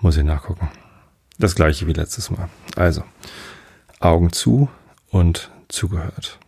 [0.00, 0.68] Muss ich nachgucken.
[1.38, 2.48] Das gleiche wie letztes Mal.
[2.76, 3.04] Also,
[4.00, 4.68] Augen zu
[5.10, 6.38] und zugehört.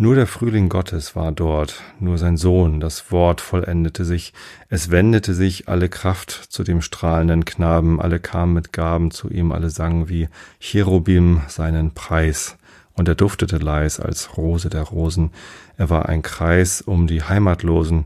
[0.00, 4.32] Nur der Frühling Gottes war dort, nur sein Sohn, das Wort vollendete sich,
[4.70, 9.52] es wendete sich alle Kraft zu dem strahlenden Knaben, alle kamen mit Gaben zu ihm,
[9.52, 12.56] alle sangen wie Cherubim seinen Preis,
[12.94, 15.32] und er duftete leis als Rose der Rosen,
[15.76, 18.04] er war ein Kreis um die Heimatlosen,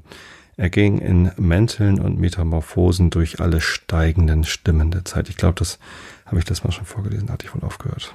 [0.56, 5.28] er ging in Mänteln und Metamorphosen durch alle steigenden Stimmen der Zeit.
[5.28, 5.78] Ich glaube, das
[6.26, 8.12] habe ich das mal schon vorgelesen, hatte ich wohl aufgehört.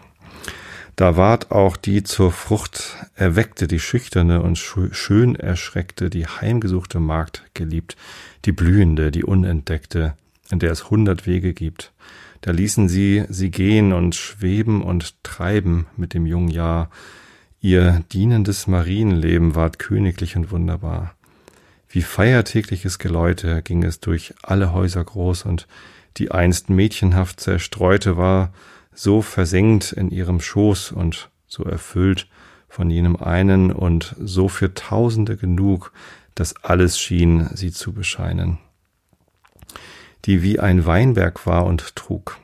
[0.99, 7.45] Da ward auch die zur Frucht erweckte, die schüchterne und schön erschreckte, die heimgesuchte Magd
[7.53, 7.95] geliebt,
[8.43, 10.15] die blühende, die unentdeckte,
[10.51, 11.93] in der es hundert Wege gibt.
[12.41, 16.89] Da ließen sie sie gehen und schweben und treiben mit dem jungen Jahr.
[17.61, 21.15] Ihr dienendes Marienleben ward königlich und wunderbar.
[21.87, 25.65] Wie feiertägliches Geläute ging es durch alle Häuser groß und
[26.17, 28.51] die einst mädchenhaft zerstreute war
[28.99, 32.27] so versenkt in ihrem Schoß und so erfüllt
[32.67, 35.93] von jenem einen und so für Tausende genug,
[36.35, 38.57] dass alles schien, sie zu bescheinen.
[40.25, 42.39] Die wie ein Weinberg war und trug,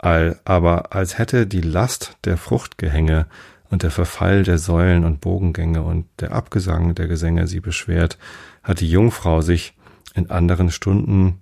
[0.00, 3.26] all, aber als hätte die Last der Fruchtgehänge
[3.70, 8.18] und der Verfall der Säulen und Bogengänge und der Abgesang der Gesänge sie beschwert,
[8.64, 9.76] hat die Jungfrau sich
[10.16, 11.40] in anderen Stunden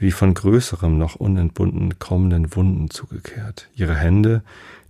[0.00, 3.68] wie von größerem noch unentbunden kommenden Wunden zugekehrt.
[3.74, 4.42] Ihre Hände,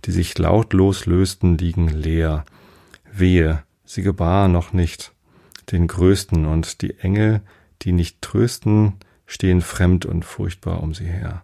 [0.05, 2.45] die sich lautlos lösten, liegen leer.
[3.11, 5.11] Wehe, sie gebar noch nicht
[5.71, 7.41] den Größten, und die Engel,
[7.81, 8.93] die nicht trösten,
[9.25, 11.43] stehen fremd und furchtbar um sie her.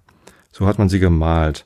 [0.52, 1.66] So hat man sie gemalt.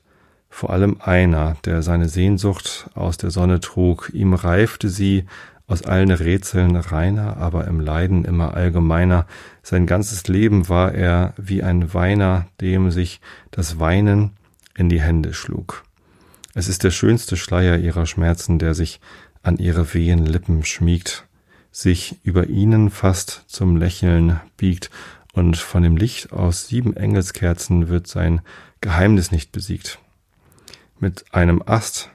[0.50, 4.10] Vor allem einer, der seine Sehnsucht aus der Sonne trug.
[4.14, 5.26] Ihm reifte sie
[5.72, 9.26] aus allen Rätseln reiner, aber im Leiden immer allgemeiner.
[9.64, 13.22] Sein ganzes Leben war er wie ein Weiner, dem sich
[13.52, 14.32] das Weinen
[14.76, 15.84] in die Hände schlug.
[16.54, 19.00] Es ist der schönste Schleier ihrer Schmerzen, der sich
[19.44, 21.26] an ihre wehen Lippen schmiegt,
[21.72, 24.90] sich über ihnen fast zum Lächeln biegt,
[25.34, 28.42] und von dem Licht aus sieben Engelskerzen wird sein
[28.82, 29.98] Geheimnis nicht besiegt.
[31.00, 32.10] Mit einem Ast,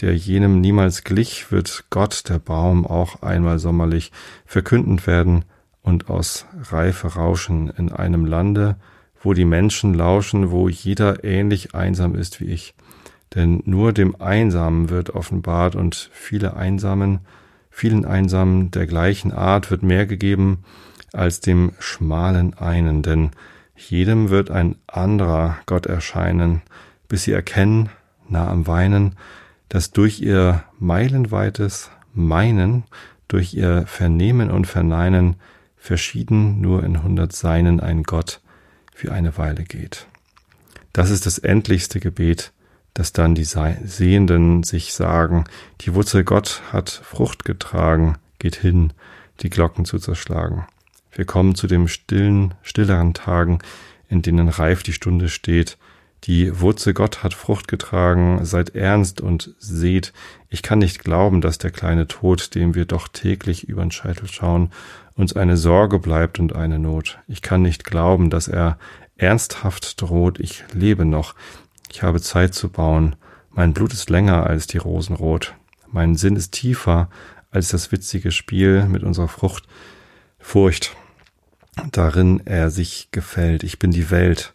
[0.00, 4.12] der jenem niemals glich, wird Gott, der Baum, auch einmal sommerlich
[4.46, 5.44] verkündend werden
[5.82, 8.76] und aus Reife rauschen in einem Lande,
[9.22, 12.74] wo die Menschen lauschen, wo jeder ähnlich einsam ist wie ich.
[13.34, 17.20] Denn nur dem Einsamen wird offenbart und viele Einsamen,
[17.70, 20.64] vielen Einsamen der gleichen Art wird mehr gegeben
[21.12, 23.30] als dem schmalen einen, denn
[23.76, 26.62] jedem wird ein anderer Gott erscheinen,
[27.08, 27.88] bis sie erkennen,
[28.28, 29.16] nah am Weinen,
[29.70, 32.84] dass durch ihr meilenweites Meinen,
[33.28, 35.36] durch ihr Vernehmen und Verneinen
[35.76, 38.42] verschieden nur in hundert Seinen ein Gott
[38.92, 40.06] für eine Weile geht.
[40.92, 42.52] Das ist das endlichste Gebet,
[42.94, 45.44] dass dann die Sehenden sich sagen,
[45.80, 48.92] die Wurzel Gott hat Frucht getragen, geht hin,
[49.40, 50.66] die Glocken zu zerschlagen.
[51.12, 53.60] Wir kommen zu dem stillen, stilleren Tagen,
[54.08, 55.78] in denen reif die Stunde steht.
[56.24, 60.12] Die Wurzel Gott hat Frucht getragen, seid ernst und seht,
[60.50, 64.70] ich kann nicht glauben, dass der kleine Tod, dem wir doch täglich übern Scheitel schauen,
[65.14, 67.18] uns eine Sorge bleibt und eine Not.
[67.26, 68.78] Ich kann nicht glauben, dass er
[69.16, 71.34] ernsthaft droht, ich lebe noch,
[71.90, 73.16] ich habe Zeit zu bauen.
[73.50, 75.54] Mein Blut ist länger als die Rosenrot.
[75.90, 77.10] Mein Sinn ist tiefer
[77.50, 79.66] als das witzige Spiel mit unserer Frucht.
[80.38, 80.96] Furcht,
[81.92, 83.64] darin er sich gefällt.
[83.64, 84.54] Ich bin die Welt,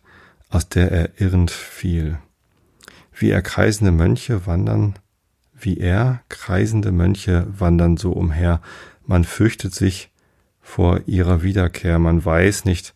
[0.50, 2.20] aus der er irrend fiel.
[3.14, 5.00] Wie er kreisende Mönche wandern,
[5.54, 8.62] wie er kreisende Mönche wandern so umher.
[9.06, 10.12] Man fürchtet sich
[10.62, 12.00] vor ihrer Wiederkehr.
[12.00, 12.94] Man weiß nicht,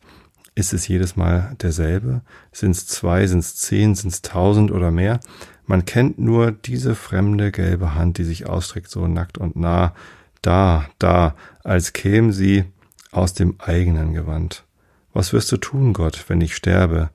[0.55, 2.21] ist es jedes Mal derselbe?
[2.51, 5.19] Sind es zwei, sind es zehn, sind es tausend oder mehr?
[5.65, 9.93] Man kennt nur diese fremde gelbe Hand, die sich ausstreckt so nackt und nah,
[10.41, 12.65] da, da, als käme sie
[13.11, 14.65] aus dem eigenen Gewand.
[15.13, 17.09] Was wirst du tun, Gott, wenn ich sterbe?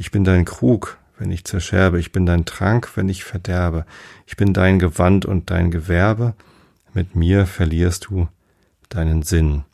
[0.00, 3.84] Ich bin dein Krug, wenn ich zerscherbe, ich bin dein Trank, wenn ich verderbe,
[4.26, 6.34] ich bin dein Gewand und dein Gewerbe,
[6.94, 8.28] mit mir verlierst du
[8.90, 9.64] deinen Sinn.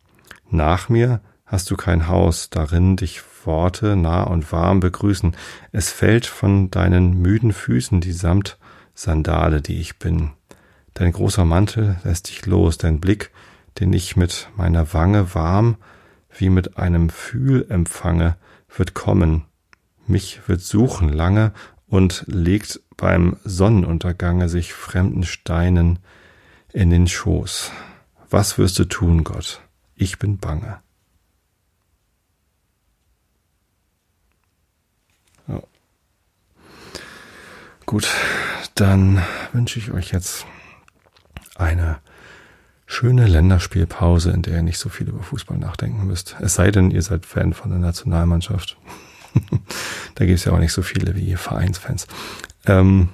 [0.49, 5.37] Nach mir hast du kein Haus, darin dich Worte nah und warm begrüßen.
[5.73, 10.31] Es fällt von deinen müden Füßen die Samtsandale, die ich bin.
[10.95, 13.31] Dein großer Mantel lässt dich los, dein Blick,
[13.79, 15.77] den ich mit meiner Wange warm
[16.35, 18.39] wie mit einem Fühl empfange,
[18.75, 19.45] wird kommen,
[20.09, 21.53] mich wird suchen lange
[21.87, 25.99] und legt beim Sonnenuntergange sich fremden Steinen
[26.73, 27.71] in den Schoß.
[28.31, 29.61] Was wirst du tun, Gott?
[29.95, 30.81] Ich bin bange.
[37.87, 38.09] Gut,
[38.75, 39.23] dann
[39.53, 40.47] wünsche ich euch jetzt
[41.55, 41.99] eine
[42.87, 46.35] schöne Länderspielpause, in der ihr nicht so viel über Fußball nachdenken müsst.
[46.41, 48.79] Es sei denn, ihr seid Fan von der Nationalmannschaft.
[50.15, 52.07] da gibt es ja auch nicht so viele wie Vereinsfans.
[52.67, 53.09] Ähm,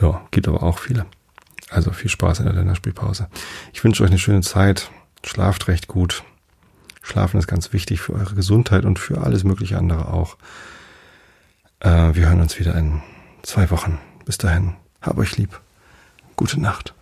[0.00, 1.06] ja, gibt aber auch viele.
[1.70, 3.28] Also viel Spaß in der Länderspielpause.
[3.72, 4.90] Ich wünsche euch eine schöne Zeit.
[5.24, 6.24] Schlaft recht gut.
[7.02, 10.36] Schlafen ist ganz wichtig für eure Gesundheit und für alles mögliche andere auch.
[11.80, 13.02] Äh, wir hören uns wieder in
[13.42, 13.98] zwei Wochen.
[14.24, 15.60] Bis dahin, hab euch lieb.
[16.36, 16.94] Gute Nacht.